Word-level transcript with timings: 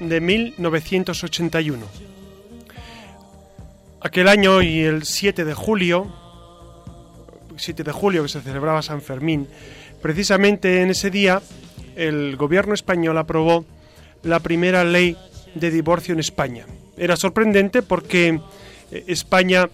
de 0.00 0.20
1981. 0.20 1.86
Aquel 4.00 4.28
año 4.28 4.62
y 4.62 4.80
el 4.80 5.04
7 5.04 5.44
de 5.44 5.54
julio, 5.54 6.06
7 7.56 7.82
de 7.82 7.92
julio 7.92 8.22
que 8.22 8.28
se 8.28 8.40
celebraba 8.40 8.80
San 8.82 9.02
Fermín, 9.02 9.48
precisamente 10.00 10.82
en 10.82 10.90
ese 10.90 11.10
día 11.10 11.42
el 11.96 12.36
gobierno 12.36 12.74
español 12.74 13.18
aprobó 13.18 13.64
la 14.22 14.38
primera 14.38 14.84
ley 14.84 15.16
de 15.54 15.70
divorcio 15.70 16.14
en 16.14 16.20
España. 16.20 16.66
Era 16.96 17.16
sorprendente 17.16 17.82
porque 17.82 18.40
eh, 18.92 19.04
España 19.08 19.68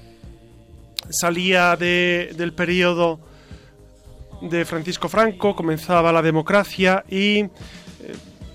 salía 1.10 1.76
del 1.76 2.52
periodo 2.54 3.20
de 4.40 4.64
Francisco 4.64 5.08
Franco, 5.08 5.54
comenzaba 5.54 6.12
la 6.12 6.22
democracia 6.22 7.04
y 7.08 7.40
eh, 7.40 7.50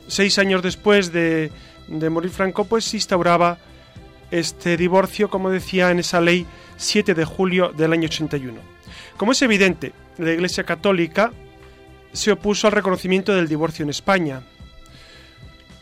seis 0.08 0.40
años 0.40 0.62
después 0.64 1.12
de, 1.12 1.52
morir 1.90 2.32
Franco, 2.32 2.66
pues 2.66 2.86
se 2.86 2.98
instauraba 2.98 3.58
este 4.32 4.78
divorcio, 4.78 5.30
como 5.30 5.50
decía 5.50 5.92
en 5.92 6.00
esa 6.00 6.22
ley 6.22 6.46
7 6.78 7.14
de 7.14 7.26
julio 7.26 7.70
del 7.70 7.94
año 7.94 8.06
81. 8.06 8.60
Como 9.18 9.32
es 9.32 9.42
evidente, 9.42 9.94
la 10.18 10.32
Iglesia 10.32 10.64
Católica 10.64 11.32
se 12.14 12.32
opuso 12.32 12.68
al 12.68 12.74
reconocimiento 12.74 13.34
del 13.34 13.48
divorcio 13.48 13.84
en 13.84 13.90
España. 13.90 14.42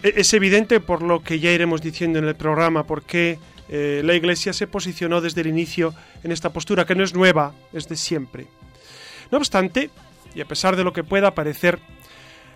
E, 0.04 0.14
es 0.18 0.34
evidente 0.34 0.80
por 0.80 1.02
lo 1.02 1.24
que 1.24 1.40
ya 1.40 1.52
iremos 1.52 1.82
diciendo 1.82 2.20
en 2.20 2.26
el 2.26 2.36
programa, 2.36 2.86
porque 2.86 3.40
eh, 3.70 4.02
la 4.04 4.14
Iglesia 4.16 4.54
se 4.54 4.68
posicionó 4.68 5.22
desde 5.22 5.42
el 5.42 5.48
inicio 5.48 5.94
en 6.24 6.32
esta 6.32 6.52
postura, 6.52 6.86
que 6.86 6.96
no 6.96 7.04
es 7.04 7.14
nueva, 7.14 7.54
es 7.74 7.88
de 7.88 7.96
siempre. 7.96 8.48
No 9.32 9.38
obstante, 9.38 9.90
y 10.34 10.42
a 10.42 10.46
pesar 10.46 10.76
de 10.76 10.84
lo 10.84 10.94
que 10.94 11.04
pueda 11.04 11.36
parecer, 11.36 11.80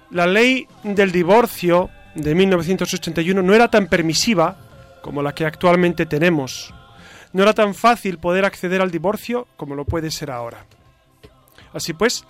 la 0.09 0.27
ley 0.27 0.67
del 0.83 1.11
divorcio 1.11 1.89
de 2.16 2.36
1981 2.36 3.42
no 3.42 3.54
era 3.54 3.70
tan 3.70 3.88
permisiva 3.88 4.58
como 5.02 5.22
la 5.22 5.34
que 5.34 5.45
actualmente 5.45 6.06
tenemos. 6.06 6.73
No 7.34 7.44
era 7.44 7.54
tan 7.54 7.73
fácil 7.73 8.17
poder 8.17 8.45
acceder 8.45 8.81
al 8.81 8.92
divorcio 8.92 9.48
como 9.58 9.76
lo 9.76 9.86
puede 9.86 10.12
ser 10.12 10.32
ahora. 10.32 10.66
Así 11.73 11.94
pues, 11.94 12.26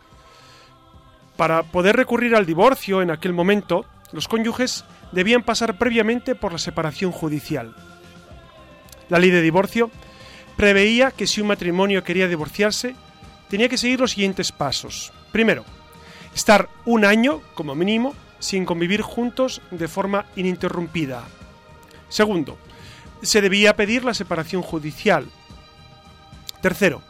para 1.35 1.63
poder 1.63 1.95
recurrir 1.95 2.35
al 2.35 2.45
divorcio 2.45 3.01
en 3.01 3.09
aquel 3.09 3.33
momento, 3.33 3.85
los 4.11 4.27
cónyuges 4.27 4.85
debían 5.11 5.43
pasar 5.43 5.77
previamente 5.77 6.35
por 6.35 6.51
la 6.51 6.59
separación 6.59 7.11
judicial. 7.11 7.75
La 9.09 9.19
ley 9.19 9.31
de 9.31 9.41
divorcio 9.41 9.89
preveía 10.55 11.11
que 11.11 11.27
si 11.27 11.41
un 11.41 11.47
matrimonio 11.47 12.03
quería 12.03 12.27
divorciarse, 12.27 12.95
tenía 13.49 13.67
que 13.67 13.77
seguir 13.77 13.99
los 13.99 14.11
siguientes 14.11 14.51
pasos. 14.51 15.11
Primero, 15.31 15.65
estar 16.35 16.69
un 16.85 17.03
año, 17.03 17.41
como 17.55 17.75
mínimo, 17.75 18.13
sin 18.41 18.65
convivir 18.65 19.01
juntos 19.01 19.61
de 19.71 19.87
forma 19.87 20.25
ininterrumpida. 20.35 21.23
Segundo, 22.09 22.57
se 23.21 23.39
debía 23.41 23.77
pedir 23.77 24.03
la 24.03 24.13
separación 24.13 24.61
judicial. 24.61 25.25
Tercero, 26.61 27.01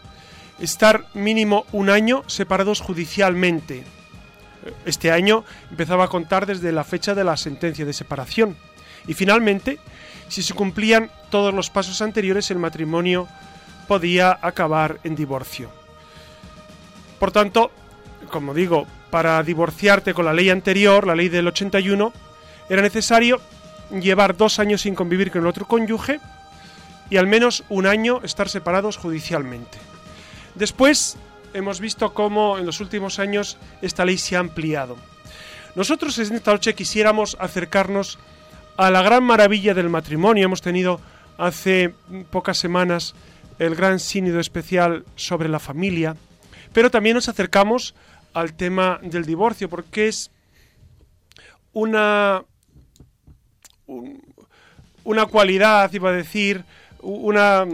estar 0.60 1.08
mínimo 1.16 1.66
un 1.72 1.90
año 1.90 2.24
separados 2.28 2.82
judicialmente. 2.82 3.84
Este 4.86 5.12
año 5.12 5.44
empezaba 5.72 6.04
a 6.04 6.10
contar 6.10 6.46
desde 6.46 6.72
la 6.72 6.84
fecha 6.84 7.16
de 7.16 7.24
la 7.24 7.38
sentencia 7.38 7.86
de 7.86 7.94
separación. 7.94 8.58
Y 9.08 9.14
finalmente, 9.16 9.80
si 10.28 10.44
se 10.44 10.54
cumplían 10.54 11.10
todos 11.30 11.54
los 11.54 11.70
pasos 11.70 12.02
anteriores, 12.02 12.52
el 12.52 12.60
matrimonio 12.60 13.28
podía 13.88 14.38
acabar 14.42 15.00
en 15.04 15.16
divorcio. 15.16 15.72
Por 17.20 17.32
tanto, 17.32 17.72
como 18.30 18.54
digo, 18.54 18.86
para 19.12 19.44
divorciarte 19.44 20.14
con 20.14 20.26
la 20.26 20.34
ley 20.34 20.50
anterior, 20.50 21.06
la 21.06 21.16
ley 21.16 21.30
del 21.30 21.48
81, 21.48 22.12
era 22.70 22.82
necesario 22.82 23.40
llevar 23.92 24.38
dos 24.38 24.58
años 24.60 24.82
sin 24.82 24.96
convivir 24.96 25.32
con 25.32 25.42
el 25.42 25.48
otro 25.48 25.68
cónyuge 25.68 26.20
y 27.10 27.18
al 27.18 27.28
menos 27.28 27.64
un 27.70 27.86
año 27.86 28.22
estar 28.24 28.50
separados 28.50 28.98
judicialmente. 28.98 29.78
Después 30.56 31.18
hemos 31.54 31.80
visto 31.80 32.14
cómo 32.14 32.58
en 32.58 32.66
los 32.66 32.80
últimos 32.80 33.20
años 33.20 33.58
esta 33.82 34.06
ley 34.06 34.18
se 34.18 34.38
ha 34.38 34.40
ampliado. 34.40 34.96
Nosotros 35.76 36.18
en 36.20 36.36
esta 36.36 36.52
noche 36.52 36.74
quisiéramos 36.74 37.38
acercarnos 37.40 38.18
a 38.78 38.90
la 38.90 39.02
gran 39.02 39.24
maravilla 39.24 39.74
del 39.74 39.90
matrimonio. 39.90 40.46
Hemos 40.46 40.62
tenido 40.62 41.00
hace 41.38 41.94
pocas 42.30 42.58
semanas 42.58 43.14
el 43.60 43.76
gran 43.76 44.00
sínodo 44.00 44.40
especial 44.40 45.06
sobre 45.16 45.50
la 45.50 45.60
familia, 45.60 46.16
pero 46.74 46.90
también 46.90 47.16
nos 47.16 47.30
acercamos 47.30 47.94
al 48.34 48.54
tema 48.54 49.00
del 49.02 49.26
divorcio, 49.26 49.70
porque 49.70 50.08
es 50.08 50.32
una, 51.74 52.44
una 55.04 55.26
cualidad, 55.26 55.92
iba 55.94 56.10
a 56.10 56.14
decir, 56.14 56.64
una, 57.02 57.66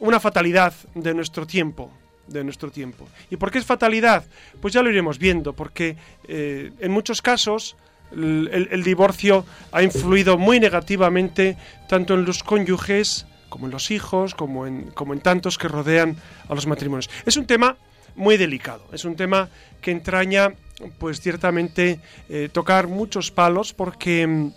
una 0.00 0.20
fatalidad 0.20 0.74
de 0.94 1.14
nuestro 1.14 1.46
tiempo 1.46 1.90
de 2.26 2.44
nuestro 2.44 2.70
tiempo. 2.70 3.08
¿Y 3.30 3.36
por 3.36 3.50
qué 3.50 3.58
es 3.58 3.66
fatalidad? 3.66 4.24
Pues 4.60 4.72
ya 4.72 4.82
lo 4.82 4.90
iremos 4.90 5.18
viendo, 5.18 5.52
porque 5.52 5.96
eh, 6.28 6.72
en 6.78 6.90
muchos 6.90 7.20
casos 7.20 7.76
el, 8.12 8.68
el, 8.70 8.82
divorcio 8.84 9.44
ha 9.72 9.82
influido 9.82 10.38
muy 10.38 10.60
negativamente 10.60 11.56
tanto 11.88 12.14
en 12.14 12.24
los 12.24 12.42
cónyuges 12.42 13.26
como 13.48 13.66
en 13.66 13.72
los 13.72 13.90
hijos, 13.90 14.34
como 14.34 14.66
en, 14.66 14.90
como 14.92 15.12
en 15.12 15.20
tantos 15.20 15.58
que 15.58 15.68
rodean 15.68 16.16
a 16.48 16.54
los 16.54 16.66
matrimonios. 16.66 17.10
Es 17.26 17.36
un 17.36 17.46
tema 17.46 17.76
muy 18.14 18.36
delicado. 18.36 18.84
Es 18.92 19.04
un 19.04 19.16
tema 19.16 19.48
que 19.80 19.90
entraña, 19.90 20.54
pues 20.98 21.20
ciertamente, 21.20 22.00
eh, 22.28 22.48
tocar 22.52 22.88
muchos 22.88 23.30
palos 23.30 23.72
porque 23.72 24.26
mm, 24.26 24.52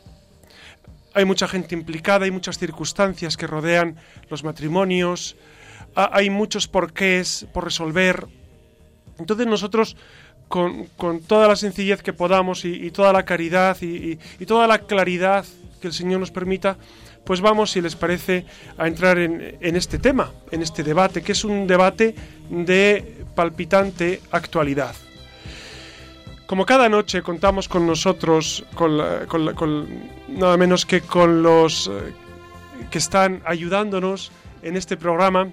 hay 1.14 1.26
mucha 1.26 1.48
gente 1.48 1.76
implicada, 1.76 2.26
hay 2.26 2.32
muchas 2.32 2.58
circunstancias 2.58 3.38
que 3.38 3.48
rodean 3.48 3.96
los 4.30 4.44
matrimonios, 4.44 5.38
hay 5.96 6.30
muchos 6.30 6.68
porqués 6.68 7.48
por 7.54 7.64
resolver. 7.64 8.28
Entonces 9.18 9.48
nosotros, 9.48 9.96
con, 10.50 10.88
toda 11.26 11.48
la 11.48 11.56
sencillez 11.56 12.02
que 12.02 12.12
podamos 12.12 12.66
y, 12.66 12.92
toda 12.92 13.14
la 13.14 13.24
caridad 13.24 13.78
y, 13.82 14.18
toda 14.46 14.68
la 14.68 14.80
claridad 14.80 15.46
que 15.82 15.88
el 15.88 15.94
Señor 15.94 16.20
nos 16.20 16.32
permita, 16.32 16.78
pues 17.25 17.41
vamos, 17.41 17.72
si 17.72 17.81
les 17.81 17.96
parece, 17.96 18.46
a 18.78 18.88
entrar 18.88 19.18
en, 19.18 19.75
este 19.75 19.97
tema, 19.97 20.31
en 20.52 20.62
este 20.62 20.84
debate, 20.84 21.22
que 21.22 21.31
es 21.31 21.44
un 21.44 21.68
debate 21.68 22.16
de 22.50 23.25
palpitante 23.33 24.22
actualidad. 24.31 24.95
Como 26.45 26.66
cada 26.66 26.88
noche 26.89 27.24
contamos 27.24 27.68
con 27.68 27.88
nosotros, 27.88 28.63
con, 28.75 28.98
nada 30.27 30.57
menos 30.57 30.86
que 30.86 31.01
con 31.01 31.42
los 31.42 31.88
eh, 31.88 32.13
que 32.92 33.00
están 33.00 33.42
ayudándonos 33.45 34.31
en 34.62 34.77
este 34.77 34.95
programa, 34.95 35.48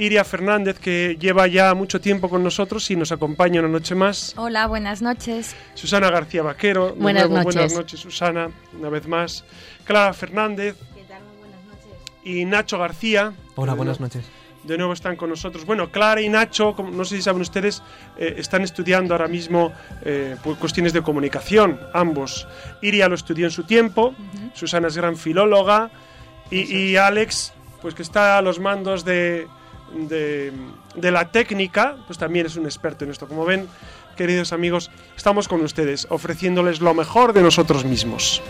Iria 0.00 0.24
Fernández, 0.24 0.78
que 0.78 1.18
lleva 1.20 1.46
ya 1.46 1.74
mucho 1.74 2.00
tiempo 2.00 2.30
con 2.30 2.42
nosotros 2.42 2.90
y 2.90 2.96
nos 2.96 3.12
acompaña 3.12 3.60
una 3.60 3.68
noche 3.68 3.94
más. 3.94 4.32
Hola, 4.38 4.66
buenas 4.66 5.02
noches. 5.02 5.54
Susana 5.74 6.10
García 6.10 6.42
Vaquero. 6.42 6.94
Buenas 6.94 7.28
noches. 7.28 7.44
Buenas 7.44 7.74
noches, 7.74 8.00
Susana, 8.00 8.48
una 8.78 8.88
vez 8.88 9.06
más. 9.06 9.44
Clara 9.84 10.14
Fernández. 10.14 10.76
¿Qué 10.94 11.02
tal? 11.02 11.22
Muy 11.24 11.38
buenas 11.40 11.64
noches. 11.66 12.00
Y 12.24 12.46
Nacho 12.46 12.78
García. 12.78 13.34
Hola, 13.56 13.74
buenas 13.74 14.00
noches 14.00 14.24
de 14.64 14.76
nuevo 14.76 14.92
están 14.92 15.16
con 15.16 15.30
nosotros. 15.30 15.64
Bueno, 15.64 15.90
Clara 15.90 16.20
y 16.20 16.28
Nacho, 16.28 16.74
no 16.92 17.04
sé 17.04 17.16
si 17.16 17.22
saben 17.22 17.40
ustedes, 17.40 17.82
eh, 18.18 18.34
están 18.36 18.62
estudiando 18.62 19.14
ahora 19.14 19.26
mismo 19.26 19.72
eh, 20.02 20.36
cuestiones 20.58 20.92
de 20.92 21.02
comunicación, 21.02 21.80
ambos. 21.94 22.46
Iria 22.82 23.08
lo 23.08 23.14
estudió 23.14 23.46
en 23.46 23.50
su 23.50 23.64
tiempo, 23.64 24.14
Susana 24.54 24.88
es 24.88 24.96
gran 24.96 25.16
filóloga 25.16 25.90
y, 26.50 26.96
Alex, 26.96 27.54
pues 27.80 27.94
que 27.94 28.02
está 28.02 28.36
a 28.36 28.42
los 28.42 28.58
mandos 28.58 29.04
de, 29.04 29.46
de, 29.94 30.52
de 30.94 31.10
la 31.10 31.30
técnica, 31.30 31.96
pues 32.06 32.18
también 32.18 32.46
es 32.46 32.56
un 32.56 32.64
experto 32.64 33.04
en 33.04 33.10
esto. 33.10 33.26
Como 33.26 33.44
ven, 33.44 33.68
queridos 34.16 34.52
amigos, 34.52 34.90
estamos 35.16 35.48
con 35.48 35.60
ustedes, 35.62 36.06
ofreciéndoles 36.10 36.80
lo 36.80 36.94
mejor 36.94 37.32
de 37.32 37.42
nosotros 37.42 37.84
mismos. 37.84 38.42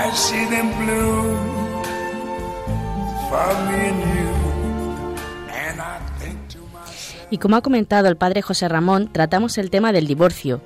I 0.00 0.10
see 0.14 0.46
them 0.46 0.70
blue 0.78 1.36
for 3.28 3.52
me 3.68 3.88
and 3.90 4.00
you. 4.00 4.30
And 5.52 5.78
I 5.78 5.98
think 6.18 6.48
to 6.48 6.58
myself. 6.72 7.26
Y 7.30 7.36
como 7.36 7.56
ha 7.56 7.60
comentado 7.60 8.08
el 8.08 8.16
padre 8.16 8.40
José 8.40 8.68
Ramón, 8.70 9.12
tratamos 9.12 9.58
el 9.58 9.68
tema 9.68 9.92
del 9.92 10.06
divorcio. 10.06 10.62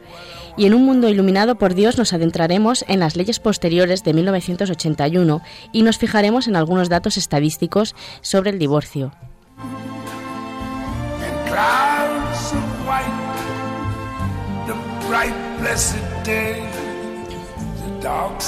Y 0.57 0.67
en 0.67 0.75
un 0.75 0.85
mundo 0.85 1.09
iluminado 1.09 1.57
por 1.57 1.75
Dios 1.75 1.99
nos 1.99 2.13
adentraremos 2.13 2.85
en 2.87 3.01
las 3.01 3.17
leyes 3.17 3.41
posteriores 3.41 4.05
de 4.05 4.15
1981 4.15 5.43
y 5.73 5.83
nos 5.83 5.99
fijaremos 5.99 6.47
en 6.47 6.55
algunos 6.55 6.89
datos 6.89 7.17
estadísticos 7.17 7.97
sobre 8.21 8.51
el 8.51 8.61
divorcio. 8.61 9.11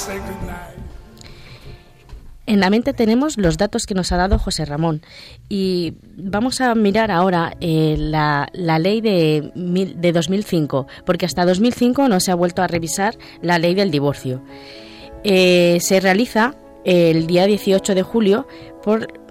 and 0.09 0.46
En 2.47 2.61
la 2.61 2.69
mente 2.69 2.93
tenemos 2.93 3.37
los 3.37 3.57
datos 3.57 3.85
que 3.85 3.93
nos 3.93 4.13
ha 4.13 4.17
dado 4.17 4.39
José 4.39 4.63
Ramón 4.63 5.01
y 5.49 5.95
vamos 6.15 6.61
a 6.61 6.73
mirar 6.75 7.11
ahora 7.11 7.57
eh, 7.59 7.95
la, 7.99 8.47
la 8.53 8.79
ley 8.79 9.01
de, 9.01 9.51
de 9.53 10.11
2005, 10.13 10.87
porque 11.05 11.25
hasta 11.25 11.45
2005 11.45 12.07
no 12.07 12.21
se 12.21 12.31
ha 12.31 12.35
vuelto 12.35 12.61
a 12.61 12.67
revisar 12.67 13.17
la 13.41 13.59
ley 13.59 13.75
del 13.75 13.91
divorcio. 13.91 14.41
Eh, 15.25 15.79
se 15.81 15.99
realiza 15.99 16.55
el 16.85 17.27
día 17.27 17.47
18 17.47 17.93
de 17.93 18.01
julio 18.01 18.47
por 18.81 19.26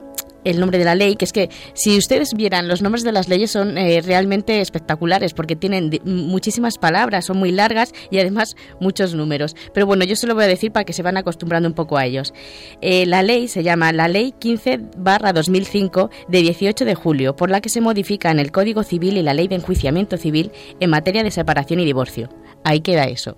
el 0.46 0.60
nombre 0.60 0.78
de 0.78 0.84
la 0.84 0.94
ley, 0.94 1.16
que 1.16 1.24
es 1.24 1.32
que 1.32 1.50
si 1.74 1.98
ustedes 1.98 2.32
vieran 2.34 2.68
los 2.68 2.82
nombres 2.82 3.04
de 3.04 3.12
las 3.12 3.28
leyes 3.28 3.50
son 3.50 3.76
eh, 3.76 4.00
realmente 4.00 4.60
espectaculares 4.60 5.34
porque 5.34 5.56
tienen 5.56 5.90
muchísimas 6.04 6.78
palabras, 6.78 7.26
son 7.26 7.38
muy 7.38 7.50
largas 7.52 7.92
y 8.10 8.18
además 8.18 8.56
muchos 8.80 9.14
números. 9.14 9.56
Pero 9.74 9.86
bueno, 9.86 10.04
yo 10.04 10.16
se 10.16 10.26
lo 10.26 10.34
voy 10.34 10.44
a 10.44 10.48
decir 10.48 10.72
para 10.72 10.84
que 10.84 10.92
se 10.92 11.02
van 11.02 11.16
acostumbrando 11.16 11.68
un 11.68 11.74
poco 11.74 11.98
a 11.98 12.06
ellos. 12.06 12.32
Eh, 12.80 13.06
la 13.06 13.22
ley 13.22 13.48
se 13.48 13.62
llama 13.62 13.92
la 13.92 14.08
Ley 14.08 14.34
15-2005 14.40 16.10
de 16.28 16.42
18 16.42 16.84
de 16.84 16.94
julio, 16.94 17.36
por 17.36 17.50
la 17.50 17.60
que 17.60 17.68
se 17.68 17.80
modifican 17.80 18.38
el 18.38 18.52
Código 18.52 18.82
Civil 18.82 19.16
y 19.16 19.22
la 19.22 19.34
Ley 19.34 19.48
de 19.48 19.56
Enjuiciamiento 19.56 20.16
Civil 20.16 20.52
en 20.80 20.90
materia 20.90 21.22
de 21.22 21.30
separación 21.30 21.80
y 21.80 21.84
divorcio. 21.84 22.28
Ahí 22.68 22.80
queda 22.80 23.04
eso. 23.04 23.36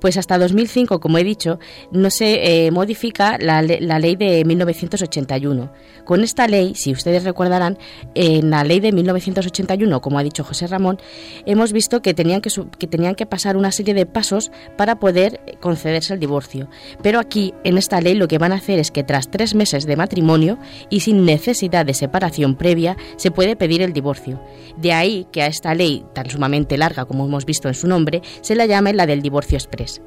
Pues 0.00 0.16
hasta 0.16 0.38
2005, 0.38 1.00
como 1.00 1.18
he 1.18 1.24
dicho, 1.24 1.58
no 1.92 2.08
se 2.08 2.66
eh, 2.66 2.70
modifica 2.70 3.36
la, 3.38 3.60
le- 3.60 3.80
la 3.82 3.98
ley 3.98 4.16
de 4.16 4.42
1981. 4.46 5.70
Con 6.06 6.22
esta 6.22 6.46
ley, 6.48 6.74
si 6.74 6.92
ustedes 6.92 7.24
recordarán, 7.24 7.76
en 8.14 8.48
la 8.50 8.64
ley 8.64 8.80
de 8.80 8.92
1981, 8.92 10.00
como 10.00 10.18
ha 10.18 10.22
dicho 10.22 10.44
José 10.44 10.66
Ramón, 10.66 10.98
hemos 11.44 11.72
visto 11.74 12.00
que 12.00 12.14
tenían 12.14 12.40
que, 12.40 12.50
que 12.78 12.86
tenían 12.86 13.14
que 13.14 13.26
pasar 13.26 13.56
una 13.58 13.70
serie 13.70 13.92
de 13.92 14.06
pasos 14.06 14.50
para 14.78 14.98
poder 14.98 15.58
concederse 15.60 16.14
el 16.14 16.20
divorcio. 16.20 16.68
Pero 17.02 17.18
aquí, 17.20 17.52
en 17.64 17.76
esta 17.76 18.00
ley, 18.00 18.14
lo 18.14 18.28
que 18.28 18.38
van 18.38 18.52
a 18.52 18.56
hacer 18.56 18.78
es 18.78 18.90
que 18.90 19.02
tras 19.04 19.30
tres 19.30 19.54
meses 19.54 19.84
de 19.86 19.96
matrimonio 19.96 20.58
y 20.88 21.00
sin 21.00 21.26
necesidad 21.26 21.84
de 21.84 21.92
separación 21.94 22.56
previa, 22.56 22.96
se 23.16 23.30
puede 23.30 23.56
pedir 23.56 23.82
el 23.82 23.92
divorcio. 23.92 24.40
De 24.78 24.92
ahí 24.94 25.26
que 25.32 25.42
a 25.42 25.46
esta 25.48 25.74
ley, 25.74 26.04
tan 26.14 26.30
sumamente 26.30 26.78
larga 26.78 27.04
como 27.04 27.26
hemos 27.26 27.44
visto 27.44 27.68
en 27.68 27.74
su 27.74 27.86
nombre, 27.88 28.22
se 28.40 28.53
la 28.54 28.66
llame 28.66 28.92
la 28.92 29.06
del 29.06 29.22
divorcio 29.22 29.56
express. 29.56 30.00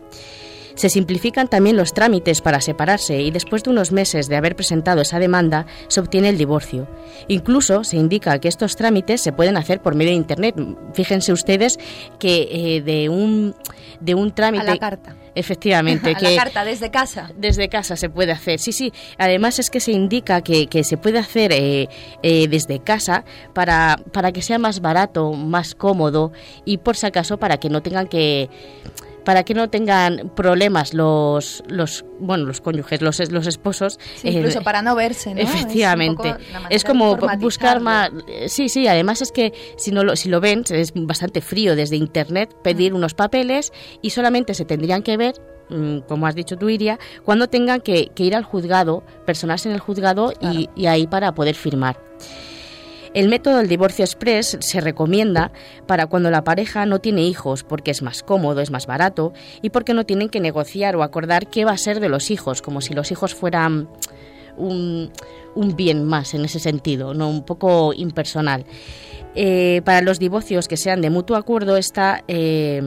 Se 0.77 0.89
simplifican 0.89 1.47
también 1.47 1.75
los 1.75 1.95
trámites 1.95 2.41
para 2.41 2.61
separarse 2.61 3.19
y 3.19 3.31
después 3.31 3.63
de 3.63 3.71
unos 3.71 3.91
meses 3.91 4.27
de 4.27 4.35
haber 4.35 4.55
presentado 4.55 5.01
esa 5.01 5.17
demanda 5.17 5.65
se 5.87 5.99
obtiene 5.99 6.29
el 6.29 6.37
divorcio. 6.37 6.87
Incluso 7.27 7.83
se 7.83 7.97
indica 7.97 8.37
que 8.37 8.47
estos 8.47 8.75
trámites 8.75 9.21
se 9.21 9.31
pueden 9.31 9.57
hacer 9.57 9.81
por 9.81 9.95
medio 9.95 10.11
de 10.11 10.17
Internet. 10.17 10.55
Fíjense 10.93 11.33
ustedes 11.33 11.79
que 12.19 12.47
eh, 12.51 12.81
de, 12.81 13.09
un, 13.09 13.55
de 14.01 14.13
un 14.13 14.31
trámite... 14.31 14.67
A 14.69 14.73
la 14.75 14.77
carta. 14.77 15.15
Efectivamente, 15.37 16.09
a 16.15 16.15
que 16.15 16.31
la 16.31 16.43
carta, 16.43 16.65
desde 16.65 16.89
casa. 16.89 17.31
desde 17.35 17.69
casa 17.69 17.95
se 17.95 18.09
puede 18.09 18.31
hacer, 18.31 18.57
sí, 18.59 18.71
sí. 18.71 18.91
Además 19.19 19.59
es 19.59 19.69
que 19.69 19.79
se 19.79 19.91
indica 19.91 20.41
que, 20.41 20.65
que 20.65 20.83
se 20.83 20.97
puede 20.97 21.19
hacer 21.19 21.51
eh, 21.51 21.89
eh, 22.23 22.47
desde 22.47 22.79
casa 22.79 23.23
para, 23.53 23.99
para 24.11 24.31
que 24.31 24.41
sea 24.41 24.57
más 24.57 24.81
barato, 24.81 25.33
más 25.33 25.75
cómodo 25.75 26.31
y 26.65 26.79
por 26.79 26.97
si 26.97 27.05
acaso 27.05 27.37
para 27.37 27.57
que 27.57 27.69
no 27.69 27.83
tengan 27.83 28.07
que 28.07 28.49
para 29.27 29.43
que 29.43 29.53
no 29.53 29.69
tengan 29.69 30.31
problemas 30.37 30.93
los 30.93 31.61
los 31.67 32.05
bueno 32.17 32.45
los 32.45 32.61
cónyuges 32.61 33.01
los, 33.01 33.19
los 33.29 33.45
esposos 33.45 33.99
Sí, 34.15 34.29
eh, 34.29 34.31
incluso 34.31 34.61
para 34.61 34.81
no 34.81 34.95
verse, 34.95 35.33
Efectivamente. 35.35 36.35
Es, 36.69 36.85
como 36.85 37.17
buscar 37.37 37.81
más. 37.81 38.09
Sí, 38.47 38.69
sí, 38.69 38.87
además 38.87 39.21
es 39.21 39.33
que 39.33 39.51
si, 39.75 39.91
no 39.91 40.05
lo, 40.05 40.15
si 40.15 40.29
lo 40.29 40.39
ven, 40.39 40.63
es 40.69 40.93
bastante 40.95 41.41
frío 41.41 41.75
desde 41.75 41.97
internet 41.97 42.55
pedir 42.63 42.93
unos 42.93 43.15
papeles 43.15 43.73
y 44.01 44.11
solamente 44.11 44.53
se 44.53 44.63
tendrían 44.63 45.03
que 45.03 45.17
ver. 45.17 45.35
mm, 45.67 45.99
Como 46.07 46.25
has 46.25 46.35
dicho 46.35 46.55
tú, 46.57 46.69
Iria, 46.69 46.97
cuando 47.25 47.47
tengan 47.47 47.81
que, 47.81 48.11
que 48.15 48.23
ir 48.23 48.33
al 48.33 48.45
juzgado, 48.45 49.03
personarse 49.25 49.67
en 49.67 49.75
el 49.75 49.81
juzgado 49.81 50.31
y, 50.39 50.69
y 50.73 50.85
ahí 50.85 51.05
para 51.05 51.33
poder 51.35 51.55
firmar. 51.55 51.99
El 53.17 53.29
método 53.29 53.57
del 53.57 53.67
divorcio 53.67 54.05
express 54.05 54.59
se 54.59 54.79
recomienda 54.79 55.51
para 55.87 56.05
cuando 56.05 56.29
la 56.29 56.43
pareja 56.43 56.85
no 56.85 56.99
tiene 56.99 57.23
hijos 57.23 57.63
porque 57.63 57.89
es 57.89 58.03
más 58.03 58.21
cómodo, 58.21 58.61
es 58.61 58.69
más 58.69 58.85
barato 58.85 59.33
y 59.63 59.71
porque 59.71 59.95
no 59.95 60.05
tienen 60.05 60.29
que 60.29 60.39
negociar 60.39 60.95
o 60.95 61.01
acordar 61.01 61.47
qué 61.47 61.65
va 61.65 61.71
a 61.71 61.77
ser 61.77 61.99
de 61.99 62.09
los 62.09 62.29
hijos, 62.29 62.61
como 62.61 62.79
si 62.79 62.93
los 62.93 63.11
hijos 63.11 63.33
fueran 63.33 63.89
un, 64.55 65.11
bien 65.75 66.05
más 66.05 66.35
en 66.35 66.45
ese 66.45 66.59
sentido, 66.59 67.15
no 67.15 67.27
un 67.27 67.43
poco 67.43 67.91
impersonal. 67.91 68.65
Eh, 69.33 69.81
para 69.83 70.01
los 70.01 70.19
divorcios 70.19 70.67
que 70.67 70.77
sean 70.77 71.01
de 71.01 71.09
mutuo 71.09 71.37
acuerdo 71.37 71.75
está 71.75 72.23
eh, 72.27 72.83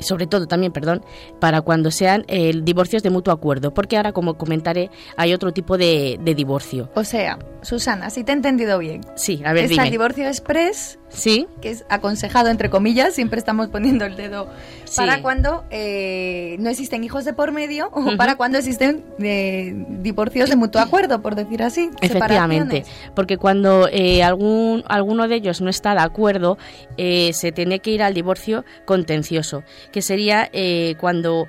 sobre 0.00 0.26
todo 0.26 0.46
también, 0.46 0.72
perdón, 0.72 1.02
para 1.38 1.60
cuando 1.60 1.90
sean 1.90 2.24
eh, 2.28 2.52
divorcios 2.62 3.02
de 3.02 3.10
mutuo 3.10 3.32
acuerdo, 3.32 3.72
porque 3.72 3.96
ahora, 3.96 4.12
como 4.12 4.34
comentaré, 4.34 4.90
hay 5.16 5.32
otro 5.34 5.52
tipo 5.52 5.78
de, 5.78 6.18
de 6.22 6.34
divorcio. 6.34 6.90
O 6.94 7.04
sea, 7.04 7.38
Susana, 7.62 8.10
si 8.10 8.24
te 8.24 8.32
he 8.32 8.34
entendido 8.34 8.78
bien. 8.78 9.02
Sí, 9.16 9.42
a 9.44 9.52
ver, 9.52 9.64
el 9.64 9.70
dime. 9.70 9.90
divorcio 9.90 10.26
express, 10.26 10.98
Sí, 11.08 11.48
que 11.60 11.70
es 11.70 11.84
aconsejado, 11.88 12.50
entre 12.50 12.70
comillas, 12.70 13.14
siempre 13.14 13.38
estamos 13.40 13.68
poniendo 13.68 14.04
el 14.04 14.14
dedo, 14.16 14.48
Sí. 14.84 14.96
para 14.96 15.22
cuando 15.22 15.64
eh, 15.70 16.54
no 16.60 16.70
existen 16.70 17.02
hijos 17.02 17.24
de 17.24 17.32
por 17.32 17.50
medio 17.50 17.90
o 17.92 18.16
para 18.16 18.36
cuando 18.36 18.58
existen 18.58 19.04
eh, 19.18 19.72
divorcios 19.88 20.48
de 20.48 20.54
mutuo 20.56 20.80
acuerdo, 20.80 21.20
por 21.20 21.34
decir 21.34 21.62
así. 21.64 21.90
Efectivamente, 22.00 22.84
porque 23.16 23.38
cuando 23.38 23.88
eh, 23.90 24.22
algún, 24.22 24.84
alguno 24.88 25.26
de 25.26 25.34
ellos 25.36 25.60
no 25.60 25.68
está 25.68 25.94
de 25.94 26.00
acuerdo, 26.00 26.58
eh, 26.96 27.32
se 27.32 27.50
tiene 27.50 27.80
que 27.80 27.90
ir 27.90 28.02
al 28.04 28.14
divorcio 28.14 28.64
contencioso, 28.84 29.64
que 29.92 30.02
sería 30.02 30.48
eh, 30.52 30.94
cuando, 31.00 31.48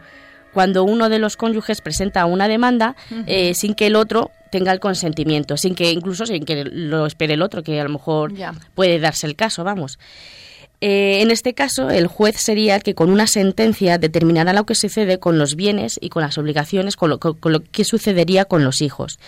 cuando 0.54 0.84
uno 0.84 1.10
de 1.10 1.20
los 1.20 1.38
cónyuges 1.38 1.82
presenta 1.82 2.26
una 2.26 2.48
demanda 2.48 2.96
eh, 3.28 3.54
sin 3.54 3.74
que 3.74 3.88
el 3.88 3.96
otro 3.96 4.32
tenga 4.52 4.72
el 4.72 4.80
consentimiento, 4.80 5.58
sin 5.58 5.76
que 5.76 5.92
incluso 5.92 6.26
sin 6.26 6.44
que 6.44 6.66
lo 6.66 7.06
espere 7.06 7.36
el 7.36 7.42
otro, 7.42 7.64
que 7.64 7.80
a 7.80 7.84
lo 7.84 7.90
mejor 7.90 8.34
puede 8.76 9.00
darse 9.00 9.28
el 9.28 9.36
caso, 9.36 9.64
vamos. 9.64 9.98
Eh, 10.82 11.22
en 11.22 11.30
este 11.30 11.54
caso, 11.54 11.92
el 11.92 12.08
juez 12.08 12.38
sería 12.38 12.76
el 12.76 12.84
que 12.84 12.96
con 12.96 13.12
una 13.12 13.28
sentencia 13.28 14.00
determinará 14.00 14.52
lo 14.52 14.66
que 14.66 14.74
sucede 14.74 15.20
con 15.20 15.38
los 15.38 15.56
bienes 15.56 16.00
y 16.02 16.10
con 16.10 16.24
las 16.24 16.40
obligaciones, 16.40 16.96
con 16.96 17.12
lo, 17.12 17.20
con 17.20 17.52
lo 17.52 17.64
que 17.64 17.84
sucedería 17.86 18.46
con 18.46 18.64
los 18.64 18.82
hijos. 18.82 19.20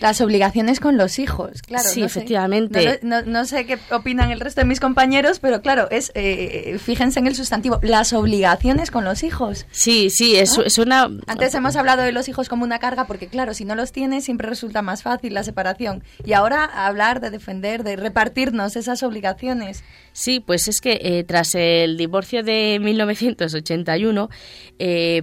Las 0.00 0.20
obligaciones 0.20 0.80
con 0.80 0.96
los 0.96 1.18
hijos, 1.18 1.62
claro. 1.62 1.84
Sí, 1.88 2.00
no 2.02 2.08
sé. 2.08 2.18
efectivamente. 2.18 3.00
No, 3.02 3.22
no- 3.22 3.26
no 3.26 3.44
sé 3.44 3.66
qué 3.66 3.78
opinan 3.90 4.30
el 4.30 4.40
resto 4.40 4.60
de 4.60 4.66
mis 4.66 4.80
compañeros, 4.80 5.38
pero 5.38 5.60
claro, 5.62 5.88
es 5.90 6.12
eh, 6.14 6.78
fíjense 6.82 7.18
en 7.18 7.26
el 7.26 7.34
sustantivo. 7.34 7.78
Las 7.82 8.12
obligaciones 8.12 8.90
con 8.90 9.04
los 9.04 9.22
hijos. 9.22 9.66
Sí, 9.70 10.10
sí, 10.10 10.36
es, 10.36 10.58
es 10.58 10.78
una... 10.78 11.08
Antes 11.26 11.54
hemos 11.54 11.76
hablado 11.76 12.02
de 12.02 12.12
los 12.12 12.28
hijos 12.28 12.48
como 12.48 12.64
una 12.64 12.78
carga 12.78 13.06
porque, 13.06 13.28
claro, 13.28 13.54
si 13.54 13.64
no 13.64 13.74
los 13.74 13.92
tienes 13.92 14.24
siempre 14.24 14.48
resulta 14.48 14.82
más 14.82 15.02
fácil 15.02 15.34
la 15.34 15.42
separación. 15.44 16.02
Y 16.24 16.32
ahora 16.32 16.64
hablar 16.64 17.20
de 17.20 17.30
defender, 17.30 17.84
de 17.84 17.96
repartirnos 17.96 18.76
esas 18.76 19.02
obligaciones. 19.02 19.82
Sí, 20.12 20.40
pues 20.40 20.68
es 20.68 20.80
que 20.80 20.98
eh, 21.02 21.24
tras 21.24 21.54
el 21.54 21.96
divorcio 21.96 22.42
de 22.42 22.78
1981, 22.80 24.28
eh, 24.78 25.22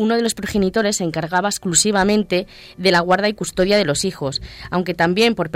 uno 0.00 0.16
de 0.16 0.22
los 0.22 0.34
progenitores 0.34 0.96
se 0.96 1.04
encargaba 1.04 1.48
exclusivamente 1.48 2.46
de 2.78 2.90
la 2.90 3.00
guarda 3.00 3.28
y 3.28 3.34
custodia 3.34 3.76
de 3.76 3.84
los 3.84 4.04
hijos, 4.04 4.40
aunque 4.70 4.94
también 4.94 5.34
por, 5.34 5.50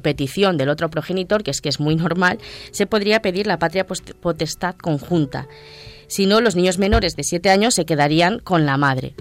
petición 0.00 0.56
del 0.56 0.68
otro 0.68 0.88
progenitor, 0.88 1.42
que 1.42 1.50
es 1.50 1.60
que 1.60 1.68
es 1.68 1.80
muy 1.80 1.96
normal, 1.96 2.38
se 2.70 2.86
podría 2.86 3.20
pedir 3.22 3.46
la 3.46 3.58
patria 3.58 3.86
potestad 3.86 4.76
conjunta. 4.76 5.48
Si 6.06 6.26
no, 6.26 6.40
los 6.40 6.54
niños 6.54 6.78
menores 6.78 7.16
de 7.16 7.24
7 7.24 7.50
años 7.50 7.74
se 7.74 7.84
quedarían 7.84 8.38
con 8.38 8.66
la 8.66 8.76
madre. 8.76 9.14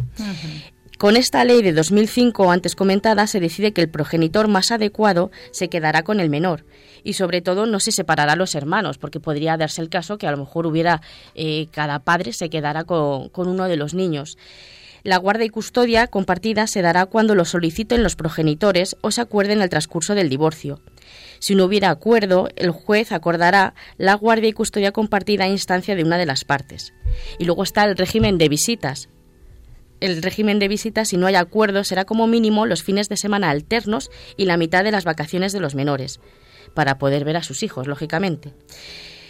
Con 0.97 1.17
esta 1.17 1.43
ley 1.43 1.61
de 1.61 1.73
2005 1.73 2.51
antes 2.51 2.75
comentada 2.75 3.27
se 3.27 3.39
decide 3.39 3.73
que 3.73 3.81
el 3.81 3.89
progenitor 3.89 4.47
más 4.47 4.71
adecuado 4.71 5.31
se 5.51 5.69
quedará 5.69 6.03
con 6.03 6.19
el 6.19 6.29
menor 6.29 6.63
y 7.07 7.13
sobre 7.13 7.41
todo 7.41 7.65
no 7.65 7.79
se 7.79 7.93
separará 7.93 8.33
a 8.33 8.35
los 8.35 8.53
hermanos 8.53 8.97
porque 8.97 9.21
podría 9.21 9.55
darse 9.55 9.81
el 9.81 9.87
caso 9.87 10.17
que 10.17 10.27
a 10.27 10.31
lo 10.31 10.37
mejor 10.37 10.67
hubiera 10.67 11.01
eh, 11.35 11.67
cada 11.71 11.99
padre 11.99 12.33
se 12.33 12.49
quedará 12.49 12.83
con, 12.83 13.29
con 13.29 13.47
uno 13.47 13.69
de 13.69 13.77
los 13.77 13.93
niños. 13.93 14.37
La 15.03 15.15
guarda 15.15 15.45
y 15.45 15.49
custodia 15.49 16.07
compartida 16.07 16.67
se 16.67 16.81
dará 16.81 17.05
cuando 17.05 17.33
lo 17.33 17.45
soliciten 17.45 18.03
los 18.03 18.17
progenitores 18.17 18.97
o 18.99 19.11
se 19.11 19.21
acuerden 19.21 19.59
en 19.59 19.63
el 19.63 19.69
transcurso 19.69 20.15
del 20.15 20.27
divorcio. 20.27 20.81
Si 21.39 21.55
no 21.55 21.63
hubiera 21.63 21.91
acuerdo, 21.91 22.49
el 22.57 22.71
juez 22.71 23.13
acordará 23.13 23.73
la 23.97 24.15
guardia 24.15 24.49
y 24.49 24.53
custodia 24.53 24.91
compartida 24.91 25.45
a 25.45 25.47
instancia 25.47 25.95
de 25.95 26.03
una 26.03 26.17
de 26.17 26.25
las 26.25 26.43
partes. 26.43 26.93
Y 27.39 27.45
luego 27.45 27.63
está 27.63 27.85
el 27.85 27.95
régimen 27.95 28.37
de 28.37 28.49
visitas. 28.49 29.07
El 30.01 30.21
régimen 30.21 30.59
de 30.59 30.67
visitas, 30.67 31.07
si 31.07 31.15
no 31.15 31.25
hay 31.25 31.35
acuerdo, 31.35 31.85
será 31.85 32.03
como 32.03 32.27
mínimo 32.27 32.65
los 32.65 32.83
fines 32.83 33.07
de 33.07 33.15
semana 33.15 33.49
alternos 33.49 34.11
y 34.35 34.43
la 34.43 34.57
mitad 34.57 34.83
de 34.83 34.91
las 34.91 35.05
vacaciones 35.05 35.53
de 35.53 35.61
los 35.61 35.73
menores, 35.73 36.19
para 36.73 36.97
poder 36.97 37.25
ver 37.25 37.37
a 37.37 37.43
sus 37.43 37.63
hijos, 37.63 37.87
lógicamente. 37.87 38.53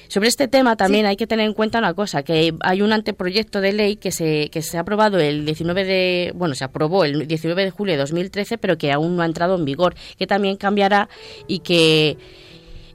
Sobre 0.08 0.30
este 0.30 0.48
tema 0.48 0.78
también 0.78 1.06
hay 1.06 1.18
que 1.18 1.28
tener 1.28 1.46
en 1.46 1.54
cuenta 1.54 1.80
una 1.80 1.94
cosa, 1.94 2.24
que 2.24 2.54
hay 2.62 2.82
un 2.82 2.94
anteproyecto 2.94 3.60
de 3.60 3.74
ley 3.74 3.98
que 3.98 4.12
se, 4.12 4.50
que 4.50 4.62
se 4.62 4.78
ha 4.78 4.82
aprobado 4.82 5.20
el 5.20 5.46
19 5.46 5.84
de, 5.84 6.32
bueno, 6.34 6.56
se 6.56 6.64
aprobó 6.64 7.04
el 7.04 7.28
19 7.28 7.66
de 7.66 7.72
julio 7.72 7.94
de 7.94 8.00
2013, 8.00 8.58
pero 8.58 8.78
que 8.78 8.92
aún 8.92 9.18
no 9.18 9.24
ha 9.24 9.26
entrado 9.26 9.56
en 9.56 9.66
vigor, 9.66 9.96
que 10.18 10.26
también 10.26 10.56
cambiará 10.56 11.10
y 11.48 11.60
que 11.60 12.18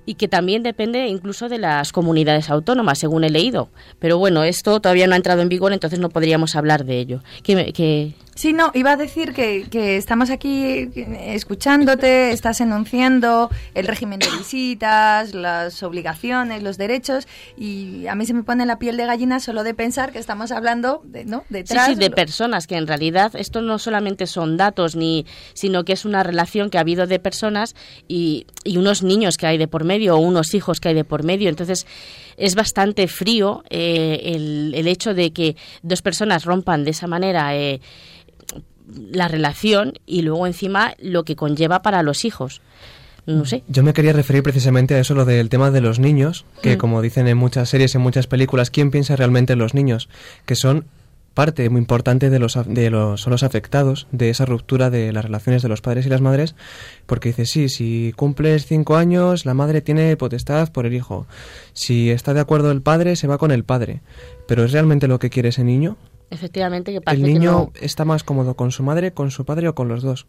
y 0.05 0.15
que 0.15 0.27
también 0.27 0.63
depende 0.63 1.07
incluso 1.07 1.49
de 1.49 1.59
las 1.59 1.93
comunidades 1.93 2.51
autónomas, 2.51 2.99
según 2.99 3.25
he 3.25 3.31
leído. 3.31 3.69
Pero 3.99 4.19
bueno, 4.19 4.43
esto 4.43 4.81
todavía 4.81 5.07
no 5.07 5.15
ha 5.15 5.17
entrado 5.17 5.43
en 5.43 5.49
vigor, 5.49 5.73
entonces 5.73 6.01
no 6.01 6.09
podríamos 6.09 6.57
hablar 6.57 6.85
de 6.85 6.99
ello. 6.99 7.23
Que... 7.45 8.15
Sí, 8.35 8.55
no, 8.55 8.71
iba 8.75 8.93
a 8.93 8.97
decir 8.97 9.35
que, 9.35 9.67
que, 9.71 9.97
estamos 9.99 10.31
aquí 10.31 10.89
escuchándote, 11.21 12.31
estás 12.33 12.63
enunciando 12.63 13.51
el 13.75 13.87
régimen 13.87 14.21
de 14.21 14.27
visitas, 14.39 15.35
las 15.35 15.83
obligaciones, 15.83 16.63
los 16.63 16.79
derechos, 16.79 17.29
y 17.59 18.07
a 18.07 18.15
mí 18.15 18.25
se 18.25 18.33
me 18.33 18.43
pone 18.43 18.65
la 18.65 18.79
piel 18.79 18.97
de 18.97 19.05
gallina 19.05 19.39
solo 19.39 19.65
de 19.65 19.75
pensar 19.75 20.13
que 20.13 20.19
estamos 20.19 20.51
hablando 20.51 21.03
de, 21.05 21.27
¿no? 21.27 21.45
Detrás, 21.51 21.89
sí, 21.89 21.95
sí, 21.95 21.99
de 21.99 22.11
personas, 22.11 22.67
que 22.67 22.77
en 22.77 22.87
realidad 22.87 23.33
esto 23.37 23.61
no 23.61 23.79
solamente 23.79 24.27
son 24.27 24.57
datos, 24.57 24.97
ni, 24.97 25.27
sino 25.53 25.85
que 25.85 25.93
es 25.93 26.07
una 26.07 26.23
relación 26.23 26.71
que 26.71 26.79
ha 26.79 26.81
habido 26.81 27.07
de 27.07 27.19
personas 27.19 27.77
y, 28.09 28.47
y 28.65 28.79
unos 28.79 29.03
niños 29.03 29.37
que 29.37 29.47
hay 29.47 29.59
de 29.59 29.69
por 29.69 29.85
medio 29.85 30.17
o 30.17 30.19
unos 30.19 30.55
hijos 30.55 30.81
que 30.81 30.89
hay 30.89 30.95
de 30.95 31.05
por 31.05 31.23
medio. 31.23 31.51
Entonces, 31.51 31.87
es 32.39 32.55
bastante 32.55 33.09
frío 33.09 33.63
eh, 33.69 34.21
el, 34.25 34.73
el, 34.75 34.89
hecho 34.89 35.13
de 35.13 35.33
que 35.33 35.57
dos 35.83 36.01
personas 36.01 36.45
rompan 36.45 36.85
de 36.85 36.93
esa 36.93 37.07
manera. 37.07 37.55
Eh, 37.55 37.81
la 38.95 39.29
relación 39.29 39.95
y 40.07 40.23
luego 40.23 40.47
encima 40.47 40.95
lo 40.99 41.25
que 41.25 41.37
conlleva 41.37 41.83
para 41.83 42.03
los 42.03 42.25
hijos. 42.25 42.61
No 43.25 43.45
sé. 43.45 43.63
Yo 43.69 43.85
me 43.85 43.93
quería 43.93 44.13
referir 44.13 44.43
precisamente 44.43 44.95
a 44.95 44.99
eso, 44.99 45.15
lo 45.15 45.25
del 45.25 45.49
tema 45.49 45.71
de 45.71 45.81
los 45.81 46.01
niños, 46.01 46.45
que 46.61 46.75
mm. 46.75 46.79
como 46.79 47.03
dicen 47.03 47.29
en 47.29 47.39
muchas 47.39 47.69
series, 47.69 47.95
en 47.95 48.01
muchas 48.01 48.27
películas, 48.27 48.71
¿quién 48.71 48.91
piensa 48.91 49.15
realmente 49.15 49.53
en 49.53 49.61
los 49.61 49.75
niños? 49.75 50.09
Que 50.45 50.57
son 50.57 50.87
parte 51.35 51.69
muy 51.71 51.81
importante 51.81 52.31
de 52.31 52.39
los, 52.39 52.59
de 52.67 52.91
los, 52.91 53.21
son 53.21 53.31
los 53.31 53.43
afectados 53.43 54.07
de 54.13 54.31
esa 54.31 54.45
ruptura 54.45 54.91
de 54.91 55.13
las 55.13 55.25
relaciones 55.25 55.63
de 55.63 55.69
los 55.69 55.81
padres 55.81 56.07
y 56.07 56.09
las 56.09 56.21
madres, 56.21 56.55
porque 57.07 57.31
dice, 57.31 57.47
sí, 57.47 57.69
si 57.69 58.13
cumples 58.17 58.67
cinco 58.67 58.97
años, 58.97 59.47
la 59.47 59.55
madre 59.55 59.81
tiene 59.81 60.17
potestad 60.17 60.71
por 60.73 60.87
el 60.87 60.95
hijo. 60.95 61.27
Si 61.73 62.11
está 62.11 62.35
de 62.35 62.41
acuerdo 62.41 62.71
el 62.71 62.83
padre, 62.83 63.17
se 63.17 63.29
va 63.29 63.39
con 63.39 63.51
el 63.51 63.65
padre. 63.65 64.01
Pero 64.47 64.65
¿es 64.65 64.73
realmente 64.73 65.09
lo 65.09 65.19
que 65.19 65.31
quiere 65.31 65.51
ese 65.51 65.65
niño? 65.65 65.97
Efectivamente, 66.33 66.93
que 66.93 67.01
El 67.13 67.23
niño 67.23 67.73
está 67.79 68.07
más 68.07 68.25
cómodo 68.25 68.55
con 68.55 68.73
su 68.73 68.83
madre, 68.83 69.13
con 69.13 69.31
su 69.31 69.45
padre 69.45 69.69
o 69.69 69.75
con 69.75 69.89
los 69.89 70.03
dos. 70.03 70.27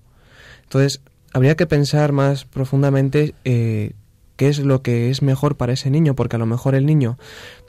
Entonces, 0.64 1.00
habría 1.32 1.56
que 1.56 1.66
pensar 1.66 2.12
más 2.12 2.44
profundamente 2.44 3.36
eh, 3.46 3.94
qué 4.36 4.50
es 4.50 4.60
lo 4.60 4.82
que 4.82 5.10
es 5.10 5.22
mejor 5.22 5.56
para 5.56 5.72
ese 5.72 5.90
niño, 5.90 6.14
porque 6.14 6.36
a 6.36 6.40
lo 6.40 6.46
mejor 6.46 6.76
el 6.76 6.86
niño 6.86 7.18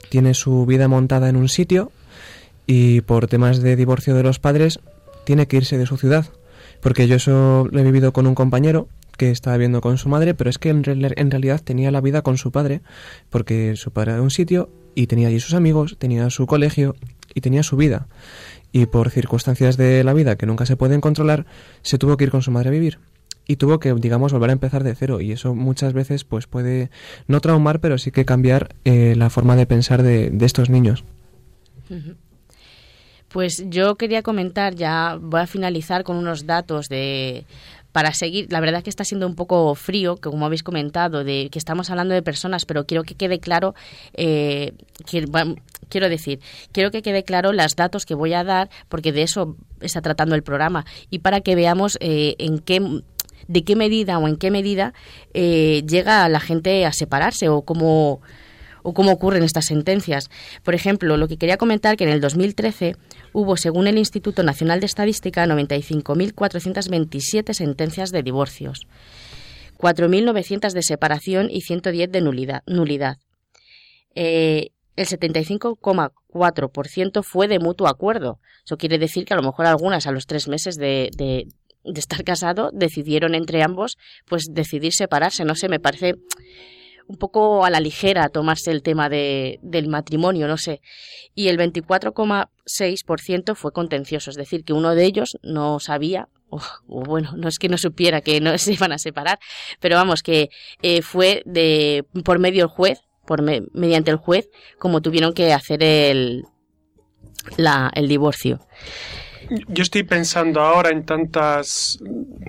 tiene 0.09 0.33
su 0.33 0.65
vida 0.65 0.89
montada 0.89 1.29
en 1.29 1.37
un 1.37 1.47
sitio 1.47 1.93
y 2.67 2.99
por 3.01 3.27
temas 3.27 3.61
de 3.61 3.77
divorcio 3.77 4.15
de 4.15 4.23
los 4.23 4.39
padres 4.39 4.81
tiene 5.23 5.47
que 5.47 5.55
irse 5.55 5.77
de 5.77 5.85
su 5.85 5.95
ciudad. 5.95 6.25
Porque 6.81 7.07
yo 7.07 7.15
eso 7.15 7.69
lo 7.71 7.79
he 7.79 7.83
vivido 7.83 8.11
con 8.11 8.27
un 8.27 8.35
compañero 8.35 8.89
que 9.17 9.31
estaba 9.31 9.55
viviendo 9.55 9.79
con 9.79 9.97
su 9.97 10.09
madre, 10.09 10.33
pero 10.33 10.49
es 10.49 10.57
que 10.57 10.69
en, 10.69 10.83
en 10.85 11.31
realidad 11.31 11.61
tenía 11.63 11.89
la 11.89 12.01
vida 12.01 12.21
con 12.21 12.37
su 12.37 12.51
padre, 12.51 12.81
porque 13.29 13.77
su 13.77 13.91
padre 13.91 14.11
era 14.11 14.17
de 14.17 14.23
un 14.23 14.29
sitio 14.29 14.69
y 14.93 15.07
tenía 15.07 15.29
allí 15.29 15.39
sus 15.39 15.53
amigos, 15.53 15.95
tenía 15.99 16.29
su 16.29 16.47
colegio 16.47 16.95
y 17.35 17.41
tenía 17.41 17.61
su 17.61 17.77
vida. 17.77 18.07
Y 18.71 18.87
por 18.87 19.11
circunstancias 19.11 19.77
de 19.77 20.03
la 20.03 20.13
vida 20.13 20.35
que 20.35 20.47
nunca 20.47 20.65
se 20.65 20.75
pueden 20.75 21.01
controlar, 21.01 21.45
se 21.83 21.99
tuvo 21.99 22.17
que 22.17 22.23
ir 22.23 22.31
con 22.31 22.41
su 22.41 22.49
madre 22.49 22.69
a 22.69 22.71
vivir. 22.71 22.97
Y 23.45 23.57
tuvo 23.57 23.79
que, 23.79 23.93
digamos, 23.93 24.33
volver 24.33 24.49
a 24.49 24.53
empezar 24.53 24.83
de 24.83 24.95
cero. 24.95 25.21
Y 25.21 25.31
eso 25.31 25.53
muchas 25.53 25.93
veces 25.93 26.23
pues 26.23 26.47
puede 26.47 26.89
no 27.27 27.39
traumar, 27.41 27.79
pero 27.79 27.99
sí 27.99 28.09
que 28.09 28.25
cambiar 28.25 28.73
eh, 28.85 29.13
la 29.15 29.29
forma 29.29 29.55
de 29.55 29.67
pensar 29.67 30.01
de, 30.01 30.31
de 30.31 30.45
estos 30.47 30.71
niños. 30.71 31.03
Pues 33.27 33.63
yo 33.67 33.95
quería 33.95 34.23
comentar, 34.23 34.73
ya 34.73 35.19
voy 35.21 35.41
a 35.41 35.47
finalizar 35.47 36.03
con 36.03 36.17
unos 36.17 36.47
datos 36.47 36.89
de 36.89 37.45
para 37.95 38.13
seguir, 38.13 38.51
la 38.51 38.59
verdad 38.59 38.83
que 38.83 38.89
está 38.89 39.05
siendo 39.05 39.25
un 39.25 39.35
poco 39.35 39.73
frío, 39.73 40.17
que 40.17 40.29
como 40.29 40.45
habéis 40.45 40.63
comentado, 40.63 41.23
de 41.23 41.47
que 41.49 41.57
estamos 41.57 41.89
hablando 41.89 42.13
de 42.13 42.21
personas, 42.21 42.65
pero 42.65 42.85
quiero 42.85 43.03
que 43.05 43.15
quede 43.15 43.39
claro, 43.39 43.73
eh, 44.15 44.73
que, 45.09 45.25
quiero 45.87 46.09
decir, 46.09 46.41
quiero 46.73 46.91
que 46.91 47.01
quede 47.01 47.23
claro 47.23 47.53
los 47.53 47.77
datos 47.77 48.05
que 48.05 48.13
voy 48.13 48.33
a 48.33 48.43
dar, 48.43 48.69
porque 48.89 49.13
de 49.13 49.21
eso 49.21 49.55
está 49.79 50.01
tratando 50.01 50.35
el 50.35 50.43
programa, 50.43 50.85
y 51.09 51.19
para 51.19 51.39
que 51.39 51.55
veamos 51.55 51.97
eh, 52.01 52.35
en 52.37 52.59
qué 52.59 52.81
de 53.47 53.63
qué 53.63 53.77
medida 53.77 54.19
o 54.19 54.27
en 54.27 54.35
qué 54.35 54.51
medida 54.51 54.93
eh, 55.33 55.81
llega 55.87 56.27
la 56.27 56.41
gente 56.41 56.85
a 56.85 56.91
separarse 56.91 57.47
o 57.47 57.61
cómo 57.61 58.19
o 58.85 58.93
cómo 58.93 59.11
ocurren 59.11 59.43
estas 59.43 59.65
sentencias. 59.65 60.29
Por 60.63 60.75
ejemplo, 60.75 61.17
lo 61.17 61.27
que 61.27 61.37
quería 61.37 61.57
comentar 61.57 61.97
que 61.97 62.03
en 62.03 62.11
el 62.11 62.21
2013 62.21 62.95
hubo, 63.33 63.57
según 63.57 63.87
el 63.87 63.97
Instituto 63.97 64.43
Nacional 64.43 64.79
de 64.79 64.85
Estadística, 64.85 65.47
95.427 65.47 67.53
sentencias 67.53 68.11
de 68.11 68.21
divorcios, 68.21 68.85
4.900 69.79 70.71
de 70.71 70.83
separación 70.83 71.49
y 71.49 71.61
110 71.61 72.11
de 72.11 72.21
nulidad. 72.21 73.17
Eh, 74.13 74.69
el 74.95 75.07
75,4% 75.07 77.23
fue 77.23 77.47
de 77.47 77.57
mutuo 77.57 77.87
acuerdo. 77.87 78.39
Eso 78.63 78.77
quiere 78.77 78.99
decir 78.99 79.25
que 79.25 79.33
a 79.33 79.37
lo 79.37 79.43
mejor 79.43 79.65
algunas 79.65 80.05
a 80.05 80.11
los 80.11 80.27
tres 80.27 80.47
meses 80.47 80.75
de, 80.75 81.09
de, 81.17 81.47
de 81.83 81.99
estar 81.99 82.23
casado 82.23 82.69
decidieron 82.71 83.33
entre 83.33 83.63
ambos 83.63 83.97
pues 84.25 84.43
decidir 84.51 84.93
separarse. 84.93 85.43
No 85.43 85.55
sé, 85.55 85.69
me 85.69 85.79
parece 85.79 86.17
un 87.07 87.17
poco 87.17 87.65
a 87.65 87.69
la 87.69 87.79
ligera 87.79 88.29
tomarse 88.29 88.71
el 88.71 88.81
tema 88.81 89.09
de, 89.09 89.59
del 89.61 89.87
matrimonio, 89.87 90.47
no 90.47 90.57
sé. 90.57 90.81
Y 91.33 91.49
el 91.49 91.57
24,6% 91.57 93.55
fue 93.55 93.71
contencioso, 93.71 94.29
es 94.29 94.35
decir, 94.35 94.63
que 94.63 94.73
uno 94.73 94.95
de 94.95 95.05
ellos 95.05 95.37
no 95.43 95.79
sabía, 95.79 96.29
o, 96.49 96.59
bueno, 96.87 97.33
no 97.35 97.47
es 97.47 97.59
que 97.59 97.69
no 97.69 97.77
supiera 97.77 98.21
que 98.21 98.41
no 98.41 98.57
se 98.57 98.73
iban 98.73 98.91
a 98.91 98.97
separar, 98.97 99.39
pero 99.79 99.95
vamos, 99.95 100.23
que 100.23 100.49
eh, 100.81 101.01
fue 101.01 101.43
de 101.45 102.05
por 102.23 102.39
medio 102.39 102.63
del 102.63 102.69
juez, 102.69 102.99
por 103.25 103.41
mediante 103.41 104.11
el 104.11 104.17
juez, 104.17 104.49
como 104.77 105.01
tuvieron 105.01 105.33
que 105.33 105.51
hacer 105.53 105.83
el, 105.83 106.43
la, 107.57 107.91
el 107.95 108.07
divorcio. 108.07 108.59
Yo 109.67 109.83
estoy 109.83 110.03
pensando 110.03 110.61
ahora 110.61 110.89
en 110.89 111.05
tantas, 111.05 111.99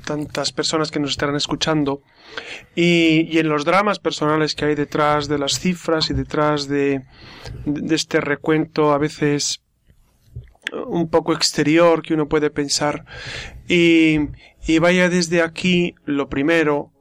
tantas 0.07 0.53
personas 0.53 0.91
que 0.91 1.01
nos 1.01 1.11
estarán 1.11 1.37
escuchando 1.37 2.01
y, 2.75 3.39
en 3.39 3.49
los 3.49 3.65
dramas 3.65 3.99
personales 3.99 4.55
que 4.55 4.65
hay 4.65 4.75
detrás 4.75 5.29
de 5.29 5.39
las 5.39 5.59
cifras 5.59 6.09
y 6.11 6.15
detrás 6.15 6.69
de, 6.69 7.03
de 7.67 7.95
este 7.95 8.21
recuento 8.21 8.93
a 8.93 8.99
veces 8.99 9.61
un 10.87 11.09
poco 11.11 11.33
exterior 11.33 12.03
que 12.03 12.15
uno 12.15 12.29
puede 12.29 12.51
pensar. 12.51 13.05
Y, 13.69 14.19
y 14.67 14.79
vaya 14.79 15.09
desde 15.09 15.43
aquí 15.43 15.95
lo 16.05 16.29
primero 16.29 16.93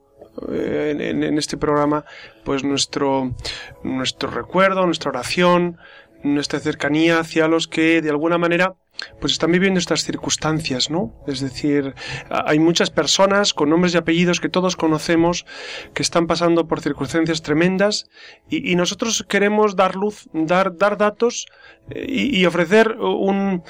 eh, 0.52 0.96
en, 1.00 1.24
en, 1.24 1.38
este 1.38 1.58
programa 1.58 2.04
pues 2.44 2.64
nuestro 2.64 3.34
nuestro 3.84 4.30
recuerdo 4.30 4.86
nuestra 4.86 5.10
oración 5.10 5.78
nuestra 6.24 6.60
cercanía 6.60 7.20
hacia 7.20 7.48
los 7.48 7.68
que 7.68 8.02
de 8.02 8.10
alguna 8.10 8.38
manera 8.38 8.76
pues 9.20 9.34
están 9.34 9.52
viviendo 9.52 9.80
estas 9.80 10.04
circunstancias, 10.04 10.90
¿no? 10.90 11.14
Es 11.28 11.40
decir, 11.40 11.96
hay 12.30 12.60
muchas 12.60 12.90
personas 12.90 13.54
con 13.54 13.70
nombres 13.70 13.94
y 13.94 13.98
apellidos 13.98 14.40
que 14.40 14.50
todos 14.50 14.76
conocemos 14.76 15.46
que 15.94 16.02
están 16.02 16.28
pasando 16.28 16.68
por 16.68 16.82
circunstancias 16.82 17.42
tremendas 17.42 18.10
y, 18.50 18.76
nosotros 18.76 19.26
queremos 19.28 19.76
dar 19.76 19.96
luz, 19.96 20.28
dar, 20.34 20.78
dar 20.78 20.98
datos 20.98 21.46
eh, 21.90 22.06
y, 22.08 22.40
y, 22.40 22.46
ofrecer 22.46 22.98
un, 23.00 23.64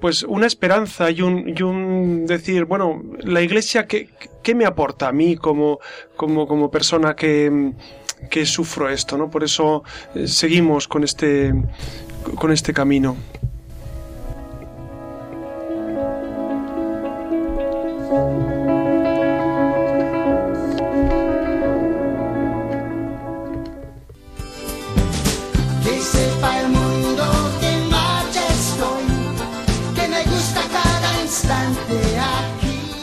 pues 0.00 0.24
una 0.24 0.46
esperanza 0.46 1.10
y 1.10 1.22
un, 1.22 1.54
y 1.56 1.62
un 1.62 2.26
decir, 2.26 2.64
bueno, 2.64 3.02
la 3.22 3.42
iglesia, 3.42 3.86
¿qué, 3.86 4.08
qué 4.42 4.54
me 4.54 4.66
aporta 4.66 5.08
a 5.08 5.12
mí 5.12 5.36
como, 5.36 5.78
como, 6.16 6.46
como 6.46 6.70
persona 6.70 7.14
que, 7.14 7.72
que 8.28 8.44
sufro 8.44 8.88
esto, 8.88 9.16
¿no? 9.16 9.30
Por 9.30 9.44
eso 9.44 9.82
eh, 10.14 10.26
seguimos 10.26 10.88
con 10.88 11.04
este, 11.04 11.52
con 12.36 12.52
este 12.52 12.72
camino. 12.72 13.16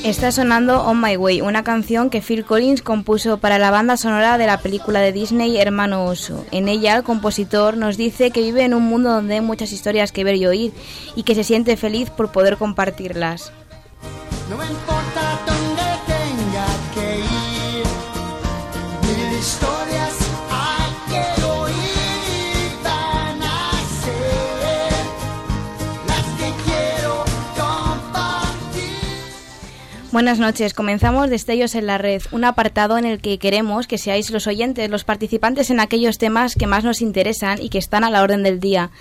Está 0.04 0.32
sonando 0.32 0.84
On 0.84 1.00
My 1.00 1.16
Way, 1.16 1.40
una 1.40 1.64
canción 1.64 2.10
que 2.10 2.22
Phil 2.22 2.44
Collins 2.44 2.82
compuso 2.82 3.38
para 3.38 3.60
la 3.60 3.72
banda 3.72 3.96
sonora 3.96 4.38
de 4.38 4.46
la 4.46 4.60
película 4.60 5.00
de 5.00 5.14
Disney 5.14 5.58
Hermano 5.58 6.04
Oso. 6.04 6.46
En 6.52 6.68
ella 6.68 6.98
el 6.98 7.04
compositor 7.04 7.78
nos 7.78 7.96
dice 7.96 8.32
que 8.32 8.42
vive 8.42 8.66
en 8.66 8.74
un 8.74 8.84
mundo 8.84 9.10
donde 9.12 9.36
hay 9.36 9.42
muchas 9.42 9.72
historias 9.72 10.12
que 10.12 10.26
ver 10.26 10.36
y 10.36 10.48
oír 10.48 10.74
y 11.16 11.24
que 11.24 11.36
se 11.36 11.46
siente 11.46 11.78
feliz 11.78 12.10
por 12.10 12.30
poder 12.34 12.58
compartirlas. 12.58 13.54
No 14.50 14.56
importa 14.64 15.42
dónde 15.46 15.84
tenga 16.08 16.68
que 16.94 17.20
ir, 17.20 17.84
las 26.08 26.26
que 26.38 26.50
quiero 26.64 27.26
compartir. 27.58 28.94
Buenas 30.14 30.40
noches, 30.40 30.74
comenzamos 30.74 31.30
Destellos 31.30 31.76
en 31.76 31.86
la 31.86 31.98
Red, 31.98 32.22
un 32.32 32.46
apartado 32.46 32.98
en 32.98 33.04
el 33.04 33.20
que 33.20 33.40
queremos 33.40 33.86
que 33.86 33.98
seáis 33.98 34.32
los 34.32 34.48
oyentes, 34.48 34.90
los 34.90 35.04
participantes 35.04 35.72
en 35.72 35.82
aquellos 35.82 36.20
temas 36.20 36.56
que 36.56 36.68
más 36.68 36.86
nos 36.86 37.02
interesan 37.02 37.62
y 37.62 37.68
que 37.68 37.80
están 37.80 38.06
a 38.06 38.10
la 38.10 38.24
orden 38.24 38.44
del 38.44 38.62
día. 38.62 38.92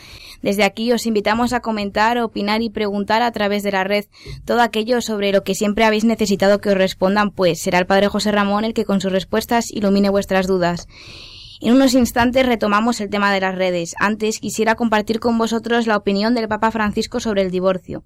Desde 0.43 0.65
aquí 0.65 0.93
os 0.93 1.07
invitamos 1.07 1.53
a 1.53 1.61
comentar, 1.61 2.19
opinar 2.19 2.63
y 2.63 2.71
preguntar 2.71 3.23
a 3.23 3.33
través 3.33 3.63
de 3.63 3.73
la 3.73 3.85
red 3.85 4.05
todo 4.45 4.61
aquello 4.61 5.01
sobre 5.01 5.33
lo 5.33 5.43
que 5.43 5.55
siempre 5.55 5.85
habéis 5.85 6.05
necesitado 6.05 6.61
que 6.61 6.71
os 6.71 6.77
respondan, 6.77 7.31
pues 7.31 7.61
será 7.61 7.79
el 7.79 7.87
Padre 7.87 8.09
José 8.09 8.33
Ramón 8.33 8.65
el 8.65 8.75
que 8.75 8.85
con 8.85 9.01
sus 9.01 9.13
respuestas 9.13 9.71
ilumine 9.71 10.11
vuestras 10.11 10.47
dudas. 10.47 10.87
En 11.61 11.75
unos 11.75 11.95
instantes 11.95 12.45
retomamos 12.45 13.01
el 13.01 13.09
tema 13.09 13.33
de 13.33 13.41
las 13.41 13.55
redes. 13.55 13.95
Antes 13.99 14.41
quisiera 14.41 14.75
compartir 14.75 15.21
con 15.21 15.39
vosotros 15.39 15.87
la 15.87 15.97
opinión 15.97 16.35
del 16.35 16.49
Papa 16.49 16.71
Francisco 16.71 17.19
sobre 17.19 17.43
el 17.43 17.51
divorcio. 17.51 18.05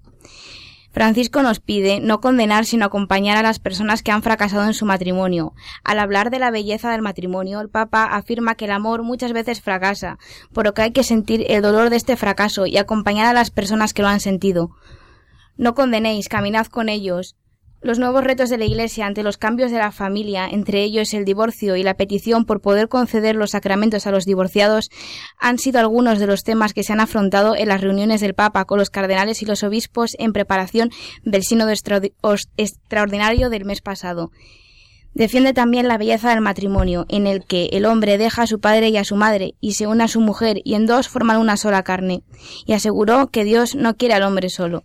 Francisco 0.91 1.41
nos 1.41 1.59
pide 1.59 2.01
no 2.01 2.19
condenar 2.19 2.65
sino 2.65 2.85
acompañar 2.85 3.37
a 3.37 3.43
las 3.43 3.59
personas 3.59 4.03
que 4.03 4.11
han 4.11 4.23
fracasado 4.23 4.65
en 4.65 4.73
su 4.73 4.85
matrimonio. 4.85 5.53
Al 5.83 5.99
hablar 5.99 6.29
de 6.31 6.39
la 6.39 6.51
belleza 6.51 6.91
del 6.91 7.01
matrimonio, 7.01 7.61
el 7.61 7.69
Papa 7.69 8.03
afirma 8.03 8.55
que 8.55 8.65
el 8.65 8.71
amor 8.71 9.01
muchas 9.03 9.31
veces 9.31 9.61
fracasa, 9.61 10.19
por 10.53 10.65
lo 10.65 10.73
que 10.73 10.81
hay 10.81 10.91
que 10.91 11.03
sentir 11.03 11.45
el 11.47 11.61
dolor 11.61 11.89
de 11.89 11.95
este 11.95 12.17
fracaso 12.17 12.65
y 12.65 12.77
acompañar 12.77 13.27
a 13.27 13.33
las 13.33 13.51
personas 13.51 13.93
que 13.93 14.01
lo 14.01 14.09
han 14.09 14.19
sentido. 14.19 14.71
No 15.55 15.75
condenéis, 15.75 16.27
caminad 16.27 16.67
con 16.67 16.89
ellos. 16.89 17.35
Los 17.83 17.97
nuevos 17.97 18.23
retos 18.23 18.51
de 18.51 18.59
la 18.59 18.65
Iglesia 18.65 19.07
ante 19.07 19.23
los 19.23 19.39
cambios 19.39 19.71
de 19.71 19.79
la 19.79 19.91
familia, 19.91 20.47
entre 20.47 20.83
ellos 20.83 21.15
el 21.15 21.25
divorcio 21.25 21.75
y 21.75 21.81
la 21.81 21.95
petición 21.95 22.45
por 22.45 22.61
poder 22.61 22.89
conceder 22.89 23.35
los 23.35 23.51
sacramentos 23.51 24.05
a 24.05 24.11
los 24.11 24.25
divorciados, 24.25 24.91
han 25.39 25.57
sido 25.57 25.79
algunos 25.79 26.19
de 26.19 26.27
los 26.27 26.43
temas 26.43 26.73
que 26.73 26.83
se 26.83 26.93
han 26.93 26.99
afrontado 26.99 27.55
en 27.55 27.69
las 27.69 27.81
reuniones 27.81 28.21
del 28.21 28.35
Papa 28.35 28.65
con 28.65 28.77
los 28.77 28.91
cardenales 28.91 29.41
y 29.41 29.47
los 29.47 29.63
obispos 29.63 30.11
en 30.19 30.31
preparación 30.31 30.91
del 31.23 31.41
sínodo 31.41 31.71
extraordinario 31.71 33.49
del 33.49 33.65
mes 33.65 33.81
pasado. 33.81 34.29
Defiende 35.15 35.53
también 35.53 35.87
la 35.87 35.97
belleza 35.97 36.29
del 36.29 36.41
matrimonio, 36.41 37.07
en 37.09 37.25
el 37.25 37.43
que 37.43 37.65
el 37.71 37.87
hombre 37.87 38.19
deja 38.19 38.43
a 38.43 38.47
su 38.47 38.59
padre 38.59 38.89
y 38.89 38.97
a 38.97 39.03
su 39.03 39.15
madre 39.15 39.55
y 39.59 39.73
se 39.73 39.87
une 39.87 40.03
a 40.03 40.07
su 40.07 40.21
mujer 40.21 40.61
y 40.63 40.75
en 40.75 40.85
dos 40.85 41.09
forman 41.09 41.37
una 41.37 41.57
sola 41.57 41.81
carne, 41.81 42.21
y 42.67 42.73
aseguró 42.73 43.31
que 43.31 43.43
Dios 43.43 43.73
no 43.73 43.97
quiere 43.97 44.13
al 44.13 44.23
hombre 44.23 44.49
solo. 44.49 44.83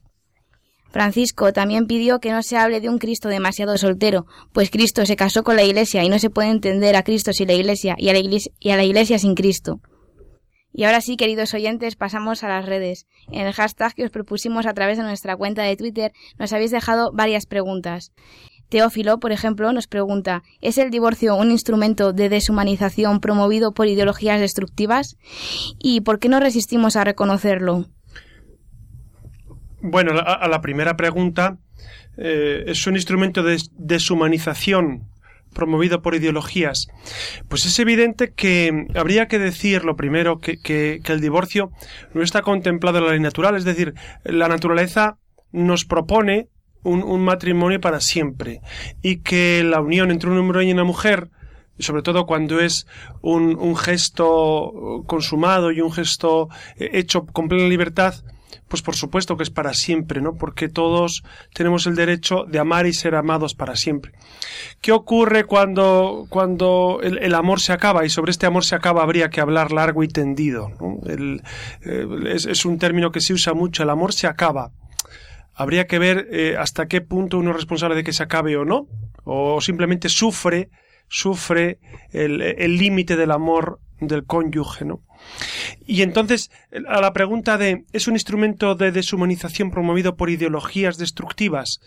Francisco 0.97 1.53
también 1.53 1.87
pidió 1.87 2.21
que 2.21 2.33
no 2.33 2.43
se 2.43 2.57
hable 2.57 2.81
de 2.81 2.89
un 2.89 2.97
Cristo 2.97 3.29
demasiado 3.29 3.77
soltero, 3.77 4.25
pues 4.55 4.71
Cristo 4.71 5.05
se 5.05 5.15
casó 5.15 5.45
con 5.45 5.55
la 5.55 5.63
Iglesia 5.63 6.03
y 6.03 6.09
no 6.09 6.19
se 6.19 6.31
puede 6.31 6.49
entender 6.49 6.97
a 6.97 7.03
Cristo 7.03 7.35
sin 7.35 7.49
la 7.49 7.53
Iglesia 7.53 7.97
y 7.99 8.09
a 8.09 8.15
la 8.77 8.83
Iglesia, 8.83 9.19
sin 9.19 9.35
Cristo. 9.35 9.83
Y 10.73 10.85
ahora 10.85 11.03
sí, 11.03 11.19
queridos 11.19 11.53
oyentes, 11.53 11.97
pasamos 11.97 12.43
a 12.45 12.49
las 12.49 12.65
redes. 12.65 13.07
En 13.31 13.47
el 13.47 13.53
hashtag 13.53 13.93
que 13.93 14.05
os 14.05 14.11
propusimos 14.11 14.65
a 14.65 14.73
través 14.73 14.97
de 14.97 15.05
nuestra 15.05 15.37
cuenta 15.37 15.65
de 15.65 15.77
Twitter 15.77 16.13
nos 16.39 16.55
habéis 16.55 16.71
dejado 16.71 17.13
varias 17.13 17.45
preguntas. 17.45 18.13
Teófilo, 18.71 19.19
por 19.19 19.33
ejemplo, 19.33 19.71
nos 19.75 19.89
pregunta 19.89 20.45
¿Es 20.63 20.79
el 20.79 20.91
divorcio 20.91 21.37
un 21.37 21.51
instrumento 21.51 22.15
de 22.15 22.31
deshumanización 22.31 23.21
promovido 23.21 23.75
por 23.75 23.87
ideologías 23.87 24.41
destructivas? 24.41 25.19
¿Y 25.79 26.01
por 26.01 26.21
qué 26.21 26.31
no 26.31 26.41
resistimos 26.41 26.97
a 26.97 27.05
reconocerlo? 27.05 27.85
Bueno, 29.89 30.19
a, 30.19 30.49
la 30.49 30.61
primera 30.61 30.97
pregunta, 30.97 31.59
eh, 32.17 32.65
¿es 32.67 32.89
un 32.89 32.97
instrumento 32.97 33.45
de 33.45 33.57
deshumanización 33.79 35.05
promovido 35.55 36.03
por 36.03 36.17
ideologías? 36.17 36.89
Pues 37.49 37.67
es 37.67 37.79
evidente 37.79 38.33
que 38.33 38.89
habría 38.97 39.29
que 39.29 39.39
decir 39.39 39.85
lo 39.85 39.95
primero 39.95 40.41
que, 40.41 40.59
que, 40.59 41.01
que 41.05 41.13
el 41.13 41.21
divorcio 41.21 41.71
no 42.15 42.23
está 42.23 42.43
contemplado 42.43 42.99
en 42.99 43.05
la 43.05 43.11
ley 43.13 43.21
natural, 43.21 43.55
es 43.55 43.65
decir, 43.65 43.95
la 44.25 44.49
naturaleza 44.49 45.19
nos 45.53 45.85
propone 45.85 46.49
un, 46.83 47.05
un, 47.05 47.25
matrimonio 47.25 47.81
para 47.81 48.01
siempre 48.01 48.61
y 49.03 49.19
que 49.19 49.63
la 49.63 49.81
unión 49.81 50.11
entre 50.11 50.31
un 50.31 50.39
hombre 50.39 50.65
y 50.65 50.73
una 50.73 50.85
mujer 50.85 51.31
sobre 51.79 52.03
todo 52.03 52.27
cuando 52.27 52.59
es 52.59 52.87
un, 53.23 53.57
un 53.57 53.77
gesto 53.77 55.05
consumado 55.07 55.71
y 55.71 55.81
un 55.81 55.93
gesto 55.93 56.49
hecho 56.77 57.27
con 57.27 57.49
plena 57.49 57.69
libertad, 57.69 58.15
pues 58.69 58.83
por 58.83 58.97
supuesto 58.97 59.37
que 59.37 59.43
es 59.43 59.51
para 59.51 59.75
siempre, 59.75 60.21
¿no? 60.21 60.35
Porque 60.35 60.69
todos 60.69 61.23
tenemos 61.55 61.87
el 61.87 61.95
derecho 61.95 62.45
de 62.49 62.59
amar 62.59 62.87
y 62.87 62.93
ser 62.93 63.15
amados 63.15 63.55
para 63.55 63.77
siempre. 63.77 64.13
¿Qué 64.81 64.93
ocurre 64.93 65.45
cuando, 65.45 66.27
cuando 66.29 67.01
el, 67.03 67.35
amor 67.35 67.61
se 67.61 67.73
acaba? 67.73 68.05
Y 68.05 68.11
sobre 68.11 68.31
este 68.31 68.47
amor 68.47 68.65
se 68.65 68.75
acaba 68.75 69.03
habría 69.03 69.31
que 69.31 69.41
hablar 69.41 69.73
largo 69.73 70.03
y 70.03 70.09
tendido. 70.09 70.71
¿no? 70.81 70.99
Eh, 71.07 71.41
es, 72.27 72.47
es 72.47 72.65
un 72.65 72.79
término 72.79 73.13
que 73.13 73.21
se 73.21 73.33
usa 73.33 73.55
mucho. 73.55 73.83
El 73.83 73.91
amor 73.91 74.13
se 74.13 74.27
acaba 74.27 74.73
habría 75.57 75.87
que 75.87 75.99
ver 75.99 76.29
eh, 76.31 76.57
hasta 76.59 76.87
qué 76.87 77.01
punto 77.01 77.39
uno 77.39 77.51
es 77.51 77.57
responsable 77.57 77.97
de 77.97 78.05
que 78.05 78.13
se 78.13 78.23
acabe 78.23 78.57
o 78.59 78.67
no, 78.67 78.89
o 79.25 79.61
simplemente 79.63 80.11
sufre, 80.11 80.69
sufre 81.09 81.79
el 82.13 82.77
límite 82.77 83.17
del 83.17 83.31
amor 83.31 83.81
del 83.99 84.25
cónyuge, 84.27 84.85
¿no? 84.85 85.06
Y 85.87 86.03
entonces, 86.03 86.51
a 86.89 87.01
la 87.01 87.13
pregunta 87.13 87.59
de 87.59 87.85
¿es 87.93 88.09
un 88.09 88.15
instrumento 88.15 88.75
de 88.75 88.93
deshumanización 88.93 89.71
promovido 89.71 90.17
por 90.17 90.31
ideologías 90.31 90.99
destructivas? 90.99 91.81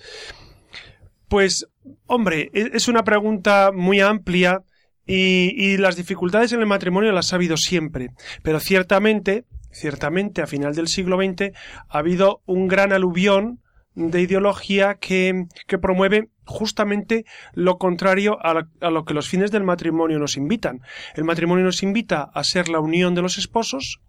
Pues, 1.27 1.67
hombre, 2.07 2.49
es 2.53 2.87
una 2.87 3.03
pregunta 3.03 3.71
muy 3.73 3.99
amplia 3.99 4.61
y, 5.05 5.53
y 5.55 5.77
las 5.77 5.95
dificultades 5.95 6.53
en 6.53 6.59
el 6.59 6.65
matrimonio 6.65 7.11
las 7.11 7.33
ha 7.33 7.35
habido 7.35 7.57
siempre, 7.57 8.09
pero 8.43 8.59
ciertamente 8.59 9.45
ciertamente 9.71 10.41
a 10.41 10.47
final 10.47 10.75
del 10.75 10.87
siglo 10.87 11.17
XX 11.17 11.51
ha 11.87 11.97
habido 11.99 12.41
un 12.45 12.67
gran 12.67 12.91
aluvión 12.91 13.59
de 13.99 14.21
ideología 14.21 14.95
que, 14.95 15.45
que 15.67 15.77
promueve 15.77 16.29
justamente 16.45 17.25
lo 17.53 17.77
contrario 17.77 18.37
a, 18.41 18.53
la, 18.53 18.69
a, 18.81 18.89
lo 18.89 19.03
que 19.03 19.13
los 19.13 19.27
fines 19.27 19.51
del 19.51 19.63
matrimonio 19.63 20.19
nos 20.19 20.37
invitan. 20.37 20.81
El 21.15 21.25
matrimonio 21.25 21.65
nos 21.65 21.83
invita 21.83 22.29
a 22.33 22.43
ser 22.43 22.69
la 22.69 22.79
unión 22.79 23.13
de 23.13 23.21
los 23.21 23.37
esposos 23.37 23.99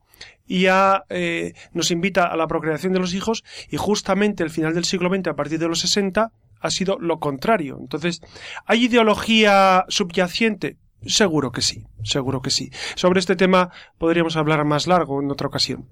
y 0.47 0.67
a, 0.67 1.05
eh, 1.11 1.55
nos 1.73 1.91
invita 1.91 2.27
a 2.27 2.37
la 2.37 2.47
procreación 2.47 2.93
de 2.93 3.01
los 3.01 3.15
hijos 3.15 3.45
y 3.69 3.77
justamente 3.77 4.43
el 4.43 4.51
final 4.51 4.75
del 4.75 4.85
siglo 4.85 5.09
XX 5.09 5.29
a 5.29 5.37
partir 5.37 5.59
de 5.59 5.69
los 5.69 5.81
60 5.81 6.33
ha 6.61 6.71
sido 6.71 6.99
lo 6.99 7.19
contrario. 7.19 7.77
Entonces, 7.81 8.21
¿hay 8.67 8.85
ideología 8.85 9.85
subyacente? 9.89 10.77
Seguro 11.07 11.51
que 11.51 11.63
sí, 11.63 11.85
seguro 12.05 12.43
que 12.43 12.51
sí. 12.51 12.71
Sobre 12.95 13.21
este 13.21 13.35
tema 13.35 13.71
podríamos 13.99 14.37
hablar 14.37 14.65
más 14.67 14.87
largo 14.87 15.23
en 15.23 15.31
otra 15.31 15.49
ocasión. 15.49 15.89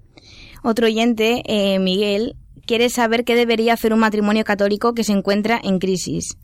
Otro 0.61 0.85
oyente, 0.85 1.41
eh, 1.45 1.79
Miguel, 1.79 2.35
quiere 2.65 2.89
saber 2.89 3.23
qué 3.23 3.35
debería 3.35 3.73
hacer 3.73 3.93
un 3.93 3.99
matrimonio 3.99 4.43
católico 4.43 4.93
que 4.93 5.03
se 5.03 5.13
encuentra 5.13 5.59
en 5.63 5.79
crisis. 5.79 6.37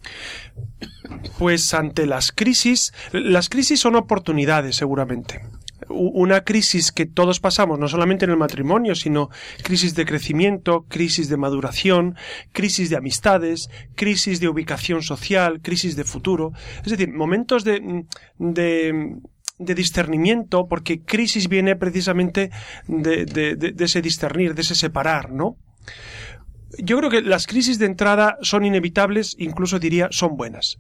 Pues 1.38 1.74
ante 1.74 2.06
las 2.06 2.32
crisis, 2.32 2.94
las 3.12 3.50
crisis 3.50 3.80
son 3.80 3.96
oportunidades 3.96 4.76
seguramente. 4.76 5.42
Una 5.88 6.44
crisis 6.44 6.92
que 6.92 7.06
todos 7.06 7.40
pasamos, 7.40 7.78
no 7.78 7.88
solamente 7.88 8.26
en 8.26 8.32
el 8.32 8.38
matrimonio, 8.38 8.96
sino 8.96 9.30
crisis 9.62 9.94
de 9.94 10.06
crecimiento, 10.06 10.86
crisis 10.88 11.30
de 11.30 11.38
maduración, 11.38 12.16
crisis 12.54 12.90
de 12.90 12.96
amistades, 12.96 13.70
crisis 13.96 14.40
de 14.40 14.48
ubicación 14.48 15.04
social, 15.04 15.62
crisis 15.62 15.96
de 15.96 16.04
futuro. 16.04 16.54
Es 16.84 16.92
decir, 16.92 17.14
momentos 17.14 17.64
de, 17.64 18.06
de 18.40 19.20
de 19.58 19.76
discernimiento, 19.76 20.68
porque 20.68 21.02
crisis 21.02 21.48
viene 21.48 21.76
precisamente 21.76 22.52
de, 22.88 23.26
de, 23.26 23.84
ese 23.84 24.02
discernir, 24.02 24.54
de 24.54 24.62
ese 24.62 24.76
separar, 24.76 25.32
¿no? 25.32 25.58
Yo 26.78 26.98
creo 26.98 27.10
que 27.10 27.22
las 27.22 27.48
crisis 27.48 27.80
de 27.80 27.86
entrada 27.86 28.38
son 28.42 28.66
inevitables, 28.66 29.36
incluso 29.40 29.80
diría 29.80 30.10
son 30.12 30.36
buenas. 30.36 30.78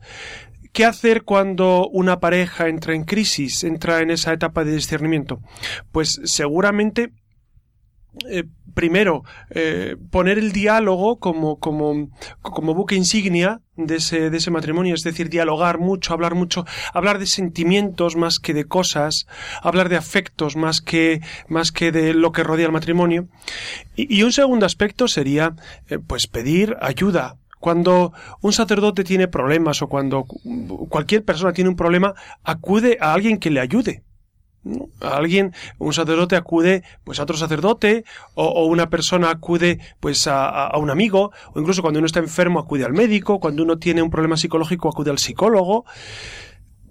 ¿Qué 0.73 0.83
hacer 0.83 1.23
cuando 1.23 1.87
una 1.87 2.19
pareja 2.19 2.67
entra 2.67 2.93
en 2.93 3.05
crisis, 3.05 3.63
entra 3.63 4.01
en 4.01 4.11
esa 4.11 4.33
etapa 4.33 4.65
de 4.65 4.75
discernimiento? 4.75 5.39
Pues 5.93 6.19
seguramente 6.25 7.13
eh, 8.29 8.43
primero, 8.73 9.23
eh, 9.49 9.95
poner 10.11 10.37
el 10.37 10.51
diálogo 10.51 11.17
como, 11.19 11.59
como, 11.59 12.09
como 12.41 12.73
buque 12.73 12.95
insignia 12.95 13.61
de 13.77 13.97
ese, 13.97 14.29
de 14.29 14.37
ese 14.37 14.51
matrimonio, 14.51 14.93
es 14.95 15.03
decir, 15.03 15.29
dialogar 15.29 15.79
mucho, 15.79 16.13
hablar 16.13 16.35
mucho, 16.35 16.65
hablar 16.93 17.19
de 17.19 17.25
sentimientos 17.25 18.15
más 18.15 18.39
que 18.39 18.53
de 18.53 18.65
cosas, 18.65 19.27
hablar 19.61 19.89
de 19.89 19.97
afectos 19.97 20.55
más 20.55 20.81
que, 20.81 21.21
más 21.47 21.71
que 21.71 21.91
de 21.91 22.13
lo 22.13 22.31
que 22.31 22.43
rodea 22.43 22.65
el 22.67 22.71
matrimonio. 22.71 23.27
Y, 23.95 24.23
un 24.23 24.31
segundo 24.31 24.65
aspecto 24.65 25.07
sería, 25.07 25.55
eh, 25.89 25.99
pues 25.99 26.27
pedir 26.27 26.75
ayuda, 26.81 27.37
Cuando 27.59 28.13
un 28.41 28.53
sacerdote 28.53 29.03
tiene 29.03 29.27
problemas 29.27 29.81
o 29.81 29.87
cuando 29.87 30.25
cu- 30.25 30.87
cualquier 30.87 31.23
persona 31.23 31.51
tiene 31.53 31.69
un 31.69 31.75
problema, 31.75 32.13
acude 32.43 32.97
a 33.01 33.13
alguien 33.13 33.39
que 33.39 33.49
le 33.49 33.59
ayude. 33.59 34.03
Alguien, 35.01 35.53
un 35.77 35.93
sacerdote 35.93 36.35
acude 36.35 36.83
pues 37.03 37.19
a 37.19 37.23
otro 37.23 37.37
sacerdote 37.37 38.03
o, 38.33 38.65
una 38.65 38.89
persona 38.89 39.29
acude 39.29 39.79
pues 39.99 40.27
a, 40.27 40.49
a- 40.49 40.67
a 40.67 40.77
un 40.77 40.89
amigo 40.89 41.31
o 41.53 41.59
incluso 41.59 41.81
cuando 41.81 41.99
uno 41.99 42.07
está 42.07 42.19
enfermo 42.19 42.59
acude 42.59 42.83
al 42.85 42.93
médico, 42.93 43.39
cuando 43.39 43.63
uno 43.63 43.77
tiene 43.77 44.01
un 44.01 44.09
problema 44.09 44.37
psicológico 44.37 44.89
acude 44.89 45.11
al 45.11 45.19
psicólogo. 45.19 45.85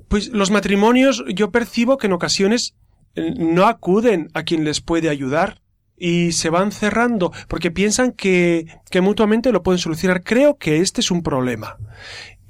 Pues 0.08 0.28
los 0.28 0.50
matrimonios 0.50 1.24
yo 1.34 1.50
percibo 1.50 1.96
que 1.98 2.06
en 2.06 2.12
ocasiones 2.12 2.74
eh, 3.16 3.34
no 3.36 3.66
acuden 3.66 4.28
a 4.34 4.42
quien 4.44 4.64
les 4.64 4.80
puede 4.80 5.08
ayudar 5.08 5.60
y 5.96 6.32
se 6.32 6.50
van 6.50 6.72
cerrando 6.72 7.32
porque 7.48 7.70
piensan 7.70 8.12
que, 8.12 8.66
que 8.90 9.00
mutuamente 9.00 9.52
lo 9.52 9.62
pueden 9.62 9.78
solucionar. 9.78 10.22
Creo 10.22 10.56
que 10.58 10.80
este 10.80 11.00
es 11.00 11.10
un 11.10 11.22
problema. 11.22 11.76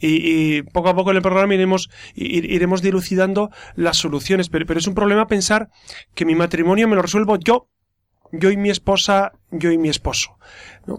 Y, 0.00 0.56
y 0.58 0.62
poco 0.62 0.88
a 0.88 0.94
poco 0.94 1.10
en 1.10 1.16
el 1.16 1.22
programa 1.22 1.54
iremos, 1.54 1.88
ir- 2.14 2.44
iremos 2.50 2.82
dilucidando 2.82 3.50
las 3.76 3.96
soluciones, 3.98 4.48
pero, 4.48 4.66
pero 4.66 4.80
es 4.80 4.86
un 4.86 4.94
problema 4.94 5.26
pensar 5.26 5.68
que 6.14 6.24
mi 6.24 6.34
matrimonio 6.34 6.88
me 6.88 6.96
lo 6.96 7.02
resuelvo 7.02 7.36
yo, 7.36 7.68
yo 8.32 8.50
y 8.50 8.56
mi 8.56 8.68
esposa, 8.70 9.32
yo 9.52 9.70
y 9.70 9.78
mi 9.78 9.88
esposo. 9.88 10.36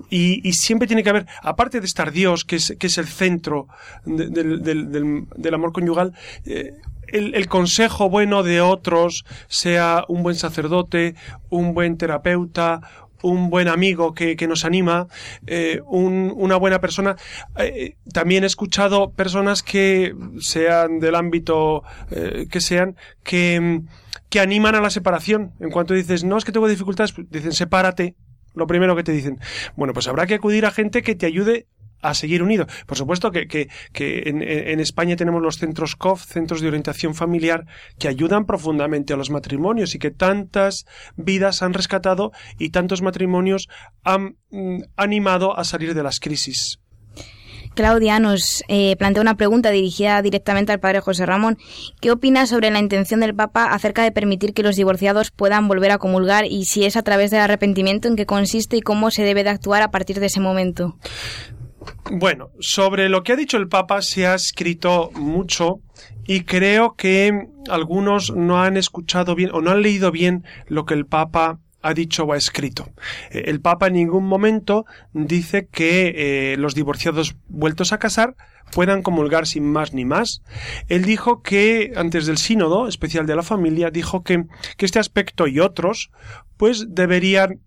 Y, 0.09 0.53
siempre 0.53 0.87
tiene 0.87 1.03
que 1.03 1.09
haber, 1.09 1.25
aparte 1.41 1.81
de 1.81 1.85
estar 1.85 2.11
Dios, 2.11 2.45
que 2.45 2.55
es, 2.55 2.75
que 2.79 2.87
es 2.87 2.97
el 2.97 3.07
centro 3.07 3.67
de- 4.05 4.29
del- 4.29 5.25
del 5.35 5.53
amor 5.53 5.73
conyugal, 5.73 6.13
eh, 6.45 6.71
el, 7.07 7.35
el 7.35 7.47
consejo 7.47 8.09
bueno 8.09 8.41
de 8.41 8.61
otros, 8.61 9.25
sea 9.47 10.05
un 10.07 10.23
buen 10.23 10.35
sacerdote, 10.35 11.15
un 11.49 11.73
buen 11.73 11.97
terapeuta, 11.97 12.79
un 13.25 13.49
buen 13.49 13.67
amigo 13.67 14.13
que, 14.13 14.35
que 14.35 14.47
nos 14.47 14.65
anima, 14.65 15.07
eh, 15.47 15.81
un- 15.87 16.33
una 16.35 16.55
buena 16.57 16.79
persona. 16.79 17.15
Eh, 17.57 17.95
también 18.13 18.43
he 18.43 18.47
escuchado 18.47 19.11
personas 19.11 19.63
que 19.63 20.13
sean 20.39 20.99
del 20.99 21.15
ámbito 21.15 21.83
eh, 22.11 22.47
que 22.49 22.61
sean, 22.61 22.95
que, 23.23 23.59
mm, 23.59 23.87
que 24.29 24.39
animan 24.39 24.75
a 24.75 24.81
la 24.81 24.89
separación. 24.89 25.53
En 25.59 25.69
cuanto 25.71 25.93
dices, 25.93 26.23
no, 26.23 26.37
es 26.37 26.45
que 26.45 26.51
tengo 26.51 26.67
dificultades, 26.67 27.11
pues 27.13 27.27
dicen, 27.29 27.51
sepárate. 27.51 28.15
Lo 28.53 28.67
primero 28.67 28.95
que 28.95 29.03
te 29.03 29.11
dicen. 29.11 29.37
Bueno, 29.75 29.91
pues 29.93 30.07
habrá 30.07 30.25
que 30.27 30.35
acudir 30.35 30.65
a 30.65 30.71
gente 30.71 31.01
que 31.01 31.13
te 31.15 31.25
ayude 31.25 31.67
a 32.09 32.13
seguir 32.13 32.43
unido. 32.43 32.67
Por 32.85 32.97
supuesto 32.97 33.31
que, 33.31 33.69
en 33.93 34.79
España 34.79 35.15
tenemos 35.15 35.41
los 35.41 35.57
centros 35.57 35.95
COF, 35.95 36.25
centros 36.25 36.61
de 36.61 36.67
orientación 36.67 37.15
familiar, 37.15 37.65
que 37.99 38.07
ayudan 38.07 38.45
profundamente 38.45 39.13
a 39.13 39.17
los 39.17 39.29
matrimonios 39.29 39.95
y 39.95 39.99
que 39.99 40.11
tantas 40.11 40.85
vidas 41.15 41.61
han 41.61 41.73
rescatado 41.73 42.31
y 42.57 42.69
tantos 42.69 43.01
matrimonios 43.01 43.67
han 44.03 44.37
mm, 44.51 44.81
animado 44.95 45.57
a 45.57 45.63
salir 45.63 45.93
de 45.93 46.03
las 46.03 46.19
crisis. 46.19 46.79
Claudia 47.75 48.19
nos 48.19 48.63
eh, 48.69 48.95
plantea 48.95 49.21
una 49.21 49.35
pregunta 49.35 49.69
dirigida 49.69 50.21
directamente 50.21 50.71
al 50.71 50.79
padre 50.79 51.01
José 51.01 51.25
Ramón. 51.25 51.57
¿Qué 51.99 52.09
opina 52.09 52.47
sobre 52.47 52.71
la 52.71 52.79
intención 52.79 53.19
del 53.19 53.35
Papa 53.35 53.65
acerca 53.65 54.01
de 54.03 54.13
permitir 54.13 54.53
que 54.53 54.63
los 54.63 54.77
divorciados 54.77 55.31
puedan 55.31 55.67
volver 55.67 55.91
a 55.91 55.97
comulgar 55.97 56.45
y 56.45 56.63
si 56.65 56.85
es 56.85 56.95
a 56.95 57.03
través 57.03 57.31
del 57.31 57.41
arrepentimiento 57.41 58.07
en 58.07 58.15
qué 58.15 58.25
consiste 58.25 58.77
y 58.77 58.81
cómo 58.81 59.11
se 59.11 59.23
debe 59.23 59.43
de 59.43 59.49
actuar 59.49 59.81
a 59.81 59.91
partir 59.91 60.21
de 60.21 60.27
ese 60.27 60.39
momento? 60.39 60.95
Bueno, 62.11 62.51
sobre 62.59 63.09
lo 63.09 63.23
que 63.23 63.33
ha 63.33 63.35
dicho 63.35 63.57
el 63.57 63.67
Papa 63.67 64.01
se 64.01 64.27
ha 64.27 64.35
escrito 64.35 65.11
mucho 65.15 65.79
y 66.25 66.41
creo 66.41 66.95
que 66.95 67.47
algunos 67.69 68.35
no 68.35 68.61
han 68.61 68.77
escuchado 68.77 69.35
bien 69.35 69.51
o 69.53 69.61
no 69.61 69.71
han 69.71 69.81
leído 69.81 70.11
bien 70.11 70.43
lo 70.67 70.85
que 70.85 70.93
el 70.93 71.05
Papa 71.05 71.59
ha 71.81 71.93
dicho 71.93 72.23
o 72.23 72.33
ha 72.33 72.37
escrito. 72.37 72.89
Eh, 73.29 73.43
El 73.45 73.61
Papa 73.61 73.87
en 73.87 73.93
ningún 73.93 74.25
momento 74.25 74.85
dice 75.13 75.67
que 75.71 76.13
eh, 76.53 76.57
los 76.57 76.73
divorciados 76.73 77.35
vueltos 77.47 77.93
a 77.93 77.99
casar 77.99 78.35
puedan 78.71 79.03
comulgar 79.03 79.45
sin 79.45 79.71
más 79.71 79.93
ni 79.93 80.05
más. 80.05 80.41
Él 80.87 81.05
dijo 81.05 81.43
que 81.43 81.93
antes 81.95 82.25
del 82.25 82.37
sínodo 82.37 82.87
especial 82.87 83.27
de 83.27 83.35
la 83.35 83.43
familia 83.43 83.91
dijo 83.91 84.23
que, 84.23 84.45
que 84.77 84.85
este 84.85 84.99
aspecto 84.99 85.47
y 85.47 85.59
otros 85.59 86.09
pues 86.57 86.87
deberían 86.89 87.61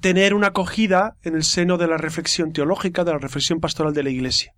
tener 0.00 0.34
una 0.34 0.48
acogida 0.48 1.16
en 1.22 1.36
el 1.36 1.44
seno 1.44 1.78
de 1.78 1.86
la 1.86 1.96
reflexión 1.96 2.52
teológica, 2.52 3.04
de 3.04 3.12
la 3.12 3.18
reflexión 3.18 3.60
pastoral 3.60 3.92
de 3.92 4.02
la 4.02 4.10
Iglesia. 4.10 4.52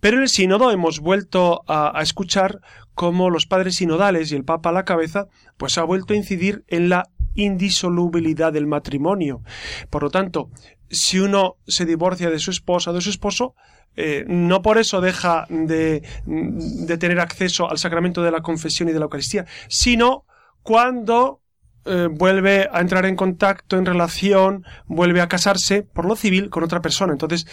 Pero 0.00 0.16
en 0.16 0.22
el 0.22 0.28
sínodo 0.28 0.70
hemos 0.70 1.00
vuelto 1.00 1.62
a, 1.66 2.00
escuchar 2.02 2.60
cómo 2.94 3.30
los 3.30 3.46
padres 3.46 3.76
sinodales 3.76 4.30
y 4.30 4.36
el 4.36 4.44
Papa 4.44 4.70
a 4.70 4.72
la 4.72 4.84
cabeza, 4.84 5.26
pues 5.56 5.76
ha 5.78 5.84
vuelto 5.84 6.14
a 6.14 6.16
incidir 6.16 6.64
en 6.68 6.88
la 6.88 7.08
indisolubilidad 7.34 8.52
del 8.52 8.66
matrimonio. 8.66 9.42
Por 9.90 10.04
lo 10.04 10.10
tanto, 10.10 10.50
si 10.88 11.18
uno 11.18 11.56
se 11.66 11.84
divorcia 11.84 12.30
de 12.30 12.38
su 12.38 12.52
esposa 12.52 12.90
o 12.92 12.94
de 12.94 13.00
su 13.00 13.10
esposo, 13.10 13.54
eh, 13.96 14.24
no 14.28 14.62
por 14.62 14.78
eso 14.78 15.00
deja 15.00 15.46
de, 15.48 16.02
de 16.26 16.98
tener 16.98 17.18
acceso 17.18 17.68
al 17.68 17.78
sacramento 17.78 18.22
de 18.22 18.30
la 18.30 18.40
confesión 18.40 18.88
y 18.88 18.92
de 18.92 19.00
la 19.00 19.04
Eucaristía, 19.04 19.46
sino 19.68 20.24
cuando 20.62 21.40
eh, 21.86 22.08
vuelve 22.10 22.68
a 22.72 22.80
entrar 22.80 23.04
en 23.06 23.16
contacto, 23.16 23.76
en 23.76 23.86
relación, 23.86 24.64
vuelve 24.86 25.20
a 25.20 25.28
casarse 25.28 25.82
por 25.82 26.06
lo 26.06 26.16
civil 26.16 26.50
con 26.50 26.64
otra 26.64 26.80
persona. 26.80 27.12
Entonces, 27.12 27.46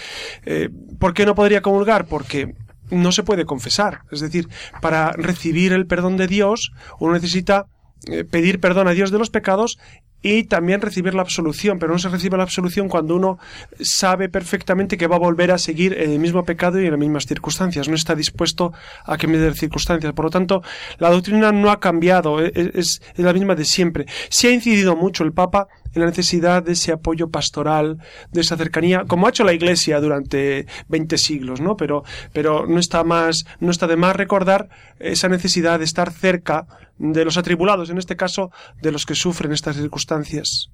eh, 0.46 0.70
¿por 1.00 1.14
qué 1.14 1.26
no 1.26 1.36
podría 1.36 1.62
comulgar? 1.62 2.06
Porque 2.06 2.56
no 2.90 3.12
se 3.12 3.24
puede 3.24 3.46
confesar. 3.46 4.02
Es 4.12 4.22
decir, 4.22 4.48
para 4.82 5.12
recibir 5.14 5.74
el 5.74 5.88
perdón 5.88 6.18
de 6.18 6.28
Dios, 6.28 6.72
uno 7.00 7.14
necesita 7.14 7.68
eh, 8.08 8.24
pedir 8.24 8.60
perdón 8.60 8.88
a 8.88 8.92
Dios 8.92 9.12
de 9.12 9.20
los 9.20 9.30
pecados 9.30 9.78
y 10.22 10.44
también 10.44 10.82
recibir 10.82 11.14
la 11.14 11.22
absolución, 11.22 11.80
pero 11.80 11.92
no 11.94 12.00
se 12.00 12.10
recibe 12.10 12.38
la 12.38 12.44
absolución 12.44 12.88
cuando 12.90 13.16
uno 13.16 13.40
sabe 13.80 14.30
perfectamente 14.30 14.98
que 14.98 15.08
va 15.08 15.16
a 15.16 15.20
volver 15.20 15.52
a 15.52 15.58
seguir 15.58 15.94
el 15.98 16.20
mismo 16.20 16.44
pecado 16.46 16.80
y 16.80 16.86
en 16.86 16.92
las 16.92 17.00
mismas 17.00 17.26
circunstancias, 17.26 17.88
no 17.88 17.96
está 17.96 18.16
dispuesto 18.16 18.74
a 19.06 19.18
cambiar 19.18 19.44
de 19.44 19.54
circunstancias. 19.54 20.14
Por 20.14 20.26
lo 20.26 20.32
tanto, 20.32 20.62
la 21.00 21.10
doctrina 21.10 21.52
no 21.52 21.72
ha 21.72 21.80
cambiado, 21.80 22.44
e- 22.44 22.52
e- 22.54 22.72
es, 22.76 23.02
es 23.16 23.26
la 23.26 23.34
misma 23.34 23.56
de 23.56 23.66
siempre. 23.66 24.06
Sí 24.30 24.48
ha 24.48 24.52
incidido 24.52 24.96
mucho 24.96 25.24
el 25.24 25.34
Papa 25.34 25.68
en 25.94 26.02
la 26.02 26.08
necesidad 26.08 26.64
de 26.64 26.74
ese 26.74 26.92
apoyo 26.92 27.30
pastoral, 27.30 27.98
de 28.32 28.42
esa 28.42 28.58
cercanía, 28.58 29.06
como 29.08 29.26
ha 29.26 29.30
hecho 29.30 29.44
la 29.44 29.54
Iglesia 29.54 30.00
durante 30.00 30.66
20 30.88 31.18
siglos, 31.18 31.62
¿no? 31.62 31.76
Pero, 31.76 32.04
pero 32.34 32.66
no 32.68 32.80
está 32.80 33.04
más, 33.04 33.46
no 33.60 33.72
está 33.72 33.88
de 33.88 33.98
más 33.98 34.16
recordar 34.16 34.70
esa 35.00 35.30
necesidad 35.30 35.80
de 35.80 35.86
estar 35.86 36.12
cerca 36.12 36.66
de 36.98 37.26
los 37.26 37.38
atribulados, 37.38 37.90
en 37.90 37.98
este 37.98 38.16
caso, 38.16 38.52
de 38.82 38.92
los 38.92 39.06
que 39.06 39.16
sufren 39.16 39.52
estas 39.52 39.76
circunstancias. 39.76 40.70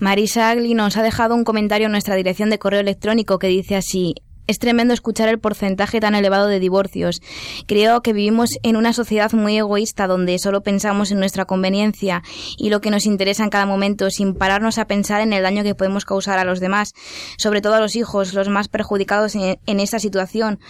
Marisa 0.00 0.50
Agli 0.50 0.74
nos 0.74 0.96
ha 0.96 1.02
dejado 1.02 1.34
un 1.34 1.44
comentario 1.44 1.86
en 1.86 1.92
nuestra 1.92 2.14
dirección 2.14 2.50
de 2.50 2.58
correo 2.58 2.80
electrónico 2.80 3.38
que 3.38 3.48
dice 3.48 3.76
así. 3.76 4.14
Es 4.46 4.58
tremendo 4.58 4.92
escuchar 4.92 5.30
el 5.30 5.38
porcentaje 5.38 6.00
tan 6.00 6.14
elevado 6.14 6.48
de 6.48 6.60
divorcios. 6.60 7.22
Creo 7.66 8.02
que 8.02 8.12
vivimos 8.12 8.50
en 8.62 8.76
una 8.76 8.92
sociedad 8.92 9.32
muy 9.32 9.56
egoísta 9.56 10.06
donde 10.06 10.38
solo 10.38 10.62
pensamos 10.62 11.10
en 11.10 11.18
nuestra 11.18 11.46
conveniencia 11.46 12.22
y 12.58 12.68
lo 12.68 12.82
que 12.82 12.90
nos 12.90 13.06
interesa 13.06 13.42
en 13.42 13.48
cada 13.48 13.64
momento 13.64 14.10
sin 14.10 14.34
pararnos 14.34 14.76
a 14.76 14.86
pensar 14.86 15.22
en 15.22 15.32
el 15.32 15.42
daño 15.42 15.62
que 15.62 15.74
podemos 15.74 16.04
causar 16.04 16.38
a 16.38 16.44
los 16.44 16.60
demás, 16.60 16.92
sobre 17.38 17.62
todo 17.62 17.74
a 17.74 17.80
los 17.80 17.96
hijos, 17.96 18.34
los 18.34 18.50
más 18.50 18.68
perjudicados 18.68 19.34
en, 19.34 19.80
esta 19.80 19.98
situación, 19.98 20.60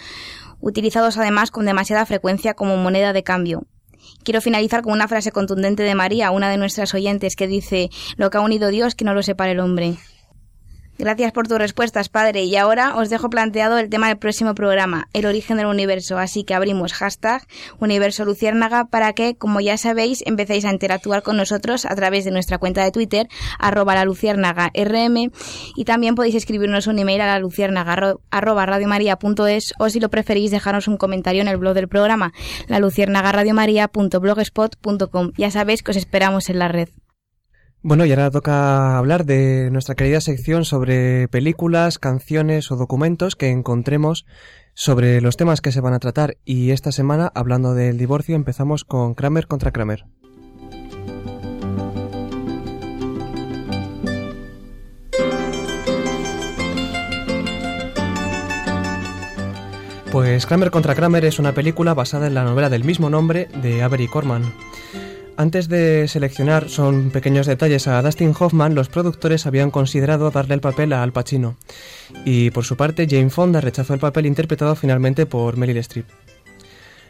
utilizados 0.61 1.17
además 1.17 1.51
con 1.51 1.65
demasiada 1.65 2.05
frecuencia 2.05 2.53
como 2.53 2.77
moneda 2.77 3.11
de 3.11 3.23
cambio. 3.23 3.63
Quiero 4.23 4.39
finalizar 4.39 4.83
con 4.83 4.93
una 4.93 5.09
frase 5.09 5.33
contundente 5.33 5.83
de 5.83 5.95
María, 5.95 6.31
una 6.31 6.49
de 6.49 6.57
nuestras 6.57 6.93
oyentes, 6.93 7.35
que 7.35 7.47
dice, 7.47 7.89
lo 8.15 8.29
que 8.29 8.37
ha 8.37 8.41
unido 8.41 8.69
Dios, 8.69 8.95
que 8.95 9.03
no 9.03 9.13
lo 9.13 9.21
separe 9.21 9.51
el 9.51 9.59
hombre. 9.59 9.97
Gracias 10.97 11.33
por 11.33 11.45
tus 11.45 11.57
respuestas, 11.57 12.07
padre. 12.07 12.45
Y 12.45 12.55
ahora 12.55 12.95
os 12.95 13.09
dejo 13.09 13.29
planteado 13.29 13.77
el 13.79 13.89
tema 13.89 14.07
del 14.07 14.17
próximo 14.17 14.55
programa, 14.55 15.09
el 15.11 15.25
origen 15.25 15.57
del 15.57 15.65
universo. 15.65 16.17
Así 16.17 16.45
que 16.45 16.53
abrimos 16.53 16.93
hashtag 16.93 17.45
Universo 17.79 18.23
Luciérnaga 18.23 18.85
para 18.85 19.11
que, 19.11 19.35
como 19.35 19.59
ya 19.59 19.77
sabéis, 19.77 20.23
empecéis 20.25 20.63
a 20.63 20.71
interactuar 20.71 21.21
con 21.21 21.35
nosotros 21.35 21.85
a 21.85 21.93
través 21.95 22.23
de 22.23 22.31
nuestra 22.31 22.59
cuenta 22.59 22.81
de 22.83 22.91
Twitter, 22.91 23.27
arroba 23.59 23.93
la 23.93 24.05
luciérnaga 24.05 24.71
rm, 24.73 25.31
y 25.75 25.83
también 25.83 26.15
podéis 26.15 26.35
escribirnos 26.35 26.87
un 26.87 26.97
email 26.97 27.19
a 27.19 27.25
la 27.27 27.39
luciérnaga 27.39 27.93
arro- 27.93 28.21
arroba 28.31 28.65
radiomaria.es 28.65 29.73
o 29.77 29.89
si 29.89 29.99
lo 29.99 30.07
preferís 30.09 30.51
dejarnos 30.51 30.87
un 30.87 30.95
comentario 30.95 31.41
en 31.41 31.49
el 31.49 31.57
blog 31.57 31.73
del 31.73 31.89
programa, 31.89 32.31
la 32.67 32.79
luciérnagarradiomaria.blogspot.com. 32.79 35.31
Ya 35.37 35.51
sabéis 35.51 35.83
que 35.83 35.91
os 35.91 35.97
esperamos 35.97 36.49
en 36.49 36.59
la 36.59 36.69
red. 36.69 36.87
Bueno, 37.87 38.03
y 38.03 38.09
ahora 38.09 38.31
toca 38.31 38.97
hablar 38.97 39.25
de 39.25 39.69
nuestra 39.69 39.93
querida 39.93 40.19
sección 40.19 40.65
sobre 40.65 41.27
películas, 41.27 41.99
canciones 41.99 42.71
o 42.71 42.77
documentos 42.77 43.35
que 43.35 43.51
encontremos 43.51 44.25
sobre 44.73 45.21
los 45.21 45.37
temas 45.37 45.61
que 45.61 45.71
se 45.71 45.81
van 45.81 45.93
a 45.93 45.99
tratar. 45.99 46.37
Y 46.45 46.71
esta 46.71 46.91
semana, 46.91 47.31
hablando 47.35 47.75
del 47.75 47.99
divorcio, 47.99 48.35
empezamos 48.35 48.85
con 48.85 49.13
Kramer 49.13 49.45
contra 49.45 49.69
Kramer. 49.69 50.07
Pues 60.11 60.47
Kramer 60.47 60.71
contra 60.71 60.95
Kramer 60.95 61.23
es 61.23 61.37
una 61.37 61.51
película 61.51 61.93
basada 61.93 62.25
en 62.25 62.33
la 62.33 62.45
novela 62.45 62.71
del 62.71 62.83
mismo 62.83 63.11
nombre 63.11 63.47
de 63.61 63.83
Avery 63.83 64.07
Corman. 64.07 64.41
Antes 65.37 65.67
de 65.67 66.07
seleccionar, 66.07 66.69
son 66.69 67.11
pequeños 67.11 67.45
detalles, 67.45 67.89
a 67.89 68.01
Dustin 68.01 68.33
Hoffman, 68.39 68.73
los 68.73 68.87
productores 68.87 69.45
habían 69.45 69.69
considerado 69.69 70.31
darle 70.31 70.53
el 70.53 70.61
papel 70.61 70.93
a 70.93 71.03
Al 71.03 71.11
Pacino. 71.11 71.57
Y 72.23 72.51
por 72.51 72.63
su 72.63 72.77
parte, 72.77 73.05
Jane 73.09 73.29
Fonda 73.29 73.59
rechazó 73.59 73.93
el 73.93 73.99
papel 73.99 74.27
interpretado 74.27 74.75
finalmente 74.75 75.25
por 75.25 75.57
Meryl 75.57 75.77
Streep. 75.77 76.05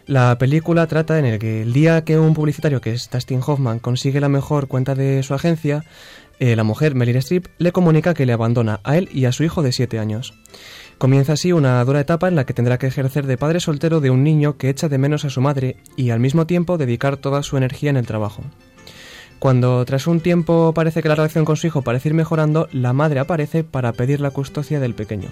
La 0.07 0.37
película 0.39 0.87
trata 0.87 1.19
en 1.19 1.25
el 1.25 1.39
que 1.39 1.61
el 1.61 1.73
día 1.73 2.03
que 2.03 2.17
un 2.17 2.33
publicitario, 2.33 2.81
que 2.81 2.93
es 2.93 3.11
Dustin 3.11 3.41
Hoffman, 3.45 3.77
consigue 3.77 4.19
la 4.19 4.29
mejor 4.29 4.67
cuenta 4.67 4.95
de 4.95 5.21
su 5.21 5.35
agencia, 5.35 5.83
eh, 6.39 6.55
la 6.55 6.63
mujer, 6.63 6.95
Meryl 6.95 7.17
Streep, 7.17 7.45
le 7.59 7.71
comunica 7.71 8.15
que 8.15 8.25
le 8.25 8.33
abandona 8.33 8.79
a 8.83 8.97
él 8.97 9.07
y 9.11 9.25
a 9.25 9.31
su 9.31 9.43
hijo 9.43 9.61
de 9.61 9.71
7 9.71 9.99
años. 9.99 10.33
Comienza 10.97 11.33
así 11.33 11.51
una 11.51 11.83
dura 11.83 11.99
etapa 11.99 12.29
en 12.29 12.35
la 12.35 12.45
que 12.45 12.53
tendrá 12.53 12.77
que 12.77 12.87
ejercer 12.87 13.25
de 13.25 13.37
padre 13.37 13.59
soltero 13.59 13.99
de 13.99 14.09
un 14.09 14.23
niño 14.23 14.57
que 14.57 14.69
echa 14.69 14.87
de 14.87 14.97
menos 14.97 15.25
a 15.25 15.29
su 15.29 15.41
madre 15.41 15.75
y 15.97 16.11
al 16.11 16.21
mismo 16.21 16.47
tiempo 16.47 16.77
dedicar 16.77 17.17
toda 17.17 17.43
su 17.43 17.57
energía 17.57 17.89
en 17.89 17.97
el 17.97 18.07
trabajo. 18.07 18.43
Cuando 19.39 19.83
tras 19.83 20.07
un 20.07 20.21
tiempo 20.21 20.73
parece 20.73 21.01
que 21.01 21.09
la 21.09 21.15
relación 21.15 21.43
con 21.43 21.57
su 21.57 21.67
hijo 21.67 21.81
parece 21.81 22.09
ir 22.09 22.15
mejorando, 22.15 22.69
la 22.71 22.93
madre 22.93 23.19
aparece 23.19 23.65
para 23.65 23.91
pedir 23.91 24.21
la 24.21 24.31
custodia 24.31 24.79
del 24.79 24.95
pequeño. 24.95 25.29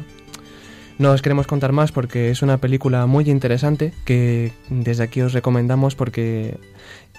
No 0.99 1.11
os 1.11 1.21
queremos 1.21 1.47
contar 1.47 1.71
más 1.71 1.91
porque 1.91 2.29
es 2.29 2.41
una 2.43 2.57
película 2.57 3.07
muy 3.07 3.29
interesante 3.29 3.93
que 4.05 4.51
desde 4.69 5.03
aquí 5.03 5.21
os 5.21 5.33
recomendamos 5.33 5.95
porque 5.95 6.57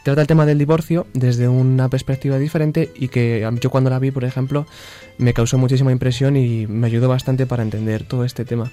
trata 0.05 0.21
el 0.21 0.27
tema 0.27 0.47
del 0.47 0.59
divorcio 0.59 1.07
desde 1.15 1.49
una 1.49 1.89
perspectiva 1.89 2.39
diferente 2.39 2.93
y 2.95 3.09
que 3.09 3.49
yo 3.61 3.71
cuando 3.71 3.91
la 3.91 3.99
vi, 3.99 4.11
por 4.11 4.25
ejemplo, 4.25 4.67
me 5.19 5.33
causó 5.33 5.59
muchísima 5.59 5.91
impresión 5.91 6.37
y 6.37 6.67
me 6.67 6.87
ayudó 6.87 7.09
bastante 7.09 7.47
para 7.47 7.63
entender 7.65 8.05
todo 8.05 8.25
este 8.25 8.45
tema. 8.45 8.71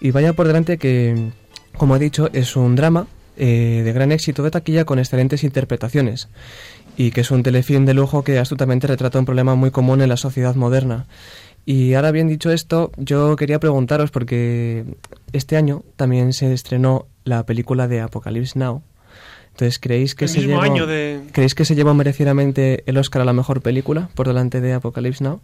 Y 0.00 0.12
vaya 0.12 0.32
por 0.32 0.46
delante 0.46 0.78
que, 0.78 1.30
como 1.76 1.96
he 1.96 1.98
dicho, 1.98 2.30
es 2.32 2.56
un 2.56 2.76
drama 2.76 3.08
eh, 3.36 3.82
de 3.84 3.92
gran 3.92 4.12
éxito 4.12 4.42
de 4.42 4.50
taquilla 4.50 4.84
con 4.84 4.98
excelentes 4.98 5.44
interpretaciones 5.44 6.28
y 6.96 7.10
que 7.10 7.20
es 7.20 7.30
un 7.30 7.42
telefilm 7.42 7.84
de 7.84 7.94
lujo 7.94 8.24
que 8.24 8.38
astutamente 8.38 8.86
retrata 8.86 9.18
un 9.18 9.24
problema 9.24 9.54
muy 9.54 9.70
común 9.70 10.00
en 10.00 10.08
la 10.08 10.16
sociedad 10.16 10.54
moderna. 10.54 11.06
Y 11.64 11.94
ahora 11.94 12.12
bien 12.12 12.28
dicho 12.28 12.50
esto, 12.50 12.92
yo 12.96 13.36
quería 13.36 13.60
preguntaros 13.60 14.10
porque 14.10 14.84
este 15.32 15.56
año 15.56 15.84
también 15.96 16.32
se 16.32 16.52
estrenó 16.52 17.06
la 17.24 17.44
película 17.44 17.88
de 17.88 18.00
Apocalypse 18.00 18.58
Now. 18.58 18.82
Entonces, 19.58 19.80
¿creéis 19.80 20.14
que, 20.14 20.26
El 20.26 20.30
se 20.30 20.38
mismo 20.38 20.62
llevó, 20.62 20.72
año 20.72 20.86
de- 20.86 21.20
¿creéis 21.32 21.56
que 21.56 21.64
se 21.64 21.74
llevó 21.74 21.92
merecidamente 21.92 22.84
el 22.86 22.96
Oscar 22.96 23.22
a 23.22 23.24
la 23.24 23.32
mejor 23.32 23.60
película 23.60 24.08
por 24.14 24.28
delante 24.28 24.60
de 24.60 24.72
Apocalypse 24.72 25.24
Now? 25.24 25.40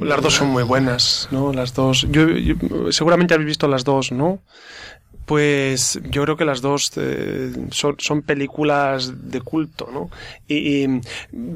Las 0.00 0.20
dos 0.20 0.34
son 0.34 0.48
muy 0.48 0.64
buenas, 0.64 1.28
¿no? 1.30 1.52
Las 1.52 1.72
dos. 1.72 2.08
Yo, 2.10 2.28
yo- 2.30 2.56
seguramente 2.90 3.32
habéis 3.34 3.46
visto 3.46 3.68
las 3.68 3.84
dos, 3.84 4.10
¿no? 4.10 4.40
Pues 5.30 6.00
yo 6.10 6.24
creo 6.24 6.36
que 6.36 6.44
las 6.44 6.60
dos 6.60 6.90
eh, 6.96 7.52
son, 7.70 8.22
películas 8.22 9.30
de 9.30 9.40
culto, 9.40 9.88
¿no? 9.92 10.10
Y, 10.48 10.88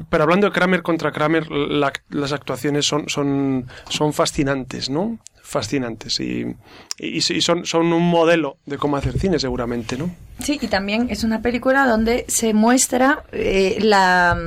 pero 0.09 0.23
hablando 0.23 0.47
de 0.47 0.53
Kramer 0.53 0.81
contra 0.81 1.11
Kramer, 1.11 1.51
la- 1.51 1.91
las 2.09 2.31
actuaciones 2.31 2.85
son, 2.85 3.09
son, 3.09 3.65
son 3.89 4.13
fascinantes, 4.13 4.89
¿no? 4.89 5.19
Fascinantes. 5.43 6.21
Y, 6.21 6.55
y, 6.99 7.19
son, 7.19 7.65
son 7.65 7.91
un 7.91 8.09
modelo 8.09 8.55
de 8.65 8.77
cómo 8.77 8.95
hacer 8.95 9.19
cine, 9.19 9.39
seguramente, 9.39 9.97
¿no? 9.97 10.09
Sí, 10.39 10.57
y 10.61 10.67
también 10.67 11.07
es 11.09 11.25
una 11.25 11.41
película 11.41 11.85
donde 11.85 12.23
se 12.29 12.53
muestra 12.53 13.23
eh, 13.33 13.77
la, 13.81 14.39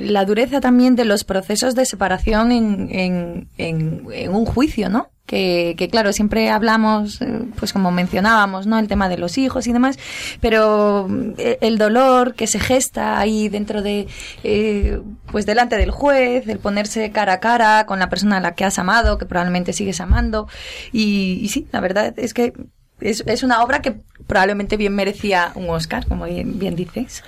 la 0.00 0.24
dureza 0.24 0.60
también 0.60 0.94
de 0.94 1.06
los 1.06 1.24
procesos 1.24 1.74
de 1.74 1.86
separación 1.86 2.52
en, 2.52 2.88
en, 2.92 3.48
en- 3.58 4.06
en 4.12 4.32
un 4.32 4.44
juicio, 4.46 4.88
¿no? 4.88 5.08
Que, 5.30 5.88
claro, 5.92 6.12
siempre 6.12 6.50
hablamos, 6.50 7.20
eh, 7.22 7.42
pues 7.56 7.72
como 7.72 7.92
mencionábamos, 7.92 8.66
¿no? 8.66 8.80
El 8.80 8.88
tema 8.88 9.08
de 9.08 9.16
los 9.16 9.38
hijos 9.38 9.68
y 9.68 9.72
demás, 9.72 9.96
pero 10.40 11.06
mm, 11.08 11.34
e- 11.38 11.58
el 11.60 11.78
dolor 11.78 12.34
que 12.34 12.48
se 12.48 12.58
gesta 12.58 13.16
ahí 13.20 13.48
dentro 13.48 13.80
de, 13.80 14.08
eh, 14.42 15.00
pues 15.30 15.46
delante 15.46 15.76
del 15.76 15.92
juez, 15.92 16.48
el 16.48 16.58
ponerse 16.58 17.12
cara 17.12 17.34
a 17.34 17.38
cara 17.40 17.86
con 17.86 18.00
la 18.00 18.08
persona 18.08 18.38
a 18.38 18.40
la 18.40 18.56
que 18.56 18.64
has 18.64 18.80
amado, 18.80 19.18
que 19.18 19.26
probablemente 19.26 19.72
sigues 19.72 20.00
amando, 20.00 20.48
y, 20.90 21.38
y 21.40 21.48
sí, 21.48 21.68
la 21.70 21.78
verdad 21.78 22.12
es 22.16 22.34
que 22.34 22.52
es, 23.00 23.22
es 23.26 23.44
una 23.44 23.62
obra 23.62 23.82
que 23.82 24.00
probablemente 24.26 24.76
bien 24.76 24.94
merecía 24.96 25.52
un 25.54 25.70
Oscar, 25.70 26.06
como 26.08 26.24
bien, 26.24 26.58
bien 26.58 26.74
dices. 26.74 27.22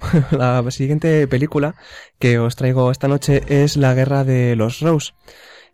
la 0.30 0.64
siguiente 0.70 1.26
película 1.26 1.74
que 2.20 2.38
os 2.38 2.54
traigo 2.54 2.92
esta 2.92 3.08
noche 3.08 3.42
es 3.48 3.76
La 3.76 3.94
Guerra 3.94 4.22
de 4.22 4.54
los 4.54 4.78
Rose, 4.78 5.12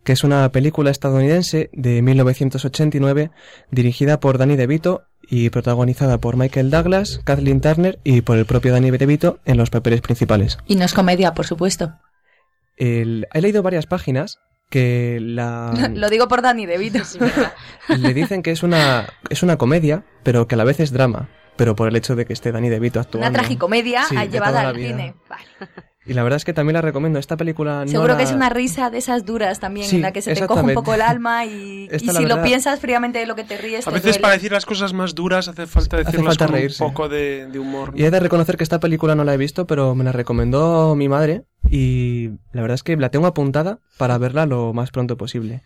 que 0.04 0.12
es 0.12 0.22
una 0.24 0.50
película 0.52 0.90
estadounidense 0.90 1.70
de 1.72 2.02
1989 2.02 3.30
dirigida 3.70 4.20
por 4.20 4.38
Danny 4.38 4.56
DeVito 4.56 5.04
y 5.22 5.50
protagonizada 5.50 6.18
por 6.18 6.36
Michael 6.36 6.70
Douglas, 6.70 7.20
Kathleen 7.24 7.60
Turner 7.60 7.98
y 8.04 8.20
por 8.20 8.36
el 8.38 8.44
propio 8.44 8.72
Danny 8.72 8.90
DeVito 8.90 9.40
en 9.46 9.56
los 9.56 9.70
papeles 9.70 10.00
principales. 10.02 10.58
Y 10.66 10.76
no 10.76 10.84
es 10.84 10.92
comedia, 10.94 11.32
por 11.34 11.46
supuesto. 11.46 11.94
El- 12.76 13.26
he 13.32 13.40
leído 13.40 13.62
varias 13.62 13.86
páginas 13.86 14.38
que 14.70 15.18
la, 15.20 15.72
Lo 15.94 16.10
digo 16.10 16.28
por 16.28 16.42
Dani 16.42 16.66
DeVito. 16.66 16.98
le 17.98 18.12
dicen 18.14 18.42
que 18.42 18.50
es 18.50 18.62
una, 18.62 19.06
es 19.30 19.42
una 19.42 19.56
comedia, 19.56 20.04
pero 20.22 20.46
que 20.46 20.54
a 20.56 20.58
la 20.58 20.64
vez 20.64 20.80
es 20.80 20.92
drama, 20.92 21.28
pero 21.56 21.74
por 21.76 21.88
el 21.88 21.96
hecho 21.96 22.16
de 22.16 22.26
que 22.26 22.32
esté 22.32 22.52
Danny 22.52 22.68
DeVito 22.68 23.00
actuando. 23.00 23.26
Una 23.28 23.32
tragicomedia 23.38 24.04
Sí, 24.04 24.16
llevada 24.30 24.68
al 24.68 24.76
cine. 24.76 25.14
Vale. 25.28 25.44
Y 26.06 26.12
la 26.12 26.22
verdad 26.22 26.36
es 26.36 26.44
que 26.44 26.52
también 26.52 26.74
la 26.74 26.82
recomiendo. 26.82 27.18
Esta 27.18 27.36
película 27.38 27.84
no 27.84 27.90
Seguro 27.90 28.08
la- 28.12 28.16
que 28.18 28.24
es 28.24 28.32
una 28.32 28.50
risa 28.50 28.90
de 28.90 28.98
esas 28.98 29.24
duras 29.24 29.58
también, 29.58 29.88
Sí, 29.88 29.96
en 29.96 30.02
la 30.02 30.12
que 30.12 30.20
se 30.20 30.34
te 30.34 30.46
coge 30.46 30.60
un 30.62 30.74
poco 30.74 30.92
el 30.92 31.00
alma 31.00 31.46
y, 31.46 31.88
Esta, 31.90 32.12
y 32.12 32.14
si 32.16 32.22
lo 32.24 32.28
verdad- 32.36 32.42
piensas 32.44 32.80
fríamente 32.80 33.18
de 33.18 33.26
lo 33.26 33.34
que 33.34 33.44
te 33.44 33.56
ríes, 33.56 33.86
A 33.86 33.90
te 33.90 33.94
veces 33.94 34.10
duele. 34.12 34.20
para 34.20 34.34
decir 34.34 34.52
las 34.52 34.66
cosas 34.66 34.92
más 34.92 35.14
duras 35.14 35.48
hace 35.48 35.66
falta 35.66 35.96
Hace 35.96 36.04
decirlas 36.06 36.26
falta 36.36 36.46
con 36.46 36.54
reírse. 36.56 36.84
un 36.84 36.90
poco 36.90 37.08
de, 37.08 37.46
de 37.46 37.58
humor. 37.58 37.92
¿no? 37.92 37.98
Y 37.98 38.04
he 38.04 38.10
de 38.10 38.20
reconocer 38.20 38.56
que 38.58 38.64
esta 38.64 38.80
película 38.80 39.14
no 39.14 39.24
la 39.24 39.32
he 39.32 39.38
visto, 39.38 39.66
pero 39.66 39.94
me 39.94 40.04
la 40.04 40.12
recomendó 40.12 40.94
mi 40.94 41.08
madre 41.08 41.44
y 41.70 42.30
la 42.54 42.62
verdad 42.62 42.76
es 42.76 42.82
que 42.82 42.96
la 42.96 43.10
tengo 43.10 43.26
apuntada 43.26 43.80
para 43.98 44.16
verla 44.18 44.46
lo 44.46 44.72
más 44.72 44.90
pronto 44.90 45.16
posible. 45.16 45.62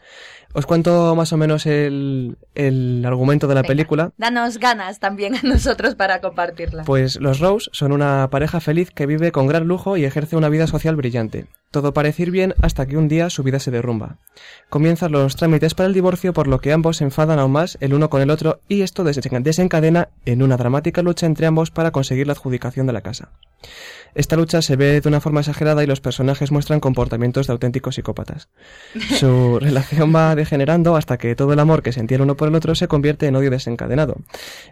Os 0.55 0.67
cuento 0.67 1.15
más 1.15 1.33
o 1.33 1.37
menos 1.37 1.67
el, 1.67 2.39
el 2.55 3.05
argumento 3.07 3.47
de 3.47 3.55
la 3.55 3.61
Venga, 3.63 3.69
película. 3.69 4.13
Danos 4.17 4.59
ganas 4.59 4.99
también 4.99 5.37
a 5.37 5.43
nosotros 5.43 5.95
para 5.95 6.21
compartirla. 6.21 6.85
Pues 6.85 7.21
los 7.21 7.39
Rose 7.41 7.69
son 7.73 7.93
una 7.93 8.29
pareja 8.31 8.59
feliz 8.61 8.91
que 8.91 9.07
vive 9.07 9.31
con 9.31 9.47
gran 9.47 9.67
lujo 9.69 9.97
y 9.97 10.05
ejerce 10.05 10.37
una 10.37 10.49
vida 10.49 10.67
social 10.67 10.97
brillante. 10.97 11.47
Todo 11.71 11.93
parece 11.93 12.23
ir 12.23 12.31
bien 12.31 12.55
hasta 12.63 12.87
que 12.87 12.97
un 12.97 13.09
día 13.09 13.29
su 13.29 13.43
vida 13.43 13.59
se 13.61 13.71
derrumba. 13.71 14.17
Comienzan 14.71 15.13
los 15.13 15.37
trámites 15.37 15.75
para 15.75 15.87
el 15.87 15.93
divorcio 15.93 16.33
por 16.33 16.49
lo 16.49 16.61
que 16.63 16.73
ambos 16.73 16.97
se 16.97 17.05
enfadan 17.05 17.39
aún 17.39 17.53
más 17.53 17.77
el 17.81 17.93
uno 17.93 18.09
con 18.09 18.23
el 18.23 18.31
otro 18.31 18.61
y 18.69 18.81
esto 18.81 19.05
desen- 19.05 19.43
desencadena 19.43 20.09
en 20.25 20.43
una 20.43 20.57
dramática 20.57 21.03
lucha 21.03 21.27
entre 21.27 21.47
ambos 21.47 21.71
para 21.71 21.91
conseguir 21.91 22.27
la 22.27 22.33
adjudicación 22.33 22.87
de 22.87 22.95
la 22.95 23.03
casa. 23.03 23.29
Esta 24.15 24.37
lucha 24.37 24.63
se 24.63 24.77
ve 24.77 25.01
de 25.03 25.09
una 25.09 25.21
forma 25.21 25.41
exagerada 25.41 25.85
y 25.85 25.87
los 25.87 26.01
personajes 26.01 26.51
muestran 26.51 26.78
comportamientos 26.81 27.47
de 27.47 27.53
auténticos 27.53 27.95
psicópatas. 27.95 28.49
Su 29.19 29.59
relación 29.59 30.15
va 30.15 30.35
degenerando 30.35 30.97
hasta 30.97 31.19
que 31.19 31.35
todo 31.35 31.53
el 31.53 31.61
amor 31.61 31.83
que 31.83 31.93
sentían 31.93 32.23
uno 32.23 32.37
por 32.37 32.49
el 32.49 32.55
otro 32.55 32.75
se 32.75 32.89
convierte 32.89 33.27
en 33.27 33.37
odio 33.37 33.51
desencadenado, 33.51 34.17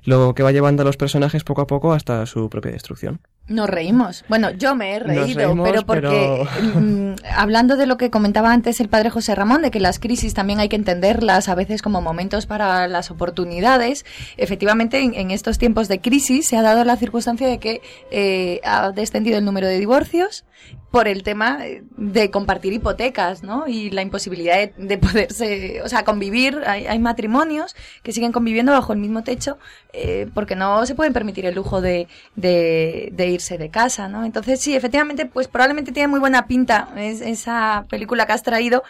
lo 0.05 0.35
que 0.35 0.43
va 0.43 0.53
llevando 0.53 0.83
a 0.83 0.85
los 0.85 0.97
personajes 0.97 1.45
poco 1.45 1.63
a 1.63 1.67
poco 1.67 1.93
hasta 1.93 2.27
su 2.27 2.49
propia 2.51 2.73
destrucción. 2.73 3.21
Nos 3.49 3.71
reímos. 3.71 4.25
Bueno, 4.29 4.51
yo 4.51 4.75
me 4.75 4.97
he 4.97 4.99
reído, 4.99 5.49
reímos, 5.49 5.69
pero 5.69 5.83
porque 5.87 6.45
mm, 6.75 7.15
hablando 7.33 7.77
de 7.77 7.87
lo 7.87 7.97
que 7.97 8.11
comentaba 8.11 8.53
antes 8.53 8.81
el 8.81 8.89
padre 8.89 9.11
José 9.11 9.37
Ramón, 9.37 9.63
de 9.63 9.71
que 9.71 9.79
las 9.79 10.01
crisis 10.01 10.35
también 10.35 10.59
hay 10.59 10.69
que 10.69 10.75
entenderlas 10.75 11.49
a 11.49 11.55
veces 11.55 11.81
como 11.81 12.01
momentos 12.01 12.47
para 12.47 12.89
las 12.89 13.13
oportunidades, 13.13 14.05
efectivamente 14.37 14.99
en, 14.99 15.15
en 15.15 15.31
estos 15.31 15.59
tiempos 15.59 15.87
de 15.87 16.01
crisis 16.01 16.49
se 16.49 16.57
ha 16.57 16.63
dado 16.63 16.85
la 16.85 16.97
circunstancia 16.97 17.47
de 17.47 17.59
que 17.59 17.83
eh, 18.11 18.61
ha 18.65 18.91
descendido 18.91 19.39
el 19.39 19.45
número 19.45 19.69
de 19.69 19.79
divorcios 19.79 20.45
por 20.91 21.09
el 21.09 21.23
tema 21.23 21.59
de 21.97 22.31
compartir 22.31 22.73
hipotecas, 22.73 23.43
¿no? 23.43 23.67
Y 23.67 23.91
la 23.91 24.03
imposibilidad 24.03 24.57
de, 24.57 24.73
de 24.77 24.99
poderse, 24.99 25.83
o 25.83 25.89
sea, 25.89 26.05
convivir. 26.05 26.63
Hay, 26.67 26.87
hay 26.87 26.99
matrimonios 26.99 27.75
que 28.03 28.13
siguen 28.13 28.33
conviviendo 28.33 28.73
bajo 28.73 28.93
el 28.93 28.99
mismo 28.99 29.23
techo 29.23 29.59
eh, 29.93 30.29
porque 30.35 30.57
no 30.57 30.87
se 30.87 30.95
pueden 30.95 31.13
permitir 31.13 31.45
el 31.47 31.55
lujo 31.55 31.81
de, 31.81 32.09
de, 32.37 33.11
de 33.13 33.27
irse 33.29 33.59
de 33.59 33.69
casa, 33.71 34.09
¿no? 34.09 34.25
Entonces, 34.25 34.61
sí, 34.61 34.75
efectivamente, 34.75 35.27
pues 35.27 35.49
probablemente 35.49 35.93
tiene 35.93 36.09
muy 36.09 36.21
buena 36.21 36.47
pinta 36.47 36.89
es- 36.97 37.21
esa 37.21 37.85
película 37.91 38.27
que 38.27 38.33
has 38.33 38.43
traído 38.43 38.83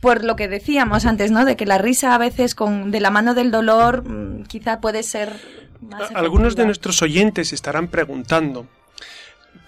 por 0.00 0.24
lo 0.24 0.34
que 0.36 0.48
decíamos 0.48 1.04
antes, 1.06 1.30
¿no? 1.30 1.44
De 1.44 1.56
que 1.56 1.66
la 1.66 1.78
risa 1.78 2.14
a 2.14 2.18
veces 2.18 2.54
con 2.54 2.90
de 2.90 3.00
la 3.00 3.10
mano 3.10 3.34
del 3.34 3.50
dolor 3.50 4.08
mm, 4.08 4.44
quizá 4.44 4.80
puede 4.80 5.02
ser 5.02 5.32
más 5.80 6.10
Algunos 6.14 6.56
de 6.56 6.64
nuestros 6.66 7.02
oyentes 7.02 7.52
estarán 7.52 7.88
preguntando, 7.88 8.66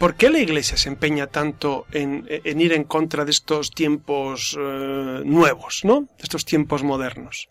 ¿por 0.03 0.17
qué 0.17 0.31
la 0.31 0.41
Iglesia 0.41 0.77
se 0.77 0.89
empeña 0.89 1.29
tanto 1.29 1.87
en, 1.93 2.27
ir 2.45 2.73
en 2.73 2.83
contra 2.83 3.25
de 3.25 3.31
estos 3.31 3.71
tiempos 3.71 4.59
eh, 4.59 5.23
nuevos, 5.25 5.83
¿no? 5.85 6.01
De 6.01 6.25
estos 6.25 6.45
tiempos 6.45 6.83
modernos. 6.83 7.49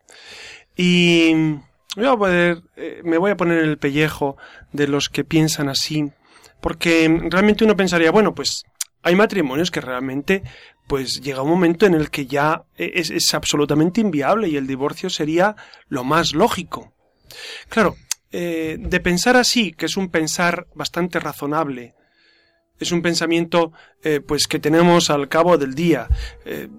Y 0.76 1.34
voy 1.96 2.08
a 2.08 2.18
poder, 2.18 2.62
eh, 2.76 3.00
me 3.06 3.18
voy 3.18 3.32
a 3.32 3.38
poner 3.38 3.60
en 3.60 3.70
el 3.70 3.78
pellejo 3.78 4.36
de 4.74 4.90
los 4.90 5.08
que 5.08 5.24
piensan 5.24 5.70
así, 5.70 6.12
porque 6.60 7.22
realmente 7.30 7.64
uno 7.64 7.78
pensaría, 7.78 8.12
bueno, 8.12 8.36
pues 8.36 8.66
hay 9.02 9.16
matrimonios 9.16 9.72
que 9.72 9.80
realmente 9.80 10.44
pues 10.88 11.22
llega 11.22 11.44
un 11.44 11.52
momento 11.52 11.86
en 11.86 11.94
el 11.94 12.10
que 12.10 12.26
ya 12.26 12.64
es, 12.76 13.12
es 13.12 13.34
absolutamente 13.34 14.02
inviable 14.02 14.50
y 14.50 14.58
el 14.58 14.68
divorcio 14.68 15.10
sería 15.10 15.56
lo 15.88 16.04
más 16.04 16.34
lógico. 16.34 16.92
Claro, 17.70 17.96
eh, 18.34 18.76
de 18.78 19.00
pensar 19.00 19.38
así, 19.38 19.72
que 19.72 19.86
es 19.86 19.96
un 19.96 20.10
pensar 20.10 20.68
bastante 20.76 21.18
razonable, 21.22 21.96
es 22.84 22.92
un 22.92 23.02
pensamiento 23.02 23.72
eh, 24.04 24.20
pues 24.20 24.48
que 24.48 24.60
tenemos 24.60 25.10
al 25.10 25.28
cabo 25.30 25.58
del 25.58 25.76
día. 25.76 26.08
Eh, 26.46 26.70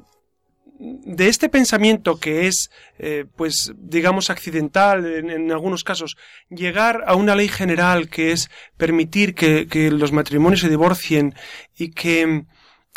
de 0.78 1.28
este 1.28 1.48
pensamiento 1.48 2.18
que 2.18 2.48
es, 2.48 2.70
eh, 2.98 3.24
pues, 3.36 3.72
digamos, 3.76 4.30
accidental 4.30 5.06
en, 5.06 5.52
algunos 5.52 5.84
casos, 5.84 6.16
llegar 6.50 7.04
a 7.06 7.14
una 7.14 7.36
ley 7.36 7.46
general 7.46 8.08
que 8.08 8.32
es 8.32 8.50
permitir 8.76 9.36
que, 9.36 9.68
que 9.68 9.92
los 9.92 10.10
matrimonios 10.10 10.60
se 10.60 10.68
divorcien 10.68 11.36
y 11.78 11.92
que, 11.92 12.46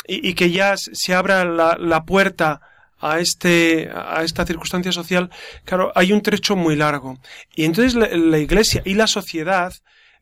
y, 0.08 0.34
que 0.34 0.50
ya 0.50 0.74
se 0.76 1.14
abra 1.14 1.44
la, 1.44 1.76
la 1.78 2.04
puerta 2.04 2.60
a 2.98 3.20
este 3.20 3.90
a 3.94 4.24
esta 4.24 4.46
circunstancia 4.46 4.90
social, 4.90 5.30
claro, 5.64 5.92
hay 5.94 6.12
un 6.12 6.22
trecho 6.22 6.56
muy 6.56 6.74
largo. 6.74 7.18
Y 7.54 7.66
entonces 7.66 7.94
la, 7.94 8.38
Iglesia 8.38 8.82
y 8.84 8.94
la 8.94 9.06
sociedad 9.06 9.72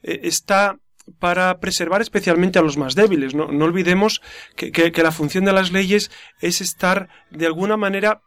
está 0.03 0.77
para 1.19 1.59
preservar 1.61 2.01
especialmente 2.01 2.59
a 2.59 2.63
los 2.63 2.77
más 2.77 2.95
débiles. 2.95 3.35
No, 3.35 3.49
no 3.49 3.65
olvidemos 3.65 4.21
que, 4.57 4.73
que- 4.73 5.03
la 5.03 5.13
función 5.13 5.45
de 5.45 5.53
las 5.53 5.71
leyes 5.73 6.11
es 6.41 6.61
estar 6.61 7.09
de 7.31 7.47
alguna 7.47 7.77
manera 7.77 8.23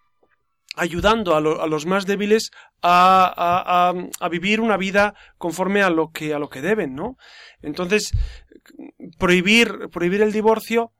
ayudando 0.75 1.33
a, 1.33 1.37
a 1.37 1.67
los 1.67 1.85
más 1.87 2.05
débiles 2.05 2.51
a, 2.83 3.25
a- 3.25 3.89
a- 3.89 3.93
a 4.19 4.29
vivir 4.29 4.61
una 4.61 4.77
vida 4.77 5.15
conforme 5.39 5.81
a 5.81 5.89
lo 5.89 6.09
que 6.11 6.33
a 6.35 6.39
lo 6.39 6.49
que 6.49 6.61
deben, 6.61 6.93
¿no? 6.93 7.17
Entonces 7.63 8.11
prohibir 9.17 9.89
prohibir 9.91 10.21
el 10.21 10.31
divorcio 10.31 10.91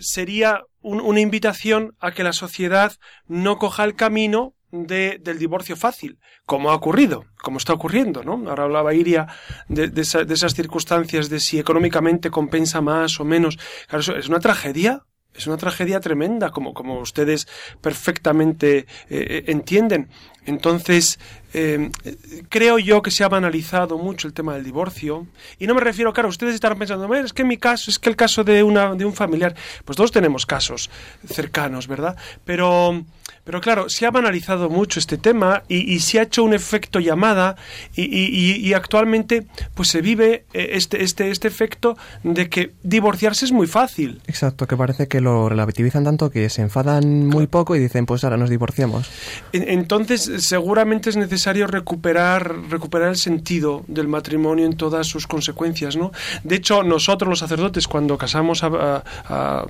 sería 0.00 0.62
un- 0.80 1.00
una 1.00 1.20
invitación 1.20 1.94
a 2.00 2.12
que 2.12 2.24
la 2.24 2.32
sociedad 2.32 2.92
no 3.26 3.58
coja 3.58 3.84
el 3.84 3.94
camino 3.94 4.54
de- 4.72 5.18
del 5.22 5.38
divorcio 5.38 5.76
fácil, 5.76 6.18
como 6.46 6.70
ha 6.70 6.74
ocurrido, 6.74 7.26
como 7.42 7.58
está 7.58 7.72
ocurriendo, 7.74 8.24
¿no? 8.24 8.42
Ahora 8.48 8.64
hablaba 8.64 8.94
Iria 8.94 9.26
de, 9.68 9.88
de 9.88 10.00
esa- 10.00 10.24
de 10.24 10.34
esas 10.34 10.54
circunstancias 10.54 11.28
de 11.28 11.38
si 11.38 11.58
económicamente 11.58 12.30
compensa 12.30 12.80
más 12.80 13.20
o 13.20 13.24
menos. 13.24 13.58
Claro, 13.86 14.00
eso 14.00 14.16
es 14.16 14.28
una 14.28 14.40
tragedia, 14.40 15.02
es 15.34 15.46
una 15.46 15.56
tragedia 15.58 16.00
tremenda, 16.00 16.50
como, 16.50 16.74
como 16.74 16.98
ustedes 17.00 17.46
perfectamente 17.80 18.78
eh, 18.78 18.84
eh, 19.08 19.44
entienden. 19.48 20.08
Entonces, 20.46 21.18
eh, 21.54 21.90
creo 22.48 22.78
yo 22.78 23.02
que 23.02 23.10
se 23.10 23.24
ha 23.24 23.28
banalizado 23.28 23.98
mucho 23.98 24.26
el 24.26 24.34
tema 24.34 24.54
del 24.54 24.64
divorcio. 24.64 25.26
Y 25.58 25.66
no 25.66 25.74
me 25.74 25.80
refiero, 25.80 26.12
claro, 26.12 26.28
ustedes 26.28 26.54
estarán 26.54 26.78
pensando, 26.78 27.06
"Bueno, 27.06 27.24
es 27.26 27.32
que 27.32 27.44
mi 27.44 27.58
caso, 27.58 27.90
es 27.90 27.98
que 27.98 28.08
el 28.08 28.16
caso 28.16 28.42
de, 28.42 28.62
una, 28.62 28.94
de 28.94 29.04
un 29.04 29.12
familiar, 29.14 29.54
pues 29.84 29.96
todos 29.96 30.10
tenemos 30.12 30.46
casos 30.46 30.90
cercanos, 31.26 31.86
¿verdad? 31.86 32.16
Pero, 32.44 33.04
pero 33.44 33.60
claro, 33.60 33.88
se 33.88 34.06
ha 34.06 34.10
banalizado 34.10 34.68
mucho 34.70 34.98
este 34.98 35.18
tema 35.18 35.62
y, 35.68 35.92
y 35.92 36.00
se 36.00 36.18
ha 36.18 36.22
hecho 36.22 36.42
un 36.42 36.54
efecto 36.54 37.00
llamada 37.00 37.56
y, 37.94 38.02
y- 38.02 38.56
y- 38.56 38.72
actualmente 38.74 39.46
pues 39.74 39.88
se 39.88 40.00
vive 40.00 40.44
eh, 40.54 40.70
este, 40.72 41.02
este, 41.04 41.30
este 41.30 41.48
efecto 41.48 41.96
de 42.22 42.48
que 42.48 42.72
divorciarse 42.82 43.44
es 43.44 43.52
muy 43.52 43.66
fácil. 43.66 44.20
Exacto, 44.26 44.66
que 44.66 44.76
parece 44.76 45.06
que 45.08 45.20
lo 45.20 45.48
relativizan 45.48 46.04
tanto 46.04 46.30
que 46.30 46.48
se 46.48 46.62
enfadan 46.62 47.26
muy 47.26 47.46
poco 47.46 47.76
y 47.76 47.78
dicen, 47.80 48.06
pues 48.06 48.24
ahora 48.24 48.36
nos 48.38 48.48
divorciamos. 48.50 49.10
En- 49.52 49.68
Entonces, 49.68 50.31
seguramente 50.38 51.10
es 51.10 51.16
necesario 51.16 51.66
recuperar, 51.66 52.54
recuperar 52.70 53.08
el 53.10 53.16
sentido 53.16 53.84
del 53.88 54.08
matrimonio 54.08 54.66
en 54.66 54.76
todas 54.76 55.06
sus 55.06 55.26
consecuencias, 55.26 55.96
¿no? 55.96 56.12
De 56.44 56.56
hecho, 56.56 56.82
nosotros 56.82 57.28
los 57.28 57.38
sacerdotes, 57.38 57.88
cuando 57.88 58.18
casamos 58.18 58.62
a, 58.64 59.02
a- 59.26 59.66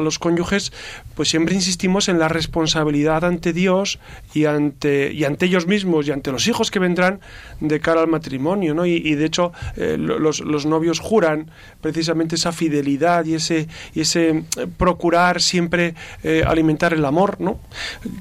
los 0.00 0.18
cónyuges, 0.18 0.72
pues 1.14 1.28
siempre 1.28 1.54
insistimos 1.54 2.08
en 2.08 2.18
la 2.18 2.28
responsabilidad 2.28 3.24
ante 3.24 3.52
Dios 3.52 3.98
y 4.32 4.44
ante, 4.44 5.12
y 5.12 5.24
ante 5.24 5.46
ellos 5.46 5.66
mismos 5.66 6.06
y 6.06 6.10
ante 6.12 6.30
los 6.32 6.46
hijos 6.48 6.70
que 6.70 6.78
vendrán 6.78 7.20
de 7.60 7.80
cara 7.80 8.00
al 8.00 8.08
matrimonio, 8.08 8.74
¿no? 8.74 8.86
Y, 8.86 9.14
de 9.14 9.24
hecho, 9.24 9.52
eh, 9.76 9.96
lo- 9.98 10.18
los, 10.18 10.40
los 10.40 10.66
novios 10.66 11.00
juran 11.00 11.50
precisamente 11.80 12.34
esa 12.36 12.52
fidelidad 12.52 13.24
y 13.24 13.34
ese, 13.34 13.68
y 13.94 14.00
ese 14.02 14.44
eh, 14.56 14.66
procurar 14.76 15.40
siempre 15.40 15.94
eh, 16.22 16.44
alimentar 16.46 16.92
el 16.92 17.04
amor, 17.04 17.40
¿no? 17.40 17.58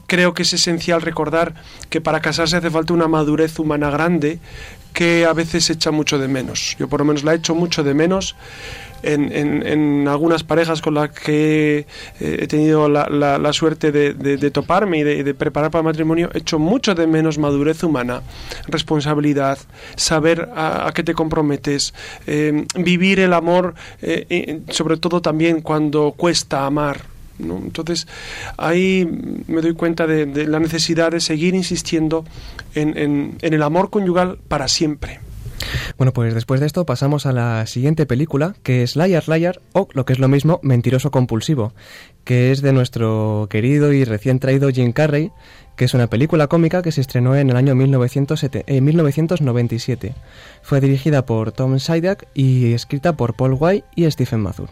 Creo 0.08 0.34
que 0.34 0.43
es 0.43 0.54
esencial 0.54 1.02
recordar 1.02 1.53
que 1.89 2.02
para 2.02 2.20
casarse 2.22 2.58
hace 2.58 2.70
falta 2.72 2.94
una 2.94 3.08
madurez 3.08 3.60
humana 3.60 3.89
grande 3.89 4.39
que 4.94 5.26
a 5.26 5.34
veces 5.34 5.70
echa 5.70 5.89
mucho 5.92 6.20
de 6.20 6.28
menos. 6.28 6.76
Yo 6.80 6.88
por 6.88 7.00
lo 7.00 7.06
menos 7.06 7.24
la 7.24 7.34
he 7.34 7.38
hecho 7.38 7.56
mucho 7.56 7.84
de 7.84 7.94
menos 7.96 8.36
en, 9.02 9.32
en- 9.36 10.08
algunas 10.08 10.44
parejas 10.44 10.82
con 10.82 10.94
las 10.94 11.10
que 11.10 11.88
eh, 12.20 12.38
he 12.42 12.48
tenido 12.48 12.88
la, 12.88 13.10
la- 13.10 13.38
suerte 13.54 13.92
de, 13.92 14.13
de- 14.13 14.38
toparme 14.52 15.00
y 15.00 15.04
de, 15.04 15.34
preparar 15.34 15.72
para 15.72 15.84
matrimonio, 15.84 16.30
he 16.34 16.38
hecho 16.38 16.58
mucho 16.60 16.94
de 16.96 17.06
menos 17.08 17.38
madurez 17.38 17.84
humana, 17.84 18.22
responsabilidad, 18.68 19.58
saber 19.96 20.50
a, 20.56 20.92
qué 20.94 21.04
te 21.04 21.13
comprometes, 21.16 21.94
eh, 22.28 22.66
vivir 22.76 23.20
el 23.20 23.34
amor, 23.34 23.74
eh, 24.02 24.62
sobre 24.70 24.98
todo 24.98 25.22
también 25.22 25.62
cuando 25.62 26.13
cuesta 26.16 26.66
amar. 26.66 27.12
¿No? 27.39 27.58
Entonces, 27.58 28.08
ahí 28.58 29.08
me 29.48 29.62
doy 29.62 29.74
cuenta 29.74 30.08
de, 30.08 30.26
la 30.48 30.60
necesidad 30.60 31.12
de 31.12 31.19
seguir 31.19 31.56
insistiendo 31.56 32.26
en, 32.76 32.98
en- 32.98 33.38
el 33.41 33.63
amor 33.63 33.89
conyugal 33.89 34.38
para 34.48 34.67
siempre. 34.67 35.19
Bueno, 35.98 36.12
pues 36.12 36.34
después 36.34 36.60
de 36.60 36.65
esto 36.65 36.86
pasamos 36.86 37.26
a 37.26 37.32
la 37.32 37.65
siguiente 37.67 38.06
película, 38.06 38.54
que 38.63 38.84
es 38.84 38.96
Liar 38.98 39.30
Liar, 39.30 39.62
o 39.72 39.88
lo 39.93 40.06
que 40.06 40.12
es 40.13 40.19
lo 40.19 40.28
mismo, 40.28 40.60
Mentiroso 40.62 41.10
Compulsivo, 41.10 41.74
que 42.26 42.52
es 42.52 42.62
de 42.62 42.74
nuestro 42.74 43.48
querido 43.50 43.93
y 43.93 44.04
recién 44.04 44.39
traído 44.39 44.69
Jim 44.69 44.91
Carrey, 44.91 45.32
que 45.78 45.86
es 45.86 45.93
una 45.93 46.08
película 46.08 46.48
cómica 46.48 46.82
que 46.82 46.91
se 46.91 47.02
estrenó 47.02 47.36
en 47.36 47.50
el 47.50 47.56
año 47.56 47.76
1907 47.76 48.63
eh, 48.67 48.82
1997. 48.82 50.13
Fue 50.62 50.82
dirigida 50.82 51.26
por 51.26 51.52
Tom 51.52 51.80
Sidak 51.80 52.28
y 52.34 52.74
escrita 52.74 53.13
por 53.15 53.34
Paul 53.36 53.56
White 53.60 53.86
y 53.96 54.10
Stephen 54.12 54.41
Mazur. 54.41 54.69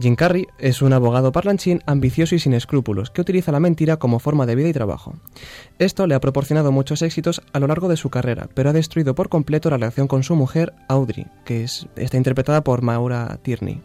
Jim 0.00 0.16
Carrey 0.16 0.48
es 0.58 0.82
un 0.82 0.92
abogado 0.92 1.30
parlanchín 1.30 1.80
ambicioso 1.86 2.34
y 2.34 2.40
sin 2.40 2.52
escrúpulos 2.52 3.10
que 3.10 3.20
utiliza 3.20 3.52
la 3.52 3.60
mentira 3.60 3.96
como 3.96 4.18
forma 4.18 4.44
de 4.44 4.56
vida 4.56 4.68
y 4.68 4.72
trabajo. 4.72 5.14
Esto 5.78 6.06
le 6.06 6.16
ha 6.16 6.20
proporcionado 6.20 6.72
muchos 6.72 7.02
éxitos 7.02 7.42
a 7.52 7.60
lo 7.60 7.68
largo 7.68 7.88
de 7.88 7.96
su 7.96 8.10
carrera, 8.10 8.48
pero 8.54 8.70
ha 8.70 8.72
destruido 8.72 9.14
por 9.14 9.28
completo 9.28 9.70
la 9.70 9.76
relación 9.76 10.08
con 10.08 10.24
su 10.24 10.34
mujer, 10.34 10.72
Audrey, 10.88 11.26
que 11.44 11.62
es, 11.62 11.86
está 11.94 12.16
interpretada 12.16 12.64
por 12.64 12.82
Maura 12.82 13.38
Tierney. 13.42 13.80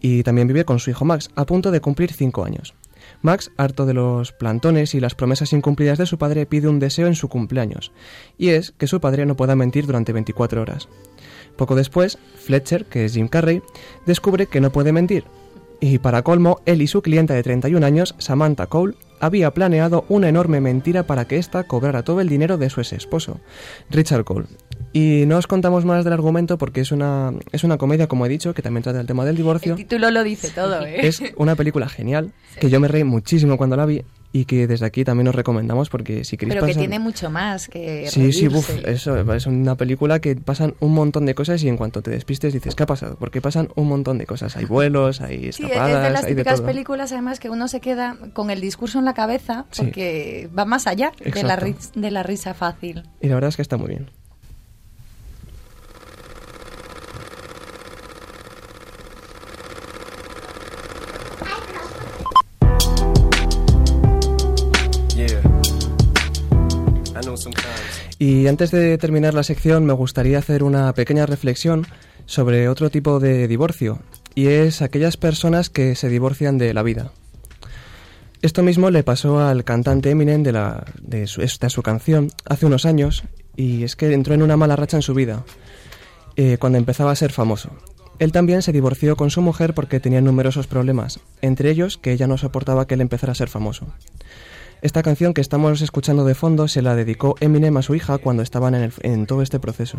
Y 0.00 0.24
también 0.24 0.48
vive 0.48 0.64
con 0.64 0.80
su 0.80 0.90
hijo 0.90 1.04
Max, 1.04 1.30
a 1.36 1.46
punto 1.46 1.70
de 1.70 1.80
cumplir 1.80 2.12
5 2.12 2.44
años. 2.44 2.74
Max, 3.22 3.50
harto 3.56 3.86
de 3.86 3.94
los 3.94 4.32
plantones 4.32 4.94
y 4.94 5.00
las 5.00 5.14
promesas 5.14 5.52
incumplidas 5.52 5.98
de 5.98 6.06
su 6.06 6.18
padre, 6.18 6.46
pide 6.46 6.68
un 6.68 6.80
deseo 6.80 7.06
en 7.06 7.14
su 7.14 7.28
cumpleaños, 7.28 7.92
y 8.36 8.50
es 8.50 8.72
que 8.72 8.86
su 8.86 9.00
padre 9.00 9.24
no 9.24 9.36
pueda 9.36 9.56
mentir 9.56 9.86
durante 9.86 10.12
24 10.12 10.62
horas. 10.62 10.88
Poco 11.58 11.74
después, 11.74 12.18
Fletcher, 12.36 12.86
que 12.86 13.04
es 13.04 13.12
Jim 13.12 13.28
Carrey, 13.28 13.60
descubre 14.06 14.46
que 14.46 14.60
no 14.60 14.70
puede 14.70 14.92
mentir. 14.92 15.24
Y 15.80 15.98
para 15.98 16.22
colmo, 16.22 16.60
él 16.66 16.80
y 16.80 16.86
su 16.86 17.02
clienta 17.02 17.34
de 17.34 17.42
31 17.42 17.84
años, 17.84 18.14
Samantha 18.18 18.66
Cole, 18.66 18.94
había 19.20 19.50
planeado 19.50 20.04
una 20.08 20.28
enorme 20.28 20.60
mentira 20.60 21.02
para 21.02 21.26
que 21.26 21.36
ésta 21.36 21.64
cobrara 21.64 22.04
todo 22.04 22.20
el 22.20 22.28
dinero 22.28 22.58
de 22.58 22.70
su 22.70 22.80
ex 22.80 22.92
esposo, 22.92 23.40
Richard 23.90 24.24
Cole. 24.24 24.46
Y 24.92 25.24
no 25.26 25.36
os 25.36 25.46
contamos 25.46 25.84
más 25.84 26.04
del 26.04 26.14
argumento 26.14 26.58
porque 26.58 26.80
es 26.80 26.92
una, 26.92 27.32
es 27.52 27.64
una 27.64 27.76
comedia, 27.76 28.06
como 28.06 28.24
he 28.24 28.28
dicho, 28.28 28.54
que 28.54 28.62
también 28.62 28.84
trata 28.84 29.00
el 29.00 29.06
tema 29.06 29.24
del 29.24 29.36
divorcio. 29.36 29.72
El 29.72 29.78
título 29.78 30.10
lo 30.12 30.22
dice 30.22 30.50
todo, 30.50 30.84
¿eh? 30.86 31.06
Es 31.06 31.20
una 31.36 31.56
película 31.56 31.88
genial, 31.88 32.32
que 32.60 32.70
yo 32.70 32.80
me 32.80 32.88
reí 32.88 33.04
muchísimo 33.04 33.56
cuando 33.56 33.76
la 33.76 33.84
vi 33.84 34.04
y 34.32 34.44
que 34.44 34.66
desde 34.66 34.84
aquí 34.84 35.04
también 35.04 35.26
os 35.28 35.34
recomendamos 35.34 35.88
porque 35.88 36.22
si 36.24 36.36
queréis 36.36 36.54
Pero 36.56 36.66
que 36.66 36.72
pasar- 36.72 36.80
tiene 36.80 36.98
mucho 36.98 37.30
más 37.30 37.68
que 37.68 38.08
Sí, 38.10 38.32
sí, 38.32 38.48
buf, 38.48 38.68
reírse. 38.68 38.90
eso, 38.92 39.32
es 39.34 39.46
una 39.46 39.74
película 39.74 40.18
que 40.20 40.36
pasan 40.36 40.74
un 40.80 40.92
montón 40.94 41.24
de 41.26 41.34
cosas 41.34 41.62
y 41.64 41.68
en 41.68 41.76
cuanto 41.78 42.02
te 42.02 42.10
despistes 42.10 42.52
dices, 42.52 42.74
¿qué 42.74 42.82
ha 42.82 42.86
pasado? 42.86 43.16
Porque 43.18 43.40
pasan 43.40 43.68
un 43.74 43.88
montón 43.88 44.18
de 44.18 44.26
cosas. 44.26 44.56
Hay 44.56 44.66
vuelos, 44.66 45.20
hay 45.22 45.38
Sí, 45.40 45.48
es 45.48 45.60
escapadas, 45.60 46.02
de 46.02 46.10
las 46.10 46.24
hay 46.24 46.30
de 46.30 46.36
típicas 46.42 46.56
todo. 46.58 46.66
películas, 46.66 47.12
además, 47.12 47.40
que 47.40 47.48
uno 47.50 47.68
se 47.68 47.80
queda 47.80 48.16
con 48.34 48.50
el 48.50 48.60
discurso 48.60 48.98
en 48.98 49.06
la 49.06 49.14
cabeza 49.14 49.64
Sí. 49.70 49.82
porque 49.84 50.50
va 50.56 50.64
más 50.66 50.86
allá 50.86 51.12
de 51.24 51.42
la, 51.42 51.56
de 51.94 52.10
la 52.10 52.22
risa 52.22 52.52
fácil. 52.54 53.04
Y 53.22 53.28
la 53.28 53.34
verdad 53.34 53.48
es 53.48 53.56
que 53.56 53.62
está 53.62 53.76
muy 53.78 53.88
bien. 53.88 54.10
Y 68.18 68.46
antes 68.48 68.70
de 68.70 68.98
terminar 68.98 69.34
la 69.34 69.44
sección 69.44 69.84
me 69.84 69.92
gustaría 69.92 70.38
hacer 70.38 70.64
una 70.64 70.92
pequeña 70.92 71.26
reflexión 71.26 71.86
sobre 72.26 72.68
otro 72.68 72.90
tipo 72.90 73.20
de 73.20 73.46
divorcio, 73.46 74.00
y 74.34 74.48
es 74.48 74.82
aquellas 74.82 75.16
personas 75.16 75.70
que 75.70 75.94
se 75.94 76.08
divorcian 76.08 76.58
de 76.58 76.74
la 76.74 76.82
vida. 76.82 77.12
Esto 78.42 78.62
mismo 78.62 78.90
le 78.90 79.02
pasó 79.02 79.40
al 79.40 79.64
cantante 79.64 80.10
Eminem 80.10 80.42
de, 80.42 80.52
la, 80.52 80.84
de 81.00 81.26
su, 81.26 81.46
su 81.46 81.82
canción 81.82 82.30
hace 82.44 82.66
unos 82.66 82.86
años, 82.86 83.24
y 83.56 83.84
es 83.84 83.96
que 83.96 84.12
entró 84.12 84.34
en 84.34 84.42
una 84.42 84.56
mala 84.56 84.76
racha 84.76 84.96
en 84.96 85.02
su 85.02 85.14
vida, 85.14 85.44
eh, 86.36 86.56
cuando 86.58 86.78
empezaba 86.78 87.10
a 87.10 87.16
ser 87.16 87.32
famoso. 87.32 87.70
Él 88.18 88.32
también 88.32 88.62
se 88.62 88.72
divorció 88.72 89.16
con 89.16 89.30
su 89.30 89.42
mujer 89.42 89.74
porque 89.74 90.00
tenía 90.00 90.20
numerosos 90.20 90.66
problemas, 90.66 91.20
entre 91.40 91.70
ellos 91.70 91.98
que 91.98 92.12
ella 92.12 92.26
no 92.26 92.36
soportaba 92.36 92.86
que 92.86 92.94
él 92.94 93.00
empezara 93.00 93.32
a 93.32 93.36
ser 93.36 93.48
famoso. 93.48 93.86
Esta 94.80 95.02
canción 95.02 95.34
que 95.34 95.40
estamos 95.40 95.80
escuchando 95.82 96.24
de 96.24 96.36
fondo 96.36 96.68
se 96.68 96.82
la 96.82 96.94
dedicó 96.94 97.34
Eminem 97.40 97.76
a 97.76 97.82
su 97.82 97.96
hija 97.96 98.18
cuando 98.18 98.44
estaban 98.44 98.92
en, 99.02 99.26
todo 99.26 99.42
este 99.42 99.58
proceso. 99.58 99.98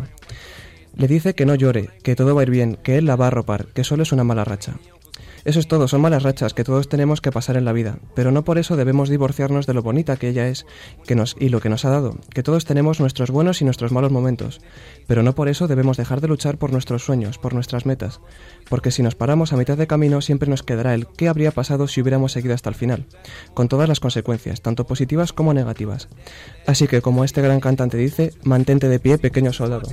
Le 0.96 1.06
dice 1.06 1.34
que 1.34 1.44
no 1.44 1.54
llore, 1.54 1.90
que 2.02 2.16
todo 2.16 2.34
va 2.34 2.40
a 2.40 2.44
ir 2.44 2.50
bien, 2.50 2.78
que 2.82 2.96
él 2.96 3.04
la 3.04 3.16
va 3.16 3.26
a 3.26 3.28
arropar, 3.28 3.66
que 3.66 3.84
solo 3.84 4.04
es 4.04 4.12
una 4.12 4.24
mala 4.24 4.44
racha. 4.44 4.76
Eso 5.44 5.58
es 5.58 5.68
todo, 5.68 5.88
son 5.88 6.00
malas 6.00 6.22
rachas 6.22 6.54
que 6.54 6.64
todos 6.64 6.88
tenemos 6.88 7.20
que 7.20 7.32
pasar 7.32 7.56
en 7.56 7.64
la 7.64 7.72
vida, 7.72 7.98
pero 8.14 8.30
no 8.30 8.44
por 8.44 8.58
eso 8.58 8.76
debemos 8.76 9.08
divorciarnos 9.08 9.66
de 9.66 9.74
lo 9.74 9.82
bonita 9.82 10.16
que 10.16 10.28
ella 10.28 10.48
es 10.48 10.66
que 11.06 11.14
nos, 11.14 11.34
y 11.38 11.48
lo 11.48 11.60
que 11.60 11.68
nos 11.68 11.84
ha 11.84 11.90
dado, 11.90 12.18
que 12.34 12.42
todos 12.42 12.64
tenemos 12.64 13.00
nuestros 13.00 13.30
buenos 13.30 13.62
y 13.62 13.64
nuestros 13.64 13.92
malos 13.92 14.12
momentos, 14.12 14.60
pero 15.06 15.22
no 15.22 15.34
por 15.34 15.48
eso 15.48 15.68
debemos 15.68 15.96
dejar 15.96 16.20
de 16.20 16.28
luchar 16.28 16.58
por 16.58 16.72
nuestros 16.72 17.04
sueños, 17.04 17.38
por 17.38 17.54
nuestras 17.54 17.86
metas, 17.86 18.20
porque 18.68 18.90
si 18.90 19.02
nos 19.02 19.14
paramos 19.14 19.52
a 19.52 19.56
mitad 19.56 19.78
de 19.78 19.86
camino 19.86 20.20
siempre 20.20 20.48
nos 20.48 20.62
quedará 20.62 20.94
el 20.94 21.06
qué 21.06 21.28
habría 21.28 21.52
pasado 21.52 21.88
si 21.88 22.00
hubiéramos 22.02 22.32
seguido 22.32 22.54
hasta 22.54 22.68
el 22.68 22.74
final, 22.74 23.06
con 23.54 23.68
todas 23.68 23.88
las 23.88 24.00
consecuencias, 24.00 24.60
tanto 24.60 24.86
positivas 24.86 25.32
como 25.32 25.54
negativas. 25.54 26.08
Así 26.66 26.86
que 26.86 27.00
como 27.00 27.24
este 27.24 27.42
gran 27.42 27.60
cantante 27.60 27.96
dice, 27.96 28.32
mantente 28.42 28.88
de 28.88 29.00
pie, 29.00 29.18
pequeño 29.18 29.52
soldado. 29.52 29.88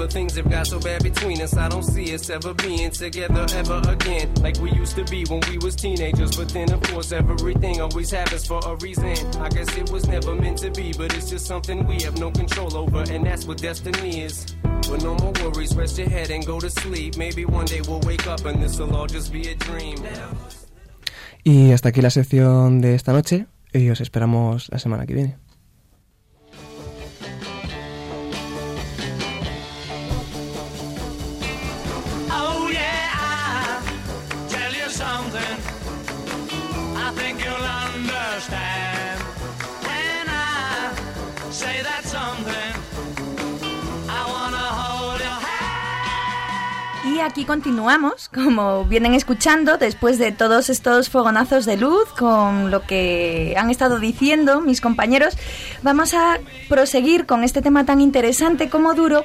But 0.00 0.14
things 0.14 0.34
have 0.36 0.48
got 0.48 0.66
so 0.66 0.80
bad 0.80 1.02
between 1.02 1.42
us. 1.42 1.54
I 1.58 1.68
don't 1.68 1.82
see 1.82 2.14
us 2.14 2.30
ever 2.30 2.54
being 2.54 2.90
together 2.90 3.44
ever 3.54 3.82
again, 3.86 4.32
like 4.36 4.58
we 4.58 4.72
used 4.72 4.96
to 4.96 5.04
be 5.04 5.26
when 5.26 5.40
we 5.50 5.58
was 5.58 5.76
teenagers. 5.76 6.34
But 6.38 6.48
then, 6.48 6.72
of 6.72 6.80
course, 6.84 7.12
everything 7.12 7.82
always 7.82 8.10
happens 8.10 8.46
for 8.46 8.60
a 8.64 8.76
reason. 8.76 9.14
I 9.42 9.50
guess 9.50 9.76
it 9.76 9.90
was 9.90 10.08
never 10.08 10.34
meant 10.34 10.56
to 10.64 10.70
be, 10.70 10.94
but 10.96 11.14
it's 11.14 11.28
just 11.28 11.44
something 11.44 11.86
we 11.86 12.00
have 12.04 12.18
no 12.18 12.30
control 12.30 12.74
over, 12.78 13.02
and 13.12 13.26
that's 13.26 13.44
what 13.46 13.58
destiny 13.58 14.22
is. 14.22 14.46
But 14.88 15.02
no 15.02 15.16
more 15.16 15.34
worries, 15.42 15.76
rest 15.76 15.98
your 15.98 16.08
head 16.08 16.30
and 16.30 16.46
go 16.46 16.58
to 16.60 16.70
sleep. 16.70 17.18
Maybe 17.18 17.44
one 17.44 17.66
day 17.66 17.82
we'll 17.82 18.00
wake 18.00 18.26
up 18.26 18.46
and 18.46 18.62
this'll 18.62 18.96
all 18.96 19.06
just 19.06 19.30
be 19.30 19.50
a 19.50 19.54
dream. 19.54 19.98
Y 21.44 21.72
hasta 21.72 21.90
aquí 21.90 22.00
la 22.00 22.08
sección 22.08 22.80
de 22.80 22.94
esta 22.94 23.12
noche 23.12 23.48
y 23.74 23.90
os 23.90 24.00
esperamos 24.00 24.70
la 24.70 24.78
semana 24.78 25.04
que 25.04 25.12
viene. 25.12 25.36
Aquí 47.22 47.44
continuamos, 47.44 48.28
como 48.30 48.84
vienen 48.86 49.14
escuchando, 49.14 49.76
después 49.78 50.18
de 50.18 50.32
todos 50.32 50.68
estos 50.70 51.10
fogonazos 51.10 51.64
de 51.64 51.76
luz, 51.76 52.08
con 52.18 52.70
lo 52.70 52.82
que 52.82 53.54
han 53.56 53.70
estado 53.70 54.00
diciendo 54.00 54.60
mis 54.60 54.80
compañeros, 54.80 55.36
vamos 55.82 56.12
a 56.14 56.38
proseguir 56.68 57.26
con 57.26 57.44
este 57.44 57.62
tema 57.62 57.84
tan 57.84 58.00
interesante 58.00 58.68
como 58.68 58.94
duro, 58.94 59.24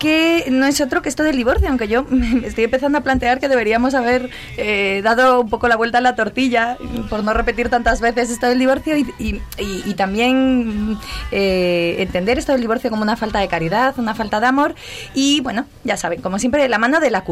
que 0.00 0.46
no 0.50 0.66
es 0.66 0.80
otro 0.80 1.00
que 1.02 1.08
esto 1.08 1.22
del 1.22 1.36
divorcio, 1.36 1.68
aunque 1.68 1.86
yo 1.86 2.02
me 2.08 2.46
estoy 2.46 2.64
empezando 2.64 2.98
a 2.98 3.02
plantear 3.02 3.38
que 3.38 3.48
deberíamos 3.48 3.94
haber 3.94 4.30
eh, 4.56 5.00
dado 5.04 5.40
un 5.42 5.48
poco 5.50 5.68
la 5.68 5.76
vuelta 5.76 5.98
a 5.98 6.00
la 6.00 6.16
tortilla, 6.16 6.76
por 7.08 7.22
no 7.22 7.34
repetir 7.34 7.68
tantas 7.68 8.00
veces 8.00 8.30
esto 8.30 8.46
del 8.46 8.58
divorcio, 8.58 8.96
y, 8.96 9.02
y- 9.18 9.42
y- 9.58 9.82
y 9.86 9.94
también 9.94 10.98
eh, 11.30 11.96
entender 11.98 12.38
esto 12.38 12.52
del 12.52 12.62
divorcio 12.62 12.90
como 12.90 13.02
una 13.02 13.16
falta 13.16 13.38
de 13.38 13.48
caridad, 13.48 13.94
una 13.98 14.14
falta 14.14 14.40
de 14.40 14.46
amor, 14.46 14.74
y 15.14 15.40
bueno, 15.40 15.66
ya 15.84 15.96
saben, 15.96 16.20
como 16.20 16.38
siempre, 16.38 16.68
la 16.68 16.78
mano 16.78 16.98
de 17.00 17.10
la 17.10 17.22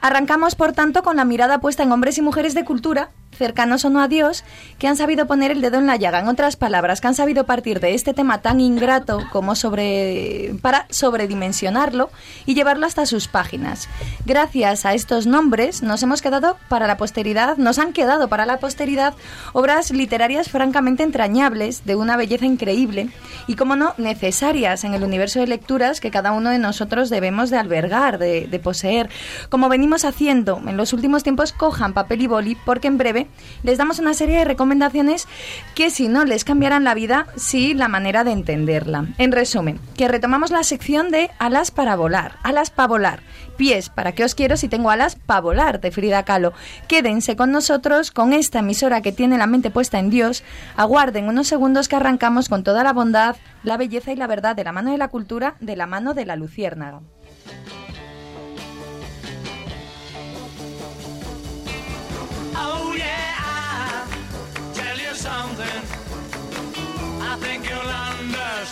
Arrancamos, 0.00 0.54
por 0.54 0.72
tanto, 0.72 1.02
con 1.02 1.16
la 1.16 1.24
mirada 1.24 1.60
puesta 1.60 1.82
en 1.82 1.92
hombres 1.92 2.18
y 2.18 2.22
mujeres 2.22 2.54
de 2.54 2.64
cultura, 2.64 3.10
cercanos 3.40 3.86
o 3.86 3.90
no 3.90 4.02
a 4.02 4.06
Dios, 4.06 4.44
que 4.78 4.86
han 4.86 4.96
sabido 4.96 5.26
poner 5.26 5.50
el 5.50 5.62
dedo 5.62 5.78
en 5.78 5.86
la 5.86 5.96
llaga. 5.96 6.20
En 6.20 6.28
otras 6.28 6.56
palabras, 6.56 7.00
que 7.00 7.06
han 7.06 7.14
sabido 7.14 7.46
partir 7.46 7.80
de 7.80 7.94
este 7.94 8.12
tema 8.12 8.42
tan 8.42 8.60
ingrato 8.60 9.22
como 9.32 9.54
sobre 9.54 10.54
para 10.60 10.86
sobredimensionarlo 10.90 12.10
y 12.44 12.54
llevarlo 12.54 12.86
hasta 12.86 13.06
sus 13.06 13.28
páginas. 13.28 13.88
Gracias 14.26 14.84
a 14.84 14.92
estos 14.92 15.26
nombres 15.26 15.82
nos 15.82 16.02
hemos 16.02 16.20
quedado 16.20 16.58
para 16.68 16.86
la 16.86 16.98
posteridad, 16.98 17.56
nos 17.56 17.78
han 17.78 17.94
quedado 17.94 18.28
para 18.28 18.44
la 18.44 18.58
posteridad 18.58 19.14
obras 19.54 19.90
literarias 19.90 20.50
francamente 20.50 21.02
entrañables, 21.02 21.86
de 21.86 21.96
una 21.96 22.18
belleza 22.18 22.44
increíble 22.44 23.08
y, 23.46 23.56
como 23.56 23.74
no, 23.74 23.94
necesarias 23.96 24.84
en 24.84 24.92
el 24.92 25.02
universo 25.02 25.40
de 25.40 25.46
lecturas 25.46 25.98
que 26.00 26.10
cada 26.10 26.32
uno 26.32 26.50
de 26.50 26.58
nosotros 26.58 27.08
debemos 27.08 27.48
de 27.48 27.56
albergar, 27.56 28.18
de, 28.18 28.46
de 28.46 28.58
poseer. 28.58 29.08
Como 29.48 29.70
venimos 29.70 30.04
haciendo 30.04 30.60
en 30.66 30.76
los 30.76 30.92
últimos 30.92 31.22
tiempos, 31.22 31.52
cojan 31.52 31.94
papel 31.94 32.20
y 32.20 32.26
boli 32.26 32.56
porque 32.66 32.88
en 32.88 32.98
breve 32.98 33.29
les 33.62 33.78
damos 33.78 33.98
una 33.98 34.14
serie 34.14 34.38
de 34.38 34.44
recomendaciones 34.44 35.28
que 35.74 35.90
si 35.90 36.08
no 36.08 36.24
les 36.24 36.44
cambiarán 36.44 36.84
la 36.84 36.94
vida, 36.94 37.26
sí 37.36 37.74
la 37.74 37.88
manera 37.88 38.24
de 38.24 38.32
entenderla. 38.32 39.06
En 39.18 39.32
resumen, 39.32 39.80
que 39.96 40.08
retomamos 40.08 40.50
la 40.50 40.62
sección 40.62 41.10
de 41.10 41.30
alas 41.38 41.70
para 41.70 41.96
volar, 41.96 42.36
alas 42.42 42.70
para 42.70 42.88
volar, 42.88 43.20
pies 43.56 43.88
para 43.88 44.12
que 44.12 44.24
os 44.24 44.34
quiero 44.34 44.56
si 44.56 44.68
tengo 44.68 44.90
alas 44.90 45.16
para 45.16 45.40
volar 45.40 45.80
de 45.80 45.90
Frida 45.90 46.24
Kahlo. 46.24 46.52
Quédense 46.88 47.36
con 47.36 47.50
nosotros 47.50 48.10
con 48.10 48.32
esta 48.32 48.60
emisora 48.60 49.02
que 49.02 49.12
tiene 49.12 49.38
la 49.38 49.46
mente 49.46 49.70
puesta 49.70 49.98
en 49.98 50.10
Dios. 50.10 50.42
Aguarden 50.76 51.28
unos 51.28 51.48
segundos 51.48 51.88
que 51.88 51.96
arrancamos 51.96 52.48
con 52.48 52.64
toda 52.64 52.82
la 52.84 52.92
bondad, 52.92 53.36
la 53.62 53.76
belleza 53.76 54.12
y 54.12 54.16
la 54.16 54.26
verdad 54.26 54.56
de 54.56 54.64
la 54.64 54.72
mano 54.72 54.92
de 54.92 54.98
la 54.98 55.08
cultura, 55.08 55.56
de 55.60 55.76
la 55.76 55.86
mano 55.86 56.14
de 56.14 56.24
la 56.26 56.36
luciérnaga. 56.36 57.00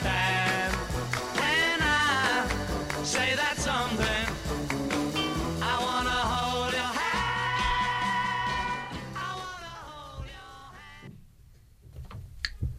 hashtag. 0.03 0.28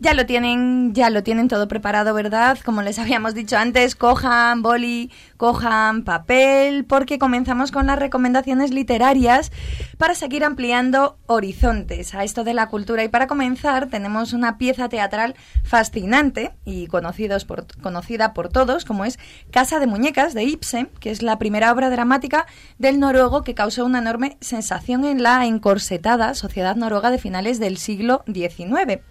Ya 0.01 0.13
lo 0.13 0.25
tienen, 0.25 0.93
ya 0.93 1.09
lo 1.09 1.23
tienen 1.23 1.49
todo 1.49 1.67
preparado, 1.67 2.13
¿verdad? 2.13 2.57
Como 2.63 2.81
les 2.81 2.97
habíamos 2.99 3.33
dicho 3.33 3.57
antes, 3.57 3.95
cojan 3.95 4.61
boli, 4.61 5.11
cojan 5.35 6.05
papel, 6.05 6.85
porque 6.85 7.19
comenzamos 7.19 7.71
con 7.73 7.87
las 7.87 7.99
recomendaciones 7.99 8.71
literarias 8.71 9.51
para 9.97 10.15
seguir 10.15 10.45
ampliando 10.45 11.17
horizontes 11.25 12.15
a 12.15 12.23
esto 12.23 12.45
de 12.45 12.53
la 12.53 12.67
cultura. 12.67 13.03
Y 13.03 13.09
para 13.09 13.27
comenzar, 13.27 13.89
tenemos 13.89 14.31
una 14.31 14.57
pieza 14.57 14.87
teatral 14.87 15.35
fascinante 15.65 16.53
y 16.63 16.87
conocidos 16.87 17.43
por, 17.43 17.67
conocida 17.81 18.33
por 18.33 18.47
todos, 18.47 18.85
como 18.85 19.03
es 19.03 19.19
Casa 19.51 19.79
de 19.79 19.87
Muñecas 19.87 20.33
de 20.33 20.45
Ibsen, 20.45 20.89
que 21.01 21.11
es 21.11 21.21
la 21.21 21.37
primera 21.39 21.73
obra 21.73 21.89
dramática 21.89 22.45
del 22.77 23.01
noruego 23.01 23.43
que 23.43 23.53
causó 23.53 23.83
una 23.83 23.99
enorme 23.99 24.37
sensación 24.39 25.03
en 25.03 25.23
la 25.23 25.45
encorsetada 25.45 26.35
sociedad 26.35 26.77
noruega 26.77 27.11
de 27.11 27.17
finales 27.17 27.59
del 27.59 27.75
siglo 27.75 28.23
XIX. 28.33 29.01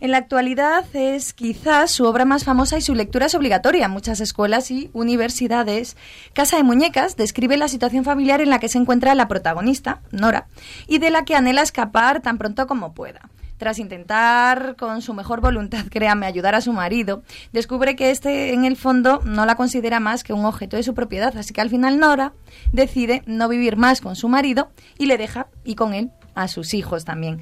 En 0.00 0.12
la 0.12 0.18
actualidad 0.18 0.84
es 0.94 1.32
quizás 1.32 1.90
su 1.90 2.04
obra 2.04 2.24
más 2.24 2.44
famosa 2.44 2.78
y 2.78 2.82
su 2.82 2.94
lectura 2.94 3.26
es 3.26 3.34
obligatoria 3.34 3.86
en 3.86 3.90
muchas 3.90 4.20
escuelas 4.20 4.70
y 4.70 4.90
universidades. 4.92 5.96
Casa 6.34 6.56
de 6.56 6.62
Muñecas 6.62 7.16
describe 7.16 7.56
la 7.56 7.66
situación 7.66 8.04
familiar 8.04 8.40
en 8.40 8.50
la 8.50 8.60
que 8.60 8.68
se 8.68 8.78
encuentra 8.78 9.16
la 9.16 9.26
protagonista, 9.26 10.00
Nora, 10.12 10.46
y 10.86 10.98
de 10.98 11.10
la 11.10 11.24
que 11.24 11.34
anhela 11.34 11.62
escapar 11.62 12.22
tan 12.22 12.38
pronto 12.38 12.68
como 12.68 12.94
pueda. 12.94 13.28
Tras 13.56 13.80
intentar 13.80 14.76
con 14.76 15.02
su 15.02 15.14
mejor 15.14 15.40
voluntad, 15.40 15.86
créame, 15.90 16.26
ayudar 16.26 16.54
a 16.54 16.60
su 16.60 16.72
marido, 16.72 17.24
descubre 17.52 17.96
que 17.96 18.12
este 18.12 18.54
en 18.54 18.64
el 18.64 18.76
fondo 18.76 19.20
no 19.24 19.46
la 19.46 19.56
considera 19.56 19.98
más 19.98 20.22
que 20.22 20.32
un 20.32 20.44
objeto 20.44 20.76
de 20.76 20.84
su 20.84 20.94
propiedad, 20.94 21.36
así 21.36 21.52
que 21.52 21.60
al 21.60 21.70
final 21.70 21.98
Nora 21.98 22.34
decide 22.70 23.24
no 23.26 23.48
vivir 23.48 23.76
más 23.76 24.00
con 24.00 24.14
su 24.14 24.28
marido 24.28 24.70
y 24.96 25.06
le 25.06 25.18
deja, 25.18 25.48
y 25.64 25.74
con 25.74 25.92
él, 25.92 26.12
a 26.36 26.46
sus 26.46 26.72
hijos 26.72 27.04
también 27.04 27.40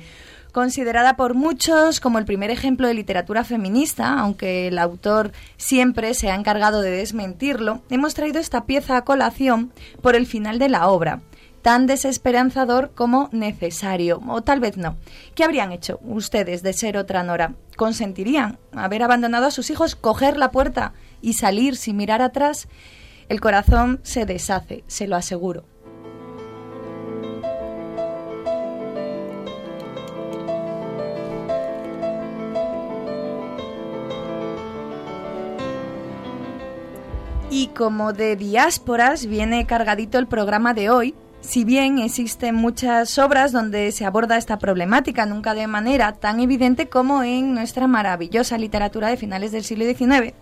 considerada 0.56 1.16
por 1.16 1.34
muchos 1.34 2.00
como 2.00 2.18
el 2.18 2.24
primer 2.24 2.50
ejemplo 2.50 2.88
de 2.88 2.94
literatura 2.94 3.44
feminista, 3.44 4.18
aunque 4.18 4.68
el 4.68 4.78
autor 4.78 5.32
siempre 5.58 6.14
se 6.14 6.30
ha 6.30 6.34
encargado 6.34 6.80
de 6.80 6.92
desmentirlo, 6.92 7.82
hemos 7.90 8.14
traído 8.14 8.40
esta 8.40 8.64
pieza 8.64 8.96
a 8.96 9.04
colación 9.04 9.70
por 10.00 10.16
el 10.16 10.26
final 10.26 10.58
de 10.58 10.70
la 10.70 10.88
obra, 10.88 11.20
tan 11.60 11.86
desesperanzador 11.86 12.92
como 12.94 13.28
necesario, 13.32 14.22
o 14.26 14.40
tal 14.40 14.60
vez 14.60 14.78
no. 14.78 14.96
¿Qué 15.34 15.44
habrían 15.44 15.72
hecho 15.72 16.00
ustedes 16.02 16.62
de 16.62 16.72
ser 16.72 16.96
otra 16.96 17.22
Nora? 17.22 17.52
¿Consentirían 17.76 18.58
haber 18.72 19.02
abandonado 19.02 19.44
a 19.44 19.50
sus 19.50 19.68
hijos, 19.68 19.94
coger 19.94 20.38
la 20.38 20.52
puerta 20.52 20.94
y 21.20 21.34
salir 21.34 21.76
sin 21.76 21.98
mirar 21.98 22.22
atrás? 22.22 22.66
El 23.28 23.42
corazón 23.42 24.00
se 24.04 24.24
deshace, 24.24 24.84
se 24.86 25.06
lo 25.06 25.16
aseguro. 25.16 25.66
Y 37.58 37.68
como 37.68 38.12
de 38.12 38.36
diásporas 38.36 39.24
viene 39.24 39.64
cargadito 39.64 40.18
el 40.18 40.26
programa 40.26 40.74
de 40.74 40.90
hoy, 40.90 41.14
Si 41.40 41.64
bien 41.64 41.98
existen 41.98 42.56
muchas 42.56 43.18
obras 43.18 43.52
donde 43.52 43.92
se 43.92 44.04
aborda 44.04 44.36
esta 44.36 44.58
problemática, 44.58 45.26
nunca 45.26 45.54
de 45.54 45.68
manera 45.68 46.12
tan 46.12 46.40
evidente 46.40 46.88
como 46.88 47.22
en 47.22 47.54
nuestra 47.54 47.86
maravillosa 47.86 48.58
literatura 48.58 49.08
de 49.08 49.16
finales 49.16 49.52
del 49.52 49.62
siglo 49.62 49.84
XIX. 49.84 50.34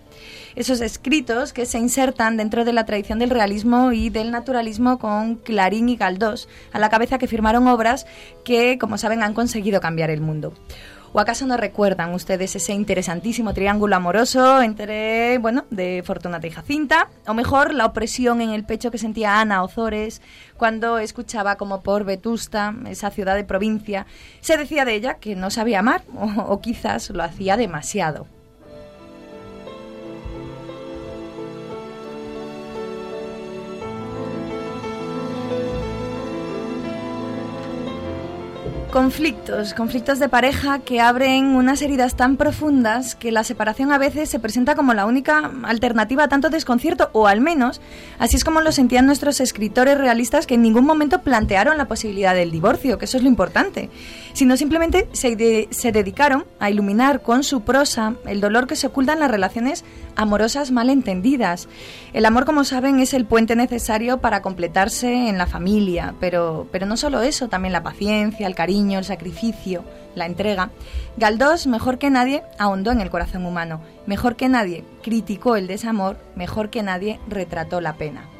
Esos 0.56 0.80
escritos 0.80 1.52
que 1.52 1.66
se 1.66 1.78
insertan 1.78 2.38
dentro 2.38 2.64
de 2.64 2.72
la 2.72 2.86
tradición 2.86 3.18
del 3.18 3.30
realismo 3.30 3.92
y 3.92 4.08
del 4.08 4.30
naturalismo 4.30 4.98
con 4.98 5.34
Clarín 5.34 5.90
y 5.90 5.96
Galdós, 5.96 6.48
a 6.72 6.78
la 6.78 6.88
cabeza 6.88 7.18
que 7.18 7.28
firmaron 7.28 7.68
obras 7.68 8.06
que, 8.44 8.78
como 8.78 8.96
saben, 8.96 9.22
han 9.22 9.34
conseguido 9.34 9.82
cambiar 9.82 10.08
el 10.08 10.22
mundo. 10.22 10.54
¿O 11.16 11.20
acaso 11.20 11.46
no 11.46 11.56
recuerdan 11.56 12.12
ustedes 12.12 12.56
ese 12.56 12.72
interesantísimo 12.72 13.54
triángulo 13.54 13.94
amoroso 13.94 14.60
entre, 14.60 15.38
bueno, 15.38 15.64
de 15.70 16.02
Fortunata 16.04 16.44
y 16.48 16.50
Jacinta? 16.50 17.08
O 17.28 17.34
mejor, 17.34 17.72
la 17.72 17.86
opresión 17.86 18.40
en 18.40 18.50
el 18.50 18.64
pecho 18.64 18.90
que 18.90 18.98
sentía 18.98 19.40
Ana 19.40 19.62
Ozores 19.62 20.20
cuando 20.56 20.98
escuchaba 20.98 21.54
como 21.54 21.84
por 21.84 22.02
Vetusta, 22.02 22.74
esa 22.88 23.12
ciudad 23.12 23.36
de 23.36 23.44
provincia, 23.44 24.06
se 24.40 24.56
decía 24.56 24.84
de 24.84 24.96
ella 24.96 25.14
que 25.14 25.36
no 25.36 25.50
sabía 25.50 25.78
amar, 25.78 26.02
o, 26.16 26.26
o 26.48 26.60
quizás 26.60 27.10
lo 27.10 27.22
hacía 27.22 27.56
demasiado. 27.56 28.26
Conflictos, 38.94 39.74
conflictos 39.74 40.20
de 40.20 40.28
pareja 40.28 40.78
que 40.78 41.00
abren 41.00 41.46
unas 41.46 41.82
heridas 41.82 42.14
tan 42.14 42.36
profundas 42.36 43.16
que 43.16 43.32
la 43.32 43.42
separación 43.42 43.90
a 43.90 43.98
veces 43.98 44.30
se 44.30 44.38
presenta 44.38 44.76
como 44.76 44.94
la 44.94 45.04
única 45.04 45.50
alternativa 45.64 46.22
a 46.22 46.28
tanto 46.28 46.48
desconcierto, 46.48 47.10
o 47.12 47.26
al 47.26 47.40
menos 47.40 47.80
así 48.20 48.36
es 48.36 48.44
como 48.44 48.60
lo 48.60 48.70
sentían 48.70 49.04
nuestros 49.04 49.40
escritores 49.40 49.98
realistas 49.98 50.46
que 50.46 50.54
en 50.54 50.62
ningún 50.62 50.84
momento 50.84 51.22
plantearon 51.22 51.76
la 51.76 51.88
posibilidad 51.88 52.36
del 52.36 52.52
divorcio, 52.52 52.96
que 52.96 53.06
eso 53.06 53.16
es 53.16 53.24
lo 53.24 53.28
importante, 53.28 53.90
sino 54.32 54.56
simplemente 54.56 55.08
se, 55.10 55.66
se 55.72 55.90
dedicaron 55.90 56.44
a 56.60 56.70
iluminar 56.70 57.20
con 57.20 57.42
su 57.42 57.62
prosa 57.62 58.14
el 58.26 58.40
dolor 58.40 58.68
que 58.68 58.76
se 58.76 58.86
oculta 58.86 59.14
en 59.14 59.18
las 59.18 59.30
relaciones 59.30 59.84
amorosas 60.16 60.70
malentendidas. 60.70 61.68
El 62.12 62.26
amor, 62.26 62.44
como 62.44 62.64
saben, 62.64 63.00
es 63.00 63.14
el 63.14 63.24
puente 63.26 63.56
necesario 63.56 64.18
para 64.18 64.42
completarse 64.42 65.28
en 65.28 65.38
la 65.38 65.46
familia, 65.46 66.14
pero, 66.20 66.66
pero 66.72 66.86
no 66.86 66.96
solo 66.96 67.20
eso, 67.22 67.48
también 67.48 67.72
la 67.72 67.82
paciencia, 67.82 68.46
el 68.46 68.54
cariño, 68.54 68.98
el 68.98 69.04
sacrificio, 69.04 69.84
la 70.14 70.26
entrega. 70.26 70.70
Galdós, 71.16 71.66
mejor 71.66 71.98
que 71.98 72.10
nadie, 72.10 72.42
ahondó 72.58 72.92
en 72.92 73.00
el 73.00 73.10
corazón 73.10 73.46
humano. 73.46 73.80
Mejor 74.06 74.36
que 74.36 74.48
nadie, 74.48 74.84
criticó 75.02 75.56
el 75.56 75.66
desamor. 75.66 76.16
Mejor 76.34 76.70
que 76.70 76.82
nadie, 76.82 77.20
retrató 77.28 77.80
la 77.80 77.94
pena. 77.94 78.33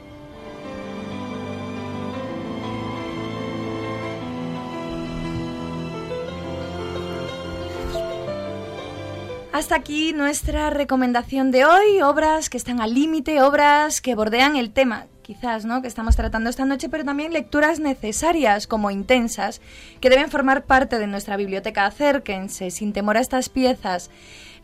Hasta 9.54 9.76
aquí 9.76 10.12
nuestra 10.12 10.68
recomendación 10.70 11.52
de 11.52 11.64
hoy, 11.64 12.02
obras 12.02 12.50
que 12.50 12.56
están 12.56 12.80
al 12.80 12.92
límite, 12.92 13.40
obras 13.40 14.00
que 14.00 14.16
bordean 14.16 14.56
el 14.56 14.72
tema, 14.72 15.06
quizás, 15.22 15.64
¿no? 15.64 15.80
que 15.80 15.86
estamos 15.86 16.16
tratando 16.16 16.50
esta 16.50 16.64
noche, 16.64 16.88
pero 16.88 17.04
también 17.04 17.32
lecturas 17.32 17.78
necesarias 17.78 18.66
como 18.66 18.90
intensas, 18.90 19.60
que 20.00 20.10
deben 20.10 20.28
formar 20.28 20.64
parte 20.64 20.98
de 20.98 21.06
nuestra 21.06 21.36
biblioteca. 21.36 21.86
Acérquense 21.86 22.72
sin 22.72 22.92
temor 22.92 23.16
a 23.16 23.20
estas 23.20 23.48
piezas. 23.48 24.10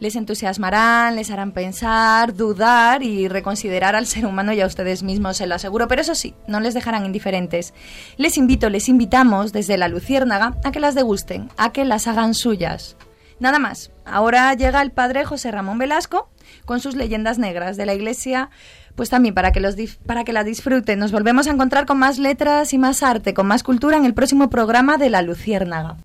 Les 0.00 0.16
entusiasmarán, 0.16 1.14
les 1.14 1.30
harán 1.30 1.52
pensar, 1.52 2.34
dudar 2.34 3.04
y 3.04 3.28
reconsiderar 3.28 3.94
al 3.94 4.08
ser 4.08 4.26
humano 4.26 4.52
y 4.52 4.60
a 4.60 4.66
ustedes 4.66 5.04
mismos, 5.04 5.36
se 5.36 5.46
lo 5.46 5.54
aseguro. 5.54 5.86
Pero 5.86 6.02
eso 6.02 6.16
sí, 6.16 6.34
no 6.48 6.58
les 6.58 6.74
dejarán 6.74 7.06
indiferentes. 7.06 7.74
Les 8.16 8.36
invito, 8.36 8.68
les 8.70 8.88
invitamos 8.88 9.52
desde 9.52 9.78
la 9.78 9.86
Luciérnaga 9.86 10.56
a 10.64 10.72
que 10.72 10.80
las 10.80 10.96
degusten, 10.96 11.48
a 11.58 11.70
que 11.70 11.84
las 11.84 12.08
hagan 12.08 12.34
suyas. 12.34 12.96
Nada 13.40 13.58
más. 13.58 13.90
Ahora 14.04 14.54
llega 14.54 14.82
el 14.82 14.92
padre 14.92 15.24
José 15.24 15.50
Ramón 15.50 15.78
Velasco 15.78 16.28
con 16.66 16.80
sus 16.80 16.94
leyendas 16.94 17.38
negras 17.38 17.76
de 17.76 17.86
la 17.86 17.94
iglesia, 17.94 18.50
pues 18.94 19.08
también 19.08 19.34
para 19.34 19.50
que, 19.50 19.60
los 19.60 19.76
para 20.06 20.24
que 20.24 20.32
la 20.32 20.44
disfruten. 20.44 20.98
Nos 20.98 21.10
volvemos 21.10 21.46
a 21.46 21.50
encontrar 21.50 21.86
con 21.86 21.98
más 21.98 22.18
letras 22.18 22.72
y 22.74 22.78
más 22.78 23.02
arte, 23.02 23.34
con 23.34 23.46
más 23.46 23.62
cultura 23.62 23.96
en 23.96 24.04
el 24.04 24.14
próximo 24.14 24.50
programa 24.50 24.98
de 24.98 25.10
La 25.10 25.22
Luciérnaga. 25.22 25.96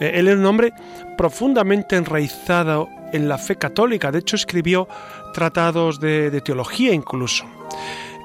Eh, 0.00 0.12
Él 0.14 0.28
era 0.28 0.38
un 0.38 0.46
hombre 0.46 0.72
profundamente 1.16 1.96
enraizado 1.96 2.88
en 3.12 3.28
la 3.28 3.36
fe 3.38 3.56
católica, 3.56 4.12
de 4.12 4.20
hecho 4.20 4.36
escribió 4.36 4.86
tratados 5.34 5.98
de, 5.98 6.40
teología 6.40 6.92
incluso. 6.92 7.44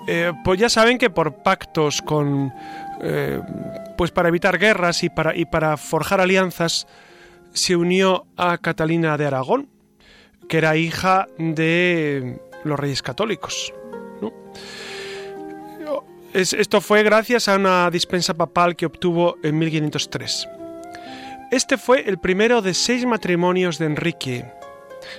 Eh, 0.07 0.31
pues 0.43 0.59
ya 0.59 0.69
saben 0.69 0.97
que 0.97 1.09
por 1.09 1.35
pactos 1.41 2.01
con, 2.01 2.51
eh, 3.01 3.39
pues 3.97 4.11
para 4.11 4.29
evitar 4.29 4.59
guerras 4.59 5.03
y 5.03 5.09
para 5.09 5.77
forjar 5.77 6.21
alianzas, 6.21 6.85
se 7.53 7.75
unió 7.75 8.25
a 8.35 8.57
Catalina 8.57 9.17
de 9.17 9.25
Aragón, 9.25 9.69
que 10.49 10.57
era 10.57 10.75
hija 10.75 11.27
de 11.37 12.39
los 12.63 12.79
reyes 12.79 13.01
católicos. 13.01 13.73
Esto 16.33 16.81
fue 16.81 17.03
gracias 17.03 17.47
a 17.47 17.55
una 17.55 17.89
dispensa 17.91 18.33
papal 18.33 18.75
que 18.75 18.85
obtuvo 18.85 19.37
en 19.43 19.57
1503. 19.59 20.47
Este 21.51 21.77
fue 21.77 22.01
el 22.09 22.17
primero 22.17 22.61
de 22.61 22.73
seis 22.73 23.05
matrimonios 23.05 23.77
de 23.77 23.85
Enrique, 23.85 24.45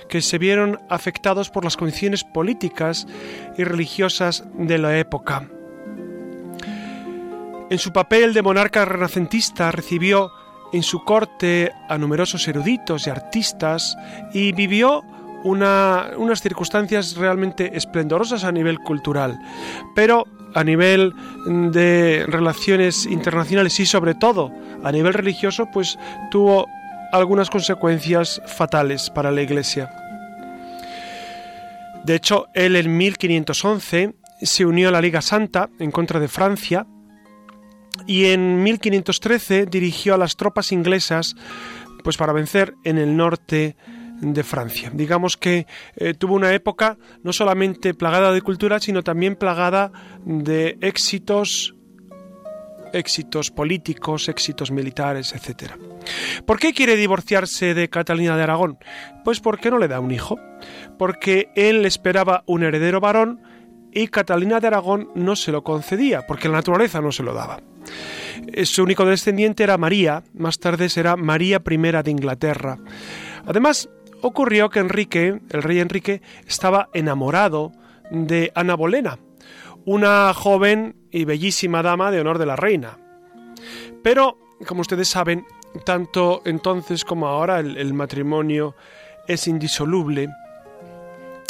que 0.09 0.21
se 0.21 0.37
vieron 0.37 0.79
afectados 0.89 1.49
por 1.49 1.63
las 1.63 1.77
condiciones 1.77 2.23
políticas 2.23 3.07
y 3.57 3.63
religiosas 3.63 4.43
de 4.55 4.77
la 4.77 4.97
época. 4.97 5.47
En 7.69 7.79
su 7.79 7.93
papel 7.93 8.33
de 8.33 8.41
monarca 8.41 8.85
renacentista 8.85 9.71
recibió 9.71 10.31
en 10.73 10.83
su 10.83 11.03
corte 11.03 11.71
a 11.89 11.97
numerosos 11.97 12.47
eruditos 12.47 13.07
y 13.07 13.09
artistas 13.09 13.95
y 14.33 14.51
vivió 14.51 15.03
una- 15.43 16.09
unas 16.17 16.41
circunstancias 16.41 17.15
realmente 17.15 17.77
esplendorosas 17.77 18.43
a 18.43 18.51
nivel 18.51 18.79
cultural, 18.79 19.39
pero 19.95 20.25
a 20.55 20.63
nivel 20.63 21.13
de 21.45 22.25
relaciones 22.27 23.05
internacionales 23.05 23.79
y 23.79 23.85
sobre 23.85 24.15
todo 24.15 24.51
a 24.83 24.91
nivel 24.91 25.13
religioso, 25.13 25.69
pues 25.71 25.99
tuvo 26.31 26.65
algunas 27.11 27.49
consecuencias 27.49 28.41
fatales 28.47 29.09
para 29.09 29.31
la 29.31 29.41
Iglesia. 29.41 29.91
De 32.05 32.15
hecho, 32.15 32.47
él 32.53 32.75
en 32.75 32.97
1511 32.97 34.15
se 34.41 34.65
unió 34.65 34.89
a 34.89 34.91
la 34.91 35.01
Liga 35.01 35.21
Santa 35.21 35.69
en 35.79 35.91
contra 35.91 36.19
de 36.19 36.27
Francia 36.27 36.87
y 38.07 38.25
en 38.25 38.63
1513 38.63 39.65
dirigió 39.65 40.13
a 40.13 40.17
las 40.17 40.35
tropas 40.35 40.71
inglesas 40.71 41.35
pues 42.03 42.17
para 42.17 42.33
vencer 42.33 42.75
en 42.83 42.97
el 42.97 43.17
norte 43.17 43.75
de 44.21 44.43
Francia. 44.43 44.91
Digamos 44.93 45.37
que 45.37 45.67
eh, 45.95 46.13
tuvo 46.13 46.35
una 46.35 46.53
época 46.53 46.97
no 47.23 47.33
solamente 47.33 47.93
plagada 47.93 48.31
de 48.31 48.41
cultura, 48.41 48.79
sino 48.79 49.03
también 49.03 49.35
plagada 49.35 49.91
de 50.25 50.77
éxitos 50.81 51.75
éxitos 52.93 53.51
políticos, 53.51 54.29
éxitos 54.29 54.71
militares, 54.71 55.33
etc. 55.33 55.73
¿Por 56.45 56.59
qué 56.59 56.73
quiere 56.73 56.95
divorciarse 56.95 57.73
de 57.73 57.89
Catalina 57.89 58.37
de 58.37 58.43
Aragón? 58.43 58.77
Pues 59.25 59.41
porque 59.41 59.69
no 59.69 59.77
le 59.79 59.89
da 59.89 59.99
un 59.99 60.11
hijo, 60.11 60.39
porque 60.97 61.49
él 61.55 61.85
esperaba 61.85 62.43
un 62.47 62.63
heredero 62.63 63.01
varón 63.01 63.41
y 63.91 64.07
Catalina 64.07 64.59
de 64.59 64.67
Aragón 64.67 65.09
no 65.15 65.35
se 65.35 65.51
lo 65.51 65.63
concedía, 65.63 66.25
porque 66.27 66.47
la 66.47 66.55
naturaleza 66.55 67.01
no 67.01 67.11
se 67.11 67.23
lo 67.23 67.33
daba. 67.33 67.59
Eh, 68.47 68.65
Su 68.65 68.83
único 68.83 69.05
descendiente 69.05 69.63
era 69.63 69.77
María, 69.77 70.23
más 70.33 70.59
tarde 70.59 70.89
será 70.89 71.15
María 71.15 71.61
I 71.65 71.77
de 72.03 72.11
Inglaterra. 72.11 72.77
Además, 73.45 73.89
ocurrió 74.21 74.69
que 74.69 74.79
Enrique, 74.79 75.39
el 75.49 75.63
rey 75.63 75.79
Enrique, 75.79 76.21
estaba 76.47 76.89
enamorado 76.93 77.71
de 78.11 78.51
Ana 78.55 78.75
Bolena, 78.75 79.19
una 79.85 80.33
joven 80.33 80.95
y 81.11 81.25
bellísima 81.25 81.83
dama 81.83 82.11
de 82.11 82.19
honor 82.19 82.37
de 82.37 82.45
la 82.45 82.55
reina. 82.55 82.97
Pero, 84.03 84.37
como 84.67 84.81
ustedes 84.81 85.09
saben, 85.09 85.45
tanto 85.85 86.41
entonces 86.45 87.05
como 87.05 87.27
ahora 87.27 87.59
el, 87.59 87.77
el 87.77 87.93
matrimonio 87.93 88.75
es 89.27 89.47
indisoluble. 89.47 90.29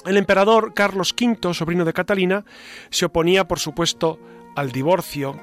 El 0.06 0.18
emperador 0.18 0.74
Carlos 0.74 1.16
V, 1.20 1.54
sobrino 1.54 1.86
de 1.86 1.94
Catalina, 1.94 2.46
se 2.90 3.06
oponía, 3.06 3.48
por 3.48 3.60
supuesto, 3.60 4.20
al 4.56 4.72
divorcio, 4.72 5.36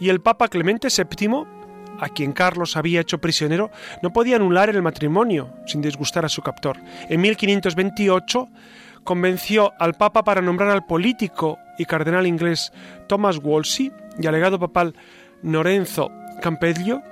y 0.00 0.08
el 0.08 0.20
Papa 0.20 0.48
Clemente 0.48 0.88
VII, 0.88 1.57
a 1.98 2.08
quien 2.08 2.32
Carlos 2.32 2.76
había 2.76 3.00
hecho 3.00 3.18
prisionero, 3.18 3.70
no 4.02 4.12
podía 4.12 4.36
anular 4.36 4.70
el 4.70 4.82
matrimonio 4.82 5.54
sin 5.66 5.80
disgustar 5.80 6.24
a 6.24 6.28
su 6.28 6.42
captor. 6.42 6.78
En 7.08 7.20
1528 7.20 8.48
convenció 9.04 9.72
al 9.78 9.94
Papa 9.94 10.22
para 10.22 10.42
nombrar 10.42 10.70
al 10.70 10.86
político 10.86 11.58
y 11.78 11.84
cardenal 11.84 12.26
inglés 12.26 12.72
Thomas 13.06 13.38
Wolsey 13.38 13.92
y 14.18 14.26
al 14.26 14.34
legado 14.34 14.58
papal 14.58 14.94
Lorenzo 15.42 16.10
Campeggio 16.42 17.02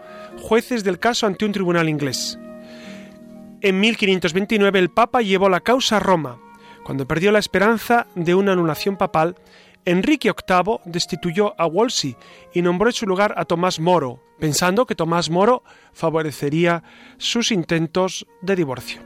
jueces 0.41 0.85
del 0.85 0.99
caso 0.99 1.27
ante 1.27 1.45
un 1.45 1.53
tribunal 1.53 1.89
inglés. 1.89 2.39
En 3.63 3.81
1529 3.81 4.79
el 4.79 4.91
Papa 4.91 5.23
llevó 5.23 5.49
la 5.49 5.61
causa 5.61 5.97
a 5.97 6.01
Roma. 6.01 6.39
Cuando 6.85 7.09
perdió 7.09 7.33
la 7.33 7.39
esperanza 7.39 8.07
de 8.15 8.35
una 8.35 8.53
anulación 8.53 8.97
papal, 8.97 9.35
Enrique 9.85 10.31
VIII 10.31 10.81
destituyó 10.85 11.55
a 11.61 11.67
Wolsey 11.67 12.17
y 12.53 12.63
nombró 12.63 12.89
en 12.89 12.93
su 12.93 13.07
lugar 13.07 13.35
a 13.37 13.45
Tomás 13.45 13.81
Moro, 13.81 14.23
pensando 14.39 14.87
que 14.87 14.95
Tomás 14.95 15.31
Moro 15.31 15.63
favorecería 15.93 16.83
sus 17.19 17.51
intentos 17.53 18.27
de 18.43 18.57
divorcio. 18.57 19.01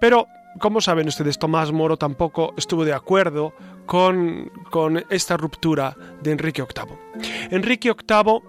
Pero, 0.00 0.26
como 0.58 0.80
saben 0.80 1.08
ustedes, 1.08 1.38
Tomás 1.38 1.72
Moro 1.72 1.96
tampoco 1.96 2.54
estuvo 2.56 2.84
de 2.84 2.92
acuerdo 2.92 3.54
con, 3.86 4.50
con 4.70 5.04
esta 5.10 5.36
ruptura 5.36 5.96
de 6.22 6.32
Enrique 6.32 6.62
VIII. 6.62 7.28
Enrique 7.50 7.92
VIII 7.92 8.40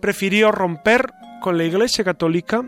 prefirió 0.00 0.52
romper 0.52 1.12
con 1.40 1.56
la 1.56 1.64
Iglesia 1.64 2.04
Católica 2.04 2.64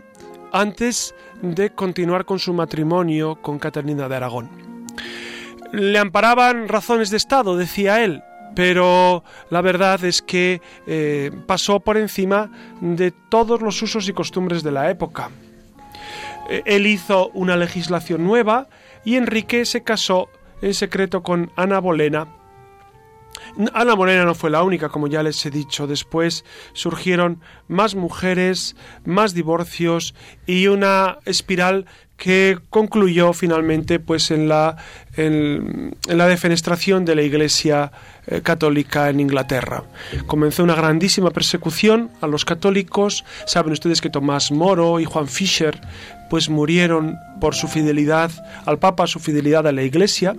antes 0.51 1.15
de 1.41 1.71
continuar 1.71 2.25
con 2.25 2.39
su 2.39 2.53
matrimonio 2.53 3.41
con 3.41 3.59
Catalina 3.59 4.07
de 4.07 4.15
Aragón. 4.15 4.49
Le 5.71 5.97
amparaban 5.97 6.67
razones 6.67 7.09
de 7.09 7.17
Estado, 7.17 7.55
decía 7.55 8.03
él, 8.03 8.23
pero 8.55 9.23
la 9.49 9.61
verdad 9.61 10.03
es 10.03 10.21
que 10.21 10.61
eh, 10.87 11.31
pasó 11.47 11.79
por 11.79 11.97
encima 11.97 12.51
de 12.81 13.11
todos 13.11 13.61
los 13.61 13.81
usos 13.81 14.07
y 14.07 14.13
costumbres 14.13 14.63
de 14.63 14.71
la 14.71 14.89
época. 14.89 15.29
Eh, 16.49 16.63
él 16.65 16.87
hizo 16.87 17.29
una 17.33 17.55
legislación 17.55 18.23
nueva 18.23 18.67
y 19.05 19.15
Enrique 19.15 19.65
se 19.65 19.83
casó 19.83 20.29
en 20.61 20.73
secreto 20.73 21.23
con 21.23 21.51
Ana 21.55 21.79
Bolena. 21.79 22.27
Ana 23.73 23.95
Bolena 23.95 24.25
no 24.25 24.35
fue 24.35 24.49
la 24.49 24.63
única, 24.63 24.89
como 24.89 25.07
ya 25.07 25.23
les 25.23 25.45
he 25.45 25.49
dicho. 25.49 25.87
Después 25.87 26.45
surgieron 26.73 27.41
más 27.67 27.95
mujeres, 27.95 28.75
más 29.05 29.33
divorcios 29.33 30.13
y 30.45 30.67
una 30.67 31.17
espiral 31.25 31.85
que 32.21 32.59
concluyó 32.69 33.33
finalmente 33.33 33.99
pues 33.99 34.29
en 34.29 34.47
la, 34.47 34.77
en, 35.17 35.95
la 36.05 36.27
defenestración 36.27 37.03
de 37.03 37.15
la 37.15 37.23
Iglesia 37.23 37.91
eh, 38.27 38.41
católica 38.41 39.09
en 39.09 39.19
Inglaterra. 39.19 39.85
Comenzó 40.27 40.63
una 40.63 40.75
grandísima 40.75 41.31
persecución 41.31 42.11
a 42.21 42.27
los 42.27 42.45
católicos. 42.45 43.25
Saben 43.47 43.73
ustedes 43.73 44.01
que 44.01 44.11
Tomás 44.11 44.51
Moro 44.51 44.99
y 44.99 45.05
Juan 45.05 45.27
Fischer 45.27 45.81
pues 46.29 46.47
murieron 46.47 47.17
por 47.41 47.55
su 47.55 47.67
fidelidad 47.67 48.29
al 48.67 48.77
Papa, 48.77 49.07
su 49.07 49.19
fidelidad 49.19 49.65
a 49.65 49.71
la 49.71 49.81
Iglesia. 49.81 50.35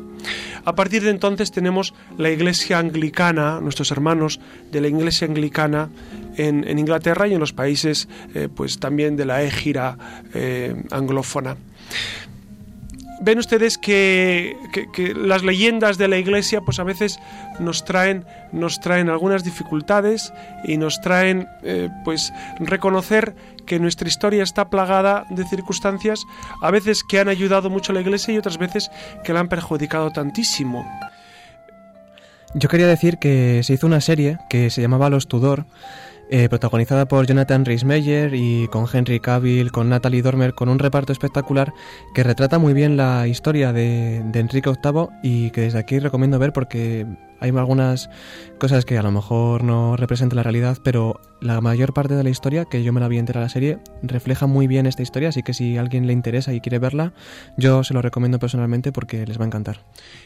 A 0.64 0.76
partir 0.76 1.02
de 1.02 1.10
entonces 1.10 1.50
tenemos 1.50 1.94
la 2.16 2.30
Iglesia 2.30 2.78
anglicana, 2.78 3.58
nuestros 3.60 3.90
hermanos 3.90 4.38
de 4.70 4.80
la 4.80 4.86
Iglesia 4.86 5.26
anglicana 5.26 5.90
en, 6.36 6.62
en 6.68 6.78
Inglaterra 6.78 7.26
y 7.26 7.34
en 7.34 7.40
los 7.40 7.52
países 7.52 8.08
eh, 8.36 8.48
pues 8.54 8.78
también 8.78 9.16
de 9.16 9.26
la 9.26 9.42
égira 9.42 9.98
eh, 10.32 10.76
anglófona. 10.92 11.56
Ven 13.24 13.38
ustedes 13.38 13.78
que, 13.78 14.56
las 15.14 15.44
leyendas 15.44 15.96
de 15.96 16.08
la 16.08 16.18
iglesia 16.18 16.60
pues 16.60 16.80
a 16.80 16.82
veces 16.82 17.20
nos 17.60 17.84
traen, 17.84 18.24
nos 18.50 18.80
traen 18.80 19.10
algunas 19.10 19.44
dificultades 19.44 20.32
y 20.64 20.76
nos 20.76 21.00
traen 21.00 21.46
eh, 21.62 21.88
pues 22.04 22.32
reconocer 22.58 23.36
que 23.64 23.78
nuestra 23.78 24.08
historia 24.08 24.42
está 24.42 24.70
plagada 24.70 25.24
de 25.30 25.44
circunstancias 25.44 26.24
a 26.62 26.72
veces 26.72 27.04
que 27.08 27.20
han 27.20 27.28
ayudado 27.28 27.70
mucho 27.70 27.92
a 27.92 27.94
la 27.94 28.00
iglesia 28.00 28.34
y 28.34 28.38
otras 28.38 28.58
veces 28.58 28.90
que 29.22 29.32
la 29.32 29.38
han 29.38 29.48
perjudicado 29.48 30.10
tantísimo. 30.10 30.84
Yo 32.54 32.68
quería 32.68 32.88
decir 32.88 33.18
que 33.18 33.62
se 33.62 33.74
hizo 33.74 33.86
una 33.86 34.00
serie 34.00 34.38
que 34.50 34.68
se 34.68 34.82
llamaba 34.82 35.10
Los 35.10 35.28
Tudor, 35.28 35.64
eh, 36.34 36.48
protagonizada 36.48 37.06
por 37.06 37.26
Jonathan 37.26 37.66
Rhys-Meyer 37.66 38.32
y 38.32 38.66
con 38.68 38.86
Henry 38.90 39.20
Cavill, 39.20 39.70
con 39.70 39.90
Natalie 39.90 40.22
Dormer, 40.22 40.54
con 40.54 40.70
un 40.70 40.78
reparto 40.78 41.12
espectacular 41.12 41.74
que 42.14 42.22
retrata 42.22 42.58
muy 42.58 42.72
bien 42.72 42.96
la 42.96 43.26
historia 43.28 43.74
de, 43.74 44.16
Enrique 44.32 44.70
VIII 44.70 45.08
y 45.22 45.50
que 45.50 45.60
desde 45.60 45.78
aquí 45.78 45.98
recomiendo 45.98 46.38
ver 46.38 46.54
porque 46.54 47.06
hay 47.38 47.50
algunas 47.50 48.08
cosas 48.58 48.86
que 48.86 48.96
a 48.96 49.02
lo 49.02 49.10
mejor 49.10 49.62
no 49.62 49.94
representan 49.96 50.36
la 50.36 50.42
realidad, 50.42 50.78
pero 50.82 51.20
la 51.42 51.60
mayor 51.60 51.92
parte 51.92 52.14
de 52.14 52.22
la 52.22 52.30
historia, 52.30 52.64
que 52.64 52.82
yo 52.82 52.94
me 52.94 53.00
la 53.00 53.08
vi 53.08 53.18
entera 53.18 53.40
la 53.40 53.50
serie, 53.50 53.80
refleja 54.02 54.46
muy 54.46 54.66
bien 54.66 54.86
esta 54.86 55.02
historia, 55.02 55.28
así 55.28 55.42
que 55.42 55.52
si 55.52 55.76
a 55.76 55.80
alguien 55.82 56.06
le 56.06 56.14
interesa 56.14 56.54
y 56.54 56.60
quiere 56.60 56.78
verla, 56.78 57.12
yo 57.58 57.84
se 57.84 57.92
lo 57.92 58.00
recomiendo 58.00 58.38
personalmente 58.38 58.90
porque 58.90 59.26
les 59.26 59.38
va 59.38 59.42
a 59.42 59.48
encantar. 59.48 59.84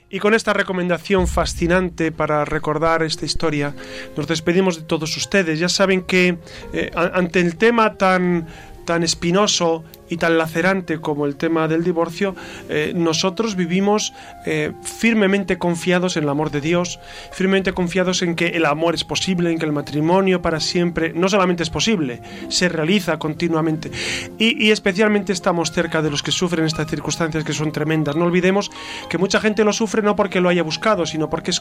Y 0.08 0.20
con 0.20 0.34
esta 0.34 0.52
recomendación 0.52 1.26
fascinante 1.26 2.12
para 2.12 2.44
recordar 2.44 3.02
esta 3.02 3.24
historia, 3.24 3.74
nos 4.16 4.28
despedimos 4.28 4.76
de 4.76 4.82
todos 4.82 5.16
ustedes. 5.16 5.58
Ya 5.58 5.68
saben 5.68 6.02
que 6.02 6.38
eh, 6.72 6.90
ante 6.94 7.40
el 7.40 7.56
tema 7.56 7.94
tan 7.94 8.46
tan 8.86 9.02
espinoso 9.02 9.84
y 10.08 10.16
tan 10.16 10.38
lacerante 10.38 11.00
como 11.00 11.26
el 11.26 11.36
tema 11.36 11.68
del 11.68 11.84
divorcio, 11.84 12.34
eh, 12.68 12.92
nosotros 12.94 13.56
vivimos 13.56 14.14
eh, 14.46 14.72
firmemente 14.82 15.58
confiados 15.58 16.16
en 16.16 16.22
el 16.22 16.28
amor 16.30 16.50
de 16.50 16.60
Dios, 16.60 16.98
firmemente 17.32 17.72
confiados 17.72 18.22
en 18.22 18.36
que 18.36 18.46
el 18.48 18.64
amor 18.64 18.94
es 18.94 19.04
posible, 19.04 19.50
en 19.50 19.58
que 19.58 19.66
el 19.66 19.72
matrimonio 19.72 20.40
para 20.40 20.60
siempre 20.60 21.12
no 21.12 21.28
solamente 21.28 21.62
es 21.62 21.70
posible, 21.70 22.22
se 22.48 22.68
realiza 22.68 23.18
continuamente. 23.18 23.90
Y, 24.38 24.64
y 24.64 24.70
especialmente 24.70 25.32
estamos 25.32 25.72
cerca 25.72 26.00
de 26.00 26.10
los 26.10 26.22
que 26.22 26.30
sufren 26.30 26.64
estas 26.64 26.88
circunstancias 26.88 27.44
que 27.44 27.52
son 27.52 27.72
tremendas. 27.72 28.16
No 28.16 28.24
olvidemos 28.24 28.70
que 29.10 29.18
mucha 29.18 29.40
gente 29.40 29.64
lo 29.64 29.72
sufre 29.72 30.02
no 30.02 30.16
porque 30.16 30.40
lo 30.40 30.48
haya 30.48 30.62
buscado, 30.62 31.04
sino 31.04 31.28
porque 31.28 31.50
es 31.50 31.60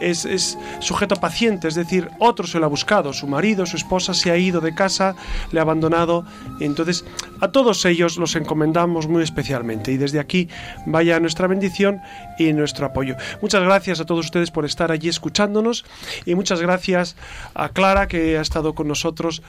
es, 0.00 0.24
es, 0.24 0.58
sujeto 0.80 1.16
paciente, 1.16 1.68
es 1.68 1.74
decir, 1.74 2.10
otro 2.18 2.46
se 2.46 2.58
lo 2.58 2.66
ha 2.66 2.68
buscado, 2.68 3.12
su 3.12 3.26
marido, 3.26 3.66
su 3.66 3.76
esposa 3.76 4.14
se 4.14 4.30
ha 4.30 4.36
ido 4.36 4.60
de 4.60 4.74
casa, 4.74 5.14
le 5.52 5.58
ha 5.58 5.62
abandonado, 5.62 6.24
entonces 6.60 7.04
a 7.40 7.48
todos 7.48 7.84
ellos 7.84 8.16
los 8.16 8.36
encomendamos 8.36 9.08
muy 9.08 9.22
especialmente 9.22 9.92
y 9.92 9.96
desde 9.96 10.20
aquí 10.20 10.48
vaya 10.86 11.20
nuestra 11.20 11.46
bendición 11.46 12.00
y 12.38 12.52
nuestro 12.52 12.86
apoyo. 12.86 13.16
Muchas 13.42 13.62
gracias 13.62 14.00
a 14.00 14.06
todos 14.06 14.26
ustedes 14.26 14.50
por 14.50 14.64
estar 14.64 14.90
allí 14.90 15.08
escuchándonos 15.08 15.84
y 16.24 16.34
muchas 16.34 16.60
gracias 16.60 17.16
a 17.54 17.68
Clara 17.68 18.08
que 18.08 18.38
ha 18.38 18.42
estado 18.42 18.74
con 18.74 18.88
nosotros 18.88 19.42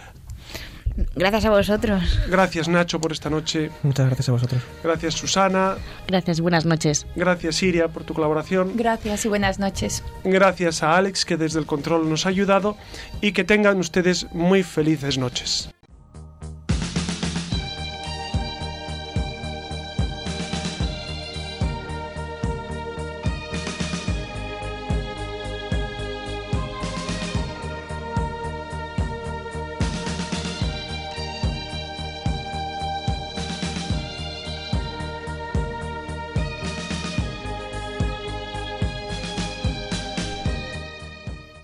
Gracias 1.15 1.45
a 1.45 1.49
vosotros. 1.49 2.19
Gracias 2.29 2.67
Nacho 2.67 2.99
por 2.99 3.11
esta 3.11 3.29
noche. 3.29 3.69
Muchas 3.83 4.07
gracias 4.07 4.29
a 4.29 4.31
vosotros. 4.31 4.61
Gracias 4.83 5.13
Susana. 5.13 5.75
Gracias, 6.07 6.41
buenas 6.41 6.65
noches. 6.65 7.05
Gracias 7.15 7.55
Siria 7.55 7.87
por 7.87 8.03
tu 8.03 8.13
colaboración. 8.13 8.73
Gracias 8.75 9.25
y 9.25 9.29
buenas 9.29 9.59
noches. 9.59 10.03
Gracias 10.23 10.83
a 10.83 10.97
Alex 10.97 11.25
que 11.25 11.37
desde 11.37 11.59
el 11.59 11.65
control 11.65 12.09
nos 12.09 12.25
ha 12.25 12.29
ayudado 12.29 12.77
y 13.21 13.31
que 13.31 13.43
tengan 13.43 13.77
ustedes 13.77 14.27
muy 14.33 14.63
felices 14.63 15.17
noches. 15.17 15.69